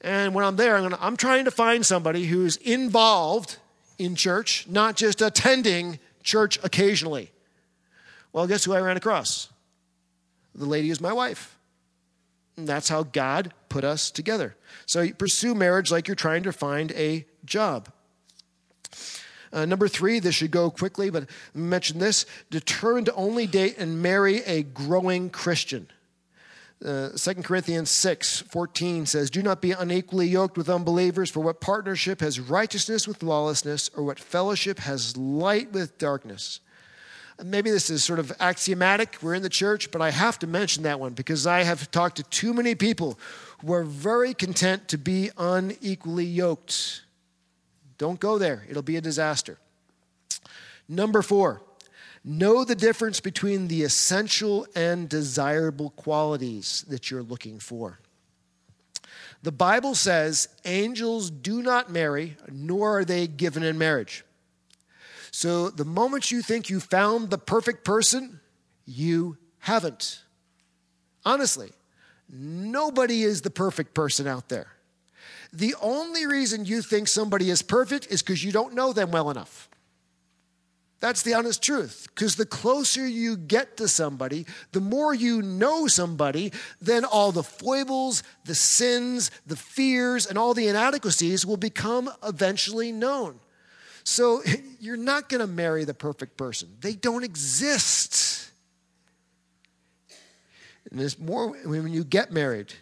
And 0.00 0.34
when 0.34 0.44
I'm 0.44 0.56
there, 0.56 0.76
I'm, 0.76 0.82
gonna, 0.82 0.98
I'm 1.00 1.16
trying 1.16 1.44
to 1.46 1.50
find 1.50 1.84
somebody 1.84 2.26
who's 2.26 2.56
involved 2.58 3.56
in 3.98 4.14
church, 4.14 4.66
not 4.68 4.96
just 4.96 5.22
attending 5.22 5.98
church 6.26 6.58
occasionally. 6.62 7.30
Well, 8.32 8.46
guess 8.46 8.64
who 8.64 8.74
I 8.74 8.80
ran 8.80 8.98
across? 8.98 9.48
The 10.54 10.66
lady 10.66 10.90
is 10.90 11.00
my 11.00 11.12
wife. 11.12 11.58
And 12.58 12.68
that's 12.68 12.88
how 12.88 13.04
God 13.04 13.54
put 13.68 13.84
us 13.84 14.10
together. 14.10 14.56
So 14.84 15.00
you 15.02 15.14
pursue 15.14 15.54
marriage 15.54 15.90
like 15.90 16.08
you're 16.08 16.14
trying 16.14 16.42
to 16.42 16.52
find 16.52 16.92
a 16.92 17.24
job. 17.44 17.88
Uh, 19.52 19.64
number 19.64 19.88
three, 19.88 20.18
this 20.18 20.34
should 20.34 20.50
go 20.50 20.70
quickly, 20.70 21.08
but 21.08 21.30
mention 21.54 21.98
this 21.98 22.26
determined 22.50 23.06
to 23.06 23.14
only 23.14 23.46
date 23.46 23.76
and 23.78 24.02
marry 24.02 24.42
a 24.44 24.62
growing 24.62 25.30
Christian. 25.30 25.88
Uh, 26.84 27.08
2 27.16 27.34
Corinthians 27.36 27.90
6 27.90 28.40
14 28.42 29.06
says, 29.06 29.30
Do 29.30 29.42
not 29.42 29.62
be 29.62 29.72
unequally 29.72 30.28
yoked 30.28 30.58
with 30.58 30.68
unbelievers, 30.68 31.30
for 31.30 31.40
what 31.40 31.60
partnership 31.60 32.20
has 32.20 32.38
righteousness 32.38 33.08
with 33.08 33.22
lawlessness, 33.22 33.90
or 33.96 34.04
what 34.04 34.20
fellowship 34.20 34.80
has 34.80 35.16
light 35.16 35.72
with 35.72 35.96
darkness? 35.96 36.60
Maybe 37.42 37.70
this 37.70 37.90
is 37.90 38.02
sort 38.02 38.18
of 38.18 38.32
axiomatic. 38.40 39.18
We're 39.20 39.34
in 39.34 39.42
the 39.42 39.48
church, 39.48 39.90
but 39.90 40.00
I 40.00 40.10
have 40.10 40.38
to 40.40 40.46
mention 40.46 40.84
that 40.84 41.00
one 41.00 41.12
because 41.12 41.46
I 41.46 41.64
have 41.64 41.90
talked 41.90 42.16
to 42.16 42.22
too 42.24 42.54
many 42.54 42.74
people 42.74 43.18
who 43.60 43.72
are 43.72 43.84
very 43.84 44.32
content 44.32 44.88
to 44.88 44.98
be 44.98 45.30
unequally 45.36 46.24
yoked. 46.24 47.02
Don't 47.98 48.20
go 48.20 48.38
there, 48.38 48.64
it'll 48.68 48.82
be 48.82 48.96
a 48.96 49.02
disaster. 49.02 49.58
Number 50.88 51.20
four, 51.22 51.62
know 52.26 52.64
the 52.64 52.74
difference 52.74 53.20
between 53.20 53.68
the 53.68 53.84
essential 53.84 54.66
and 54.74 55.08
desirable 55.08 55.90
qualities 55.90 56.84
that 56.88 57.08
you're 57.10 57.22
looking 57.22 57.60
for. 57.60 58.00
The 59.44 59.52
Bible 59.52 59.94
says 59.94 60.48
angels 60.64 61.30
do 61.30 61.62
not 61.62 61.88
marry, 61.88 62.36
nor 62.50 62.98
are 62.98 63.04
they 63.04 63.28
given 63.28 63.62
in 63.62 63.78
marriage. 63.78 64.24
So 65.30 65.70
the 65.70 65.84
moment 65.84 66.32
you 66.32 66.42
think 66.42 66.68
you 66.68 66.80
found 66.80 67.30
the 67.30 67.38
perfect 67.38 67.84
person, 67.84 68.40
you 68.86 69.38
haven't. 69.60 70.22
Honestly, 71.24 71.70
nobody 72.28 73.22
is 73.22 73.42
the 73.42 73.50
perfect 73.50 73.94
person 73.94 74.26
out 74.26 74.48
there. 74.48 74.68
The 75.52 75.76
only 75.80 76.26
reason 76.26 76.64
you 76.64 76.82
think 76.82 77.06
somebody 77.06 77.50
is 77.50 77.62
perfect 77.62 78.08
is 78.10 78.22
because 78.22 78.42
you 78.42 78.50
don't 78.50 78.74
know 78.74 78.92
them 78.92 79.12
well 79.12 79.30
enough. 79.30 79.65
That's 81.00 81.22
the 81.22 81.34
honest 81.34 81.62
truth. 81.62 82.08
Because 82.14 82.36
the 82.36 82.46
closer 82.46 83.06
you 83.06 83.36
get 83.36 83.76
to 83.76 83.88
somebody, 83.88 84.46
the 84.72 84.80
more 84.80 85.14
you 85.14 85.42
know 85.42 85.86
somebody, 85.86 86.52
then 86.80 87.04
all 87.04 87.32
the 87.32 87.42
foibles, 87.42 88.22
the 88.44 88.54
sins, 88.54 89.30
the 89.46 89.56
fears, 89.56 90.26
and 90.26 90.38
all 90.38 90.54
the 90.54 90.68
inadequacies 90.68 91.44
will 91.44 91.58
become 91.58 92.10
eventually 92.24 92.92
known. 92.92 93.38
So 94.04 94.42
you're 94.80 94.96
not 94.96 95.28
going 95.28 95.40
to 95.40 95.46
marry 95.46 95.84
the 95.84 95.94
perfect 95.94 96.36
person, 96.36 96.68
they 96.80 96.94
don't 96.94 97.24
exist. 97.24 98.50
And 100.90 101.00
there's 101.00 101.18
more 101.18 101.48
when 101.64 101.92
you 101.92 102.04
get 102.04 102.32
married. 102.32 102.72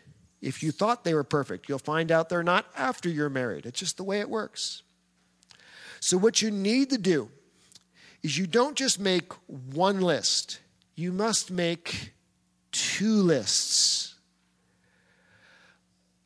If 0.43 0.63
you 0.63 0.73
thought 0.73 1.05
they 1.05 1.15
were 1.15 1.25
perfect, 1.25 1.71
you'll 1.71 1.79
find 1.79 2.13
out 2.13 2.29
they're 2.29 2.43
not 2.43 2.67
after 2.77 3.09
you're 3.09 3.31
married. 3.31 3.65
It's 3.65 3.81
just 3.81 3.97
the 3.97 4.05
way 4.05 4.21
it 4.21 4.29
works. 4.29 4.83
So, 6.01 6.19
what 6.19 6.43
you 6.43 6.51
need 6.51 6.91
to 6.91 6.99
do 6.99 7.31
is 8.25 8.39
you 8.39 8.47
don't 8.47 8.75
just 8.75 8.99
make 8.99 9.33
one 9.75 10.01
list, 10.01 10.59
you 10.97 11.13
must 11.13 11.51
make 11.51 12.15
two 12.73 13.17
lists. 13.17 14.15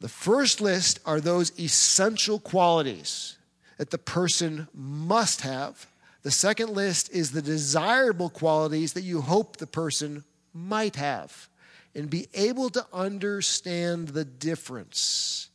The 0.00 0.08
first 0.08 0.60
list 0.60 1.00
are 1.04 1.20
those 1.20 1.58
essential 1.58 2.38
qualities 2.38 3.36
that 3.78 3.90
the 3.90 3.98
person 3.98 4.68
must 4.72 5.40
have. 5.40 5.88
The 6.22 6.30
second 6.30 6.70
list 6.70 7.10
is 7.10 7.32
the 7.32 7.42
desirable 7.42 8.30
qualities 8.30 8.92
that 8.92 9.02
you 9.02 9.20
hope 9.20 9.56
the 9.56 9.66
person 9.66 10.22
might 10.54 10.94
have 10.94 11.48
and 11.96 12.08
be 12.08 12.28
able 12.32 12.70
to 12.70 12.86
understand 12.92 14.08
the 14.08 14.24
difference. 14.24 15.48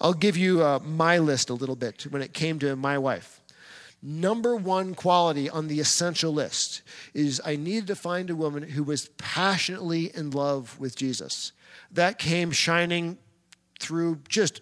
I'll 0.00 0.14
give 0.14 0.38
you 0.38 0.62
uh, 0.62 0.78
my 0.82 1.18
list 1.18 1.50
a 1.50 1.54
little 1.54 1.76
bit 1.76 2.06
when 2.08 2.22
it 2.22 2.32
came 2.32 2.58
to 2.60 2.74
my 2.74 2.96
wife 2.96 3.37
number 4.02 4.54
one 4.54 4.94
quality 4.94 5.50
on 5.50 5.68
the 5.68 5.80
essential 5.80 6.32
list 6.32 6.82
is 7.14 7.40
I 7.44 7.56
needed 7.56 7.88
to 7.88 7.96
find 7.96 8.30
a 8.30 8.36
woman 8.36 8.62
who 8.62 8.84
was 8.84 9.08
passionately 9.18 10.10
in 10.14 10.30
love 10.30 10.78
with 10.78 10.96
Jesus. 10.96 11.52
That 11.90 12.18
came 12.18 12.52
shining 12.52 13.18
through 13.80 14.20
just 14.28 14.60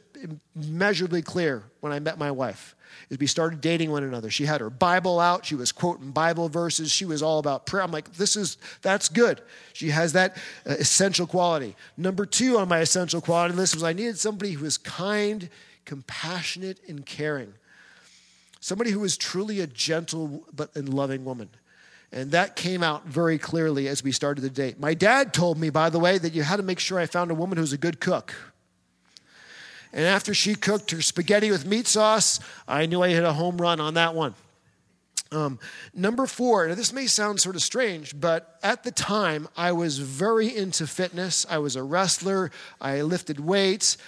immeasurably 0.55 1.22
clear 1.22 1.64
when 1.80 1.93
I 1.93 1.99
met 1.99 2.18
my 2.18 2.30
wife. 2.30 2.74
As 3.11 3.18
we 3.18 3.26
started 3.26 3.61
dating 3.61 3.91
one 3.91 4.05
another, 4.05 4.30
she 4.30 4.47
had 4.47 4.61
her 4.61 4.70
Bible 4.70 5.20
out. 5.20 5.45
She 5.45 5.55
was 5.55 5.70
quoting 5.70 6.12
Bible 6.12 6.49
verses. 6.49 6.91
She 6.91 7.05
was 7.05 7.22
all 7.22 7.39
about 7.39 7.66
prayer. 7.66 7.82
I'm 7.82 7.93
like, 7.93 8.12
this 8.14 8.37
is 8.37 8.57
that's 8.80 9.09
good. 9.09 9.43
She 9.74 9.91
has 9.91 10.14
that 10.14 10.37
uh, 10.66 10.72
essential 10.72 11.26
quality. 11.26 11.76
Number 11.97 12.24
two 12.24 12.59
on 12.59 12.68
my 12.68 12.78
essential 12.78 13.20
quality 13.20 13.55
list 13.55 13.74
was 13.74 13.84
I 13.84 13.93
needed 13.93 14.18
somebody 14.18 14.53
who 14.53 14.64
was 14.64 14.78
kind, 14.78 15.51
compassionate, 15.84 16.80
and 16.89 17.05
caring 17.05 17.53
somebody 18.61 18.90
who 18.90 19.00
was 19.00 19.16
truly 19.16 19.61
a 19.61 19.66
gentle 19.66 20.44
but 20.52 20.74
and 20.76 20.92
loving 20.92 21.24
woman. 21.24 21.48
And 22.12 22.30
that 22.30 22.57
came 22.57 22.82
out 22.82 23.07
very 23.07 23.36
clearly 23.36 23.88
as 23.88 24.02
we 24.02 24.12
started 24.12 24.40
the 24.40 24.50
date. 24.50 24.78
My 24.78 24.94
dad 24.94 25.34
told 25.34 25.59
me, 25.59 25.70
by 25.70 25.90
the 25.90 25.98
way, 25.98 26.18
that 26.18 26.32
you 26.32 26.42
had 26.42 26.57
to 26.57 26.62
make 26.62 26.78
sure 26.78 26.98
I 26.98 27.07
found 27.07 27.30
a 27.30 27.34
woman 27.34 27.59
who's 27.59 27.72
a 27.72 27.78
good 27.78 28.00
cook. 28.00 28.34
And 29.92 30.04
after 30.04 30.34
she 30.34 30.54
cooked 30.54 30.90
her 30.90 31.02
spaghetti 31.02 31.50
with 31.50 31.66
meat 31.66 31.86
sauce, 31.86 32.38
I 32.68 32.86
knew 32.86 33.02
I 33.02 33.09
hit 33.09 33.24
a 33.24 33.32
home 33.32 33.57
run 33.59 33.80
on 33.80 33.94
that 33.94 34.14
one. 34.14 34.34
Um, 35.32 35.59
number 35.92 36.26
four, 36.26 36.68
now 36.68 36.74
this 36.74 36.92
may 36.92 37.07
sound 37.07 37.40
sort 37.40 37.57
of 37.57 37.62
strange, 37.62 38.18
but 38.18 38.59
at 38.62 38.84
the 38.84 38.92
time 38.92 39.48
I 39.57 39.72
was 39.72 39.98
very 39.98 40.54
into 40.54 40.86
fitness. 40.86 41.44
I 41.50 41.59
was 41.59 41.74
a 41.74 41.82
wrestler, 41.82 42.52
I 42.80 43.02
lifted 43.02 43.40
weights, 43.40 43.98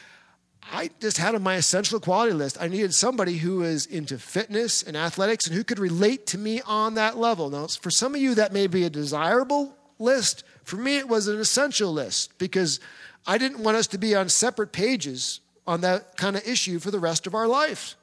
I 0.70 0.90
just 1.00 1.18
had 1.18 1.34
on 1.34 1.42
my 1.42 1.56
essential 1.56 1.98
quality 1.98 2.32
list. 2.32 2.58
I 2.60 2.68
needed 2.68 2.92
somebody 2.92 3.38
who 3.38 3.58
was 3.58 3.86
into 3.86 4.18
fitness 4.18 4.82
and 4.82 4.96
athletics 4.96 5.46
and 5.46 5.56
who 5.56 5.64
could 5.64 5.78
relate 5.78 6.26
to 6.28 6.38
me 6.38 6.60
on 6.66 6.94
that 6.94 7.16
level. 7.16 7.48
Now, 7.50 7.66
for 7.66 7.90
some 7.90 8.14
of 8.14 8.20
you, 8.20 8.34
that 8.34 8.52
may 8.52 8.66
be 8.66 8.84
a 8.84 8.90
desirable 8.90 9.74
list. 9.98 10.44
For 10.64 10.76
me, 10.76 10.98
it 10.98 11.08
was 11.08 11.26
an 11.26 11.40
essential 11.40 11.92
list 11.92 12.36
because 12.38 12.80
I 13.26 13.38
didn't 13.38 13.62
want 13.62 13.76
us 13.76 13.86
to 13.88 13.98
be 13.98 14.14
on 14.14 14.28
separate 14.28 14.72
pages 14.72 15.40
on 15.66 15.80
that 15.82 16.16
kind 16.16 16.36
of 16.36 16.46
issue 16.46 16.78
for 16.78 16.90
the 16.90 16.98
rest 16.98 17.26
of 17.26 17.34
our 17.34 17.46
life. 17.46 17.96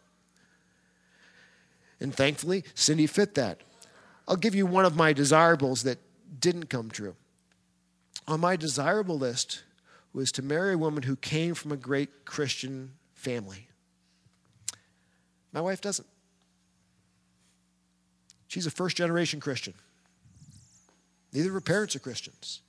And 2.00 2.14
thankfully, 2.14 2.64
Cindy 2.74 3.08
fit 3.08 3.36
that. 3.36 3.62
I'll 4.28 4.36
give 4.36 4.56
you 4.56 4.66
one 4.66 4.86
of 4.86 4.96
my 4.96 5.14
desirables 5.14 5.84
that 5.84 6.00
didn't 6.40 6.70
come 6.70 6.90
true. 6.90 7.16
On 8.28 8.40
my 8.40 8.56
desirable 8.56 9.18
list 9.18 9.64
was 10.16 10.32
to 10.32 10.42
marry 10.42 10.74
a 10.74 10.78
woman 10.78 11.04
who 11.04 11.16
came 11.18 11.54
from 11.54 11.74
a 11.74 11.78
great 11.78 12.24
Christian 12.24 12.94
family. 13.14 13.68
My 15.52 15.62
wife 15.62 15.82
doesn't. 15.82 16.08
She's 18.48 18.66
a 18.66 18.72
first 18.72 18.96
generation 18.96 19.42
Christian. 19.42 19.74
Neither 21.34 21.50
of 21.50 21.54
her 21.54 21.62
parents 21.62 21.96
are 21.96 22.00
Christians. 22.00 22.62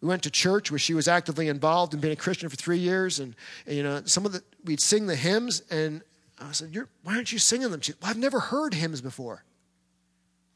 We 0.00 0.08
went 0.08 0.24
to 0.24 0.30
church 0.30 0.72
where 0.72 0.78
she 0.78 0.94
was 0.94 1.06
actively 1.06 1.46
involved 1.46 1.94
in 1.94 2.00
being 2.00 2.12
a 2.12 2.16
Christian 2.16 2.48
for 2.48 2.56
three 2.56 2.78
years. 2.78 3.20
And, 3.20 3.36
and, 3.66 3.76
you 3.76 3.82
know, 3.84 4.02
some 4.06 4.26
of 4.26 4.32
the, 4.32 4.42
we'd 4.64 4.80
sing 4.80 5.06
the 5.06 5.14
hymns, 5.14 5.62
and 5.70 6.02
I 6.40 6.50
said, 6.52 6.74
Why 7.04 7.14
aren't 7.14 7.32
you 7.32 7.38
singing 7.38 7.70
them? 7.70 7.80
She, 7.80 7.92
well, 8.00 8.10
I've 8.10 8.18
never 8.18 8.40
heard 8.40 8.74
hymns 8.74 9.00
before. 9.00 9.44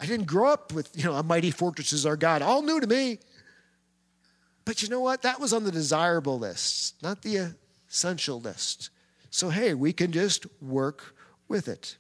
I 0.01 0.07
didn't 0.07 0.27
grow 0.27 0.49
up 0.49 0.73
with, 0.73 0.91
you 0.97 1.05
know, 1.05 1.15
a 1.15 1.23
mighty 1.23 1.53
fortress 1.53 1.93
is 1.93 2.05
our 2.05 2.17
God. 2.17 2.43
All 2.43 2.63
new 2.63 2.81
to 2.81 2.87
me. 2.87 3.21
But 4.65 4.83
you 4.83 4.89
know 4.89 5.01
what? 5.01 5.23
That 5.23 5.41
was 5.41 5.53
on 5.53 5.65
the 5.65 5.73
desirable 5.73 6.39
list, 6.39 7.03
not 7.03 7.23
the 7.23 7.55
essential 7.89 8.41
list. 8.41 8.91
So, 9.31 9.51
hey, 9.51 9.75
we 9.75 9.93
can 9.93 10.13
just 10.13 10.47
work 10.63 11.15
with 11.49 11.69
it. 11.69 11.97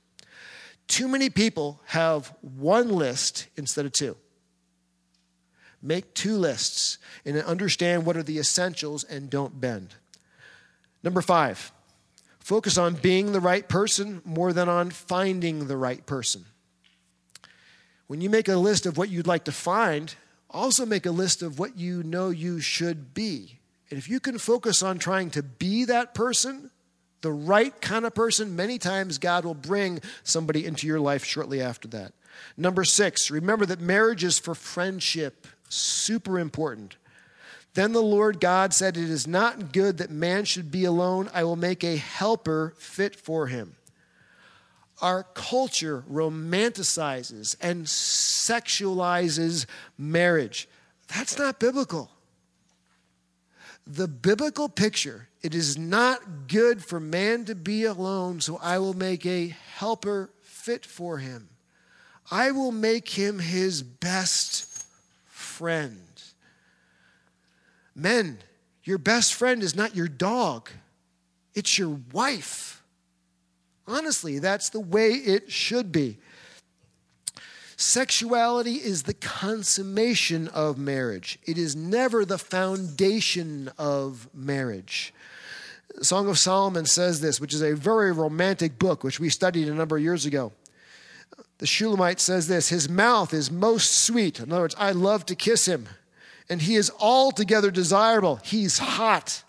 Too 0.86 1.08
many 1.08 1.30
people 1.30 1.80
have 1.86 2.34
one 2.40 2.88
list 2.90 3.48
instead 3.56 3.86
of 3.86 3.92
two. 3.92 4.16
Make 5.82 6.14
two 6.14 6.36
lists 6.36 6.98
and 7.24 7.36
understand 7.42 8.06
what 8.06 8.16
are 8.16 8.22
the 8.22 8.38
essentials 8.38 9.04
and 9.04 9.28
don't 9.28 9.60
bend. 9.60 9.94
Number 11.02 11.20
five, 11.20 11.72
focus 12.38 12.78
on 12.78 12.94
being 12.94 13.32
the 13.32 13.40
right 13.40 13.68
person 13.68 14.22
more 14.24 14.52
than 14.54 14.68
on 14.68 14.90
finding 14.90 15.66
the 15.66 15.76
right 15.76 16.04
person. 16.06 16.46
When 18.06 18.20
you 18.20 18.30
make 18.30 18.48
a 18.48 18.56
list 18.56 18.86
of 18.86 18.96
what 18.96 19.10
you'd 19.10 19.26
like 19.26 19.44
to 19.44 19.52
find, 19.52 20.14
also 20.54 20.86
make 20.86 21.04
a 21.04 21.10
list 21.10 21.42
of 21.42 21.58
what 21.58 21.76
you 21.76 22.02
know 22.02 22.30
you 22.30 22.60
should 22.60 23.12
be. 23.12 23.58
And 23.90 23.98
if 23.98 24.08
you 24.08 24.20
can 24.20 24.38
focus 24.38 24.82
on 24.82 24.98
trying 24.98 25.30
to 25.30 25.42
be 25.42 25.84
that 25.84 26.14
person, 26.14 26.70
the 27.20 27.32
right 27.32 27.78
kind 27.80 28.04
of 28.04 28.14
person, 28.14 28.56
many 28.56 28.78
times 28.78 29.18
God 29.18 29.44
will 29.44 29.54
bring 29.54 30.00
somebody 30.22 30.64
into 30.64 30.86
your 30.86 31.00
life 31.00 31.24
shortly 31.24 31.60
after 31.60 31.88
that. 31.88 32.12
Number 32.56 32.84
six, 32.84 33.30
remember 33.30 33.66
that 33.66 33.80
marriage 33.80 34.24
is 34.24 34.38
for 34.38 34.54
friendship, 34.54 35.46
super 35.68 36.38
important. 36.38 36.96
Then 37.74 37.92
the 37.92 38.02
Lord 38.02 38.40
God 38.40 38.72
said, 38.72 38.96
It 38.96 39.10
is 39.10 39.26
not 39.26 39.72
good 39.72 39.98
that 39.98 40.10
man 40.10 40.44
should 40.44 40.70
be 40.70 40.84
alone. 40.84 41.28
I 41.34 41.44
will 41.44 41.56
make 41.56 41.82
a 41.82 41.96
helper 41.96 42.74
fit 42.78 43.16
for 43.16 43.48
him 43.48 43.74
our 45.02 45.24
culture 45.34 46.04
romanticizes 46.10 47.56
and 47.60 47.84
sexualizes 47.86 49.66
marriage. 49.98 50.68
That's 51.08 51.38
not 51.38 51.58
biblical. 51.60 52.10
The 53.86 54.08
biblical 54.08 54.68
picture 54.68 55.28
it 55.42 55.54
is 55.54 55.76
not 55.76 56.48
good 56.48 56.82
for 56.82 56.98
man 56.98 57.44
to 57.44 57.54
be 57.54 57.84
alone, 57.84 58.40
so 58.40 58.58
I 58.62 58.78
will 58.78 58.94
make 58.94 59.26
a 59.26 59.54
helper 59.74 60.30
fit 60.40 60.86
for 60.86 61.18
him. 61.18 61.50
I 62.30 62.50
will 62.50 62.72
make 62.72 63.10
him 63.10 63.38
his 63.38 63.82
best 63.82 64.86
friend. 65.26 66.00
Men, 67.94 68.38
your 68.84 68.96
best 68.96 69.34
friend 69.34 69.62
is 69.62 69.76
not 69.76 69.94
your 69.94 70.08
dog, 70.08 70.70
it's 71.54 71.78
your 71.78 72.00
wife. 72.12 72.73
Honestly, 73.86 74.38
that's 74.38 74.70
the 74.70 74.80
way 74.80 75.10
it 75.12 75.50
should 75.50 75.92
be. 75.92 76.18
Sexuality 77.76 78.74
is 78.74 79.02
the 79.02 79.14
consummation 79.14 80.48
of 80.48 80.78
marriage, 80.78 81.38
it 81.44 81.58
is 81.58 81.74
never 81.74 82.24
the 82.24 82.38
foundation 82.38 83.70
of 83.78 84.28
marriage. 84.32 85.12
Song 86.02 86.28
of 86.28 86.38
Solomon 86.38 86.86
says 86.86 87.20
this, 87.20 87.40
which 87.40 87.54
is 87.54 87.62
a 87.62 87.74
very 87.74 88.10
romantic 88.10 88.78
book, 88.78 89.04
which 89.04 89.20
we 89.20 89.28
studied 89.28 89.68
a 89.68 89.74
number 89.74 89.96
of 89.96 90.02
years 90.02 90.26
ago. 90.26 90.52
The 91.58 91.66
Shulamite 91.66 92.20
says 92.20 92.48
this 92.48 92.68
His 92.68 92.88
mouth 92.88 93.32
is 93.32 93.50
most 93.50 93.92
sweet. 93.92 94.40
In 94.40 94.50
other 94.50 94.62
words, 94.62 94.74
I 94.78 94.90
love 94.90 95.24
to 95.26 95.34
kiss 95.34 95.66
him. 95.66 95.88
And 96.50 96.60
he 96.60 96.74
is 96.74 96.92
altogether 97.00 97.70
desirable. 97.70 98.36
He's 98.42 98.78
hot. 98.78 99.44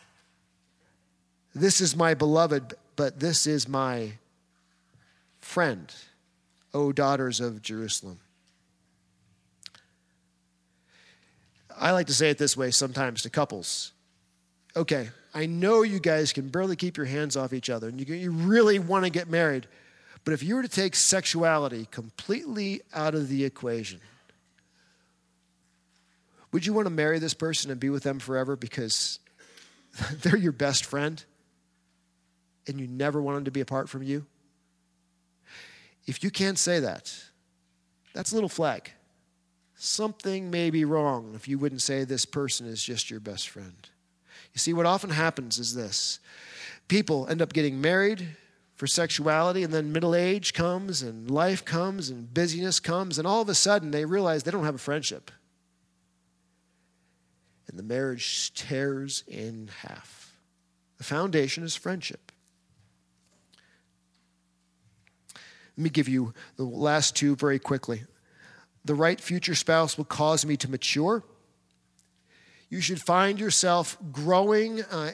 This 1.53 1.81
is 1.81 1.95
my 1.95 2.13
beloved, 2.13 2.75
but 2.95 3.19
this 3.19 3.47
is 3.47 3.67
my 3.67 4.13
friend, 5.45 5.93
O 6.73 6.91
daughters 6.91 7.39
of 7.39 7.61
Jerusalem. 7.61 8.19
I 11.77 11.91
like 11.91 12.07
to 12.07 12.13
say 12.13 12.29
it 12.29 12.37
this 12.37 12.57
way 12.57 12.71
sometimes 12.71 13.21
to 13.21 13.29
couples. 13.29 13.93
Okay, 14.75 15.09
I 15.33 15.45
know 15.45 15.83
you 15.83 15.99
guys 15.99 16.33
can 16.33 16.49
barely 16.49 16.75
keep 16.75 16.97
your 16.97 17.05
hands 17.05 17.37
off 17.37 17.53
each 17.53 17.69
other 17.69 17.87
and 17.87 18.05
you, 18.05 18.31
really 18.31 18.79
want 18.79 19.05
to 19.05 19.11
get 19.11 19.29
married. 19.29 19.67
But 20.25 20.33
if 20.33 20.41
you 20.43 20.55
were 20.55 20.63
to 20.63 20.67
take 20.67 20.95
sexuality 20.95 21.87
completely 21.91 22.81
out 22.93 23.13
of 23.13 23.29
the 23.29 23.45
equation, 23.45 24.01
would 26.51 26.65
you 26.65 26.73
want 26.73 26.87
to 26.87 26.93
marry 26.93 27.19
this 27.19 27.35
person 27.35 27.71
and 27.71 27.79
be 27.79 27.89
with 27.89 28.03
them 28.03 28.19
forever 28.19 28.55
because 28.55 29.19
they're 30.21 30.35
your 30.35 30.51
best 30.51 30.85
friend 30.85 31.23
and 32.67 32.79
you 32.79 32.87
never 32.87 33.21
want 33.21 33.37
them 33.37 33.45
to 33.45 33.51
be 33.51 33.61
apart 33.61 33.87
from 33.87 34.03
you? 34.03 34.25
If 36.05 36.23
you 36.23 36.29
can't 36.29 36.59
say 36.59 36.79
that, 36.79 37.13
that's 38.13 38.31
a 38.31 38.35
little 38.35 38.49
flag. 38.49 38.91
Something 39.75 40.49
may 40.49 40.69
be 40.69 40.85
wrong 40.85 41.33
if 41.35 41.47
you 41.47 41.59
wouldn't 41.59 41.81
say 41.81 42.03
this 42.03 42.25
person 42.25 42.65
is 42.65 42.83
just 42.83 43.09
your 43.09 43.19
best 43.19 43.49
friend. 43.49 43.89
You 44.53 44.59
see, 44.59 44.73
what 44.73 44.85
often 44.85 45.09
happens 45.09 45.59
is 45.59 45.75
this 45.75 46.19
people 46.87 47.27
end 47.27 47.41
up 47.41 47.51
getting 47.51 47.81
married 47.81 48.25
for 48.75 48.87
sexuality, 48.87 49.63
and 49.63 49.73
then 49.73 49.91
middle 49.91 50.13
age 50.13 50.53
comes, 50.53 51.01
and 51.01 51.31
life 51.31 51.63
comes, 51.63 52.09
and 52.09 52.33
busyness 52.33 52.79
comes, 52.79 53.17
and 53.17 53.25
all 53.25 53.41
of 53.41 53.49
a 53.49 53.55
sudden 53.55 53.91
they 53.91 54.05
realize 54.05 54.43
they 54.43 54.51
don't 54.51 54.65
have 54.65 54.75
a 54.75 54.79
friendship. 54.79 55.31
And 57.67 57.79
the 57.79 57.83
marriage 57.83 58.53
tears 58.53 59.23
in 59.27 59.69
half. 59.81 60.35
The 60.97 61.03
foundation 61.03 61.63
is 61.63 61.75
friendship. 61.75 62.24
Let 65.77 65.83
me 65.83 65.89
give 65.89 66.07
you 66.07 66.33
the 66.57 66.63
last 66.63 67.15
two 67.15 67.35
very 67.35 67.59
quickly. 67.59 68.03
The 68.85 68.95
right 68.95 69.19
future 69.19 69.55
spouse 69.55 69.97
will 69.97 70.05
cause 70.05 70.45
me 70.45 70.57
to 70.57 70.69
mature 70.69 71.23
you 72.69 72.81
should 72.81 73.01
find 73.01 73.39
yourself 73.39 73.97
growing 74.11 74.81
uh, 74.83 75.11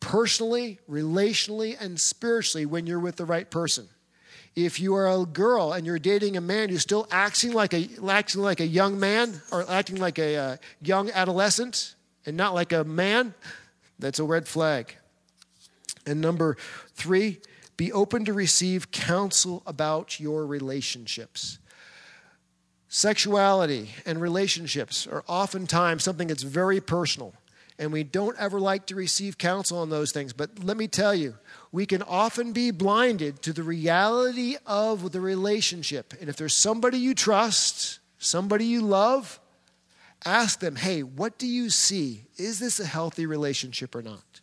personally, 0.00 0.80
relationally, 0.90 1.76
and 1.80 2.00
spiritually 2.00 2.66
when 2.66 2.86
you're 2.86 3.00
with 3.00 3.16
the 3.16 3.24
right 3.24 3.50
person. 3.50 3.88
If 4.56 4.80
you 4.80 4.94
are 4.94 5.08
a 5.08 5.24
girl 5.26 5.72
and 5.72 5.84
you're 5.84 5.98
dating 5.98 6.36
a 6.36 6.40
man 6.40 6.68
who's 6.68 6.82
still 6.82 7.06
acting 7.10 7.52
like 7.52 7.74
a, 7.74 7.88
acting 8.08 8.40
like 8.40 8.60
a 8.60 8.66
young 8.66 8.98
man 8.98 9.40
or 9.50 9.68
acting 9.70 9.96
like 9.96 10.18
a 10.18 10.36
uh, 10.36 10.56
young 10.80 11.10
adolescent 11.10 11.94
and 12.24 12.36
not 12.36 12.54
like 12.54 12.72
a 12.72 12.84
man, 12.84 13.34
that's 13.98 14.18
a 14.18 14.24
red 14.24 14.46
flag. 14.46 14.94
And 16.06 16.20
number 16.20 16.56
three, 16.94 17.40
be 17.76 17.92
open 17.92 18.24
to 18.24 18.32
receive 18.32 18.90
counsel 18.90 19.62
about 19.66 20.20
your 20.20 20.46
relationships. 20.46 21.58
Sexuality 22.88 23.90
and 24.06 24.20
relationships 24.20 25.06
are 25.06 25.24
oftentimes 25.26 26.04
something 26.04 26.28
that's 26.28 26.44
very 26.44 26.80
personal, 26.80 27.34
and 27.76 27.92
we 27.92 28.04
don't 28.04 28.38
ever 28.38 28.60
like 28.60 28.86
to 28.86 28.94
receive 28.94 29.36
counsel 29.36 29.78
on 29.78 29.90
those 29.90 30.12
things. 30.12 30.32
But 30.32 30.62
let 30.62 30.76
me 30.76 30.86
tell 30.86 31.12
you, 31.14 31.34
we 31.72 31.86
can 31.86 32.02
often 32.02 32.52
be 32.52 32.70
blinded 32.70 33.42
to 33.42 33.52
the 33.52 33.64
reality 33.64 34.56
of 34.64 35.10
the 35.10 35.20
relationship. 35.20 36.14
And 36.20 36.28
if 36.28 36.36
there's 36.36 36.54
somebody 36.54 36.98
you 36.98 37.14
trust, 37.14 37.98
somebody 38.18 38.66
you 38.66 38.80
love, 38.80 39.40
ask 40.24 40.60
them, 40.60 40.76
hey, 40.76 41.02
what 41.02 41.36
do 41.36 41.48
you 41.48 41.70
see? 41.70 42.24
Is 42.36 42.60
this 42.60 42.78
a 42.78 42.86
healthy 42.86 43.26
relationship 43.26 43.96
or 43.96 44.02
not? 44.02 44.40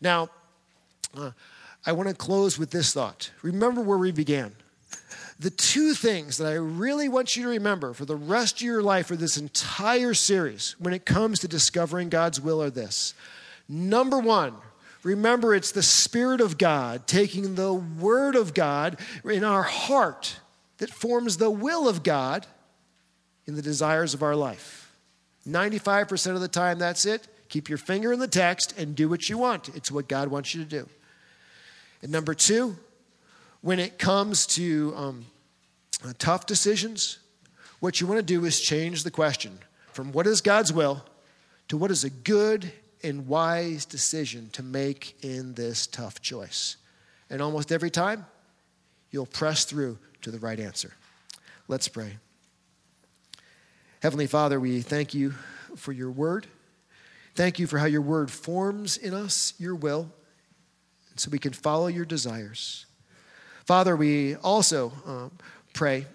Now, 0.00 0.30
uh, 1.16 1.32
I 1.84 1.92
want 1.92 2.08
to 2.08 2.14
close 2.14 2.58
with 2.58 2.70
this 2.70 2.92
thought. 2.92 3.30
Remember 3.42 3.80
where 3.80 3.98
we 3.98 4.12
began 4.12 4.54
the 5.42 5.50
two 5.50 5.92
things 5.92 6.38
that 6.38 6.46
I 6.46 6.54
really 6.54 7.08
want 7.08 7.36
you 7.36 7.42
to 7.42 7.48
remember 7.48 7.92
for 7.94 8.04
the 8.04 8.16
rest 8.16 8.56
of 8.56 8.62
your 8.62 8.82
life 8.82 9.10
or 9.10 9.16
this 9.16 9.36
entire 9.36 10.14
series 10.14 10.76
when 10.78 10.94
it 10.94 11.04
comes 11.04 11.40
to 11.40 11.48
discovering 11.48 12.08
God's 12.08 12.40
will 12.40 12.62
are 12.62 12.70
this. 12.70 13.14
Number 13.68 14.20
one, 14.20 14.54
remember 15.02 15.52
it's 15.52 15.72
the 15.72 15.82
Spirit 15.82 16.40
of 16.40 16.58
God 16.58 17.08
taking 17.08 17.56
the 17.56 17.74
Word 17.74 18.36
of 18.36 18.54
God 18.54 18.98
in 19.24 19.42
our 19.42 19.64
heart 19.64 20.38
that 20.78 20.90
forms 20.90 21.38
the 21.38 21.50
will 21.50 21.88
of 21.88 22.04
God 22.04 22.46
in 23.46 23.56
the 23.56 23.62
desires 23.62 24.14
of 24.14 24.22
our 24.22 24.36
life. 24.36 24.96
95% 25.48 26.34
of 26.34 26.40
the 26.40 26.46
time, 26.46 26.78
that's 26.78 27.04
it. 27.04 27.26
Keep 27.48 27.68
your 27.68 27.78
finger 27.78 28.12
in 28.12 28.20
the 28.20 28.28
text 28.28 28.78
and 28.78 28.94
do 28.94 29.08
what 29.08 29.28
you 29.28 29.38
want. 29.38 29.70
It's 29.74 29.90
what 29.90 30.08
God 30.08 30.28
wants 30.28 30.54
you 30.54 30.62
to 30.62 30.68
do. 30.68 30.88
And 32.02 32.10
number 32.10 32.34
two, 32.34 32.76
when 33.60 33.78
it 33.78 33.98
comes 33.98 34.46
to 34.48 34.92
um, 34.96 35.26
uh, 36.04 36.12
tough 36.18 36.46
decisions, 36.46 37.18
what 37.80 38.00
you 38.00 38.06
want 38.06 38.18
to 38.18 38.22
do 38.26 38.44
is 38.44 38.60
change 38.60 39.04
the 39.04 39.10
question 39.10 39.58
from 39.92 40.12
what 40.12 40.26
is 40.26 40.40
God's 40.40 40.72
will 40.72 41.04
to 41.68 41.76
what 41.76 41.90
is 41.90 42.04
a 42.04 42.10
good 42.10 42.70
and 43.02 43.26
wise 43.26 43.84
decision 43.84 44.50
to 44.52 44.62
make 44.62 45.16
in 45.22 45.54
this 45.54 45.86
tough 45.86 46.20
choice. 46.20 46.76
And 47.30 47.40
almost 47.40 47.72
every 47.72 47.90
time, 47.90 48.26
you'll 49.10 49.26
press 49.26 49.64
through 49.64 49.98
to 50.22 50.30
the 50.30 50.38
right 50.38 50.58
answer. 50.58 50.92
Let's 51.68 51.88
pray. 51.88 52.18
Heavenly 54.02 54.26
Father, 54.26 54.58
we 54.58 54.80
thank 54.80 55.14
you 55.14 55.34
for 55.76 55.92
your 55.92 56.10
word. 56.10 56.46
Thank 57.34 57.58
you 57.58 57.66
for 57.66 57.78
how 57.78 57.86
your 57.86 58.02
word 58.02 58.30
forms 58.30 58.96
in 58.96 59.14
us 59.14 59.54
your 59.58 59.74
will, 59.74 60.10
so 61.16 61.30
we 61.30 61.38
can 61.38 61.52
follow 61.52 61.86
your 61.86 62.04
desires. 62.04 62.86
Father, 63.64 63.96
we 63.96 64.36
also 64.36 64.92
uh, 65.06 65.28
pray 65.72 66.06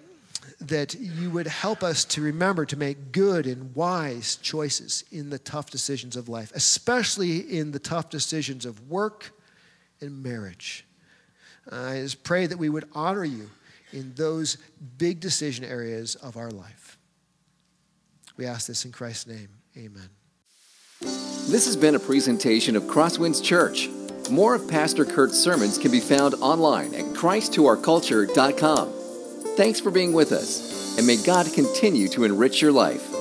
that 0.62 0.96
you 0.96 1.30
would 1.30 1.48
help 1.48 1.84
us 1.84 2.04
to 2.06 2.22
remember 2.22 2.66
to 2.66 2.78
make 2.78 3.12
good 3.12 3.46
and 3.46 3.76
wise 3.76 4.38
choices 4.38 5.04
in 5.12 5.30
the 5.30 5.40
tough 5.40 5.70
decisions 5.70 6.16
of 6.16 6.30
life, 6.30 6.52
especially 6.56 7.40
in 7.40 7.72
the 7.72 7.80
tough 7.80 8.10
decisions 8.10 8.66
of 8.66 8.90
work 8.90 9.32
and 10.02 10.24
marriage. 10.24 10.86
I 11.72 12.00
just 12.00 12.24
pray 12.24 12.48
that 12.48 12.58
we 12.58 12.70
would 12.70 12.86
honor 12.94 13.24
you 13.24 13.50
in 13.92 14.14
those 14.16 14.58
big 14.98 15.20
decision 15.20 15.66
areas 15.66 16.16
of 16.16 16.38
our 16.38 16.52
life. 16.52 16.98
We 18.36 18.46
ask 18.46 18.68
this 18.68 18.86
in 18.86 18.92
Christ's 18.92 19.28
name. 19.28 19.50
Amen. 19.78 20.10
This 21.00 21.66
has 21.66 21.76
been 21.76 21.96
a 21.96 22.00
presentation 22.00 22.76
of 22.76 22.84
Crosswinds 22.84 23.44
Church. 23.44 23.90
More 24.30 24.56
of 24.56 24.68
Pastor 24.68 25.06
Kurt's 25.06 25.40
sermons 25.40 25.78
can 25.78 25.92
be 25.92 26.00
found 26.00 26.36
online 26.36 26.94
at 26.94 27.06
christtourculture.com. 27.14 28.94
Thanks 29.56 29.80
for 29.80 29.90
being 29.90 30.14
with 30.14 30.32
us, 30.32 30.98
and 30.98 31.08
may 31.08 31.18
God 31.18 31.52
continue 31.54 32.08
to 32.10 32.26
enrich 32.26 32.62
your 32.62 32.72
life. 32.72 33.17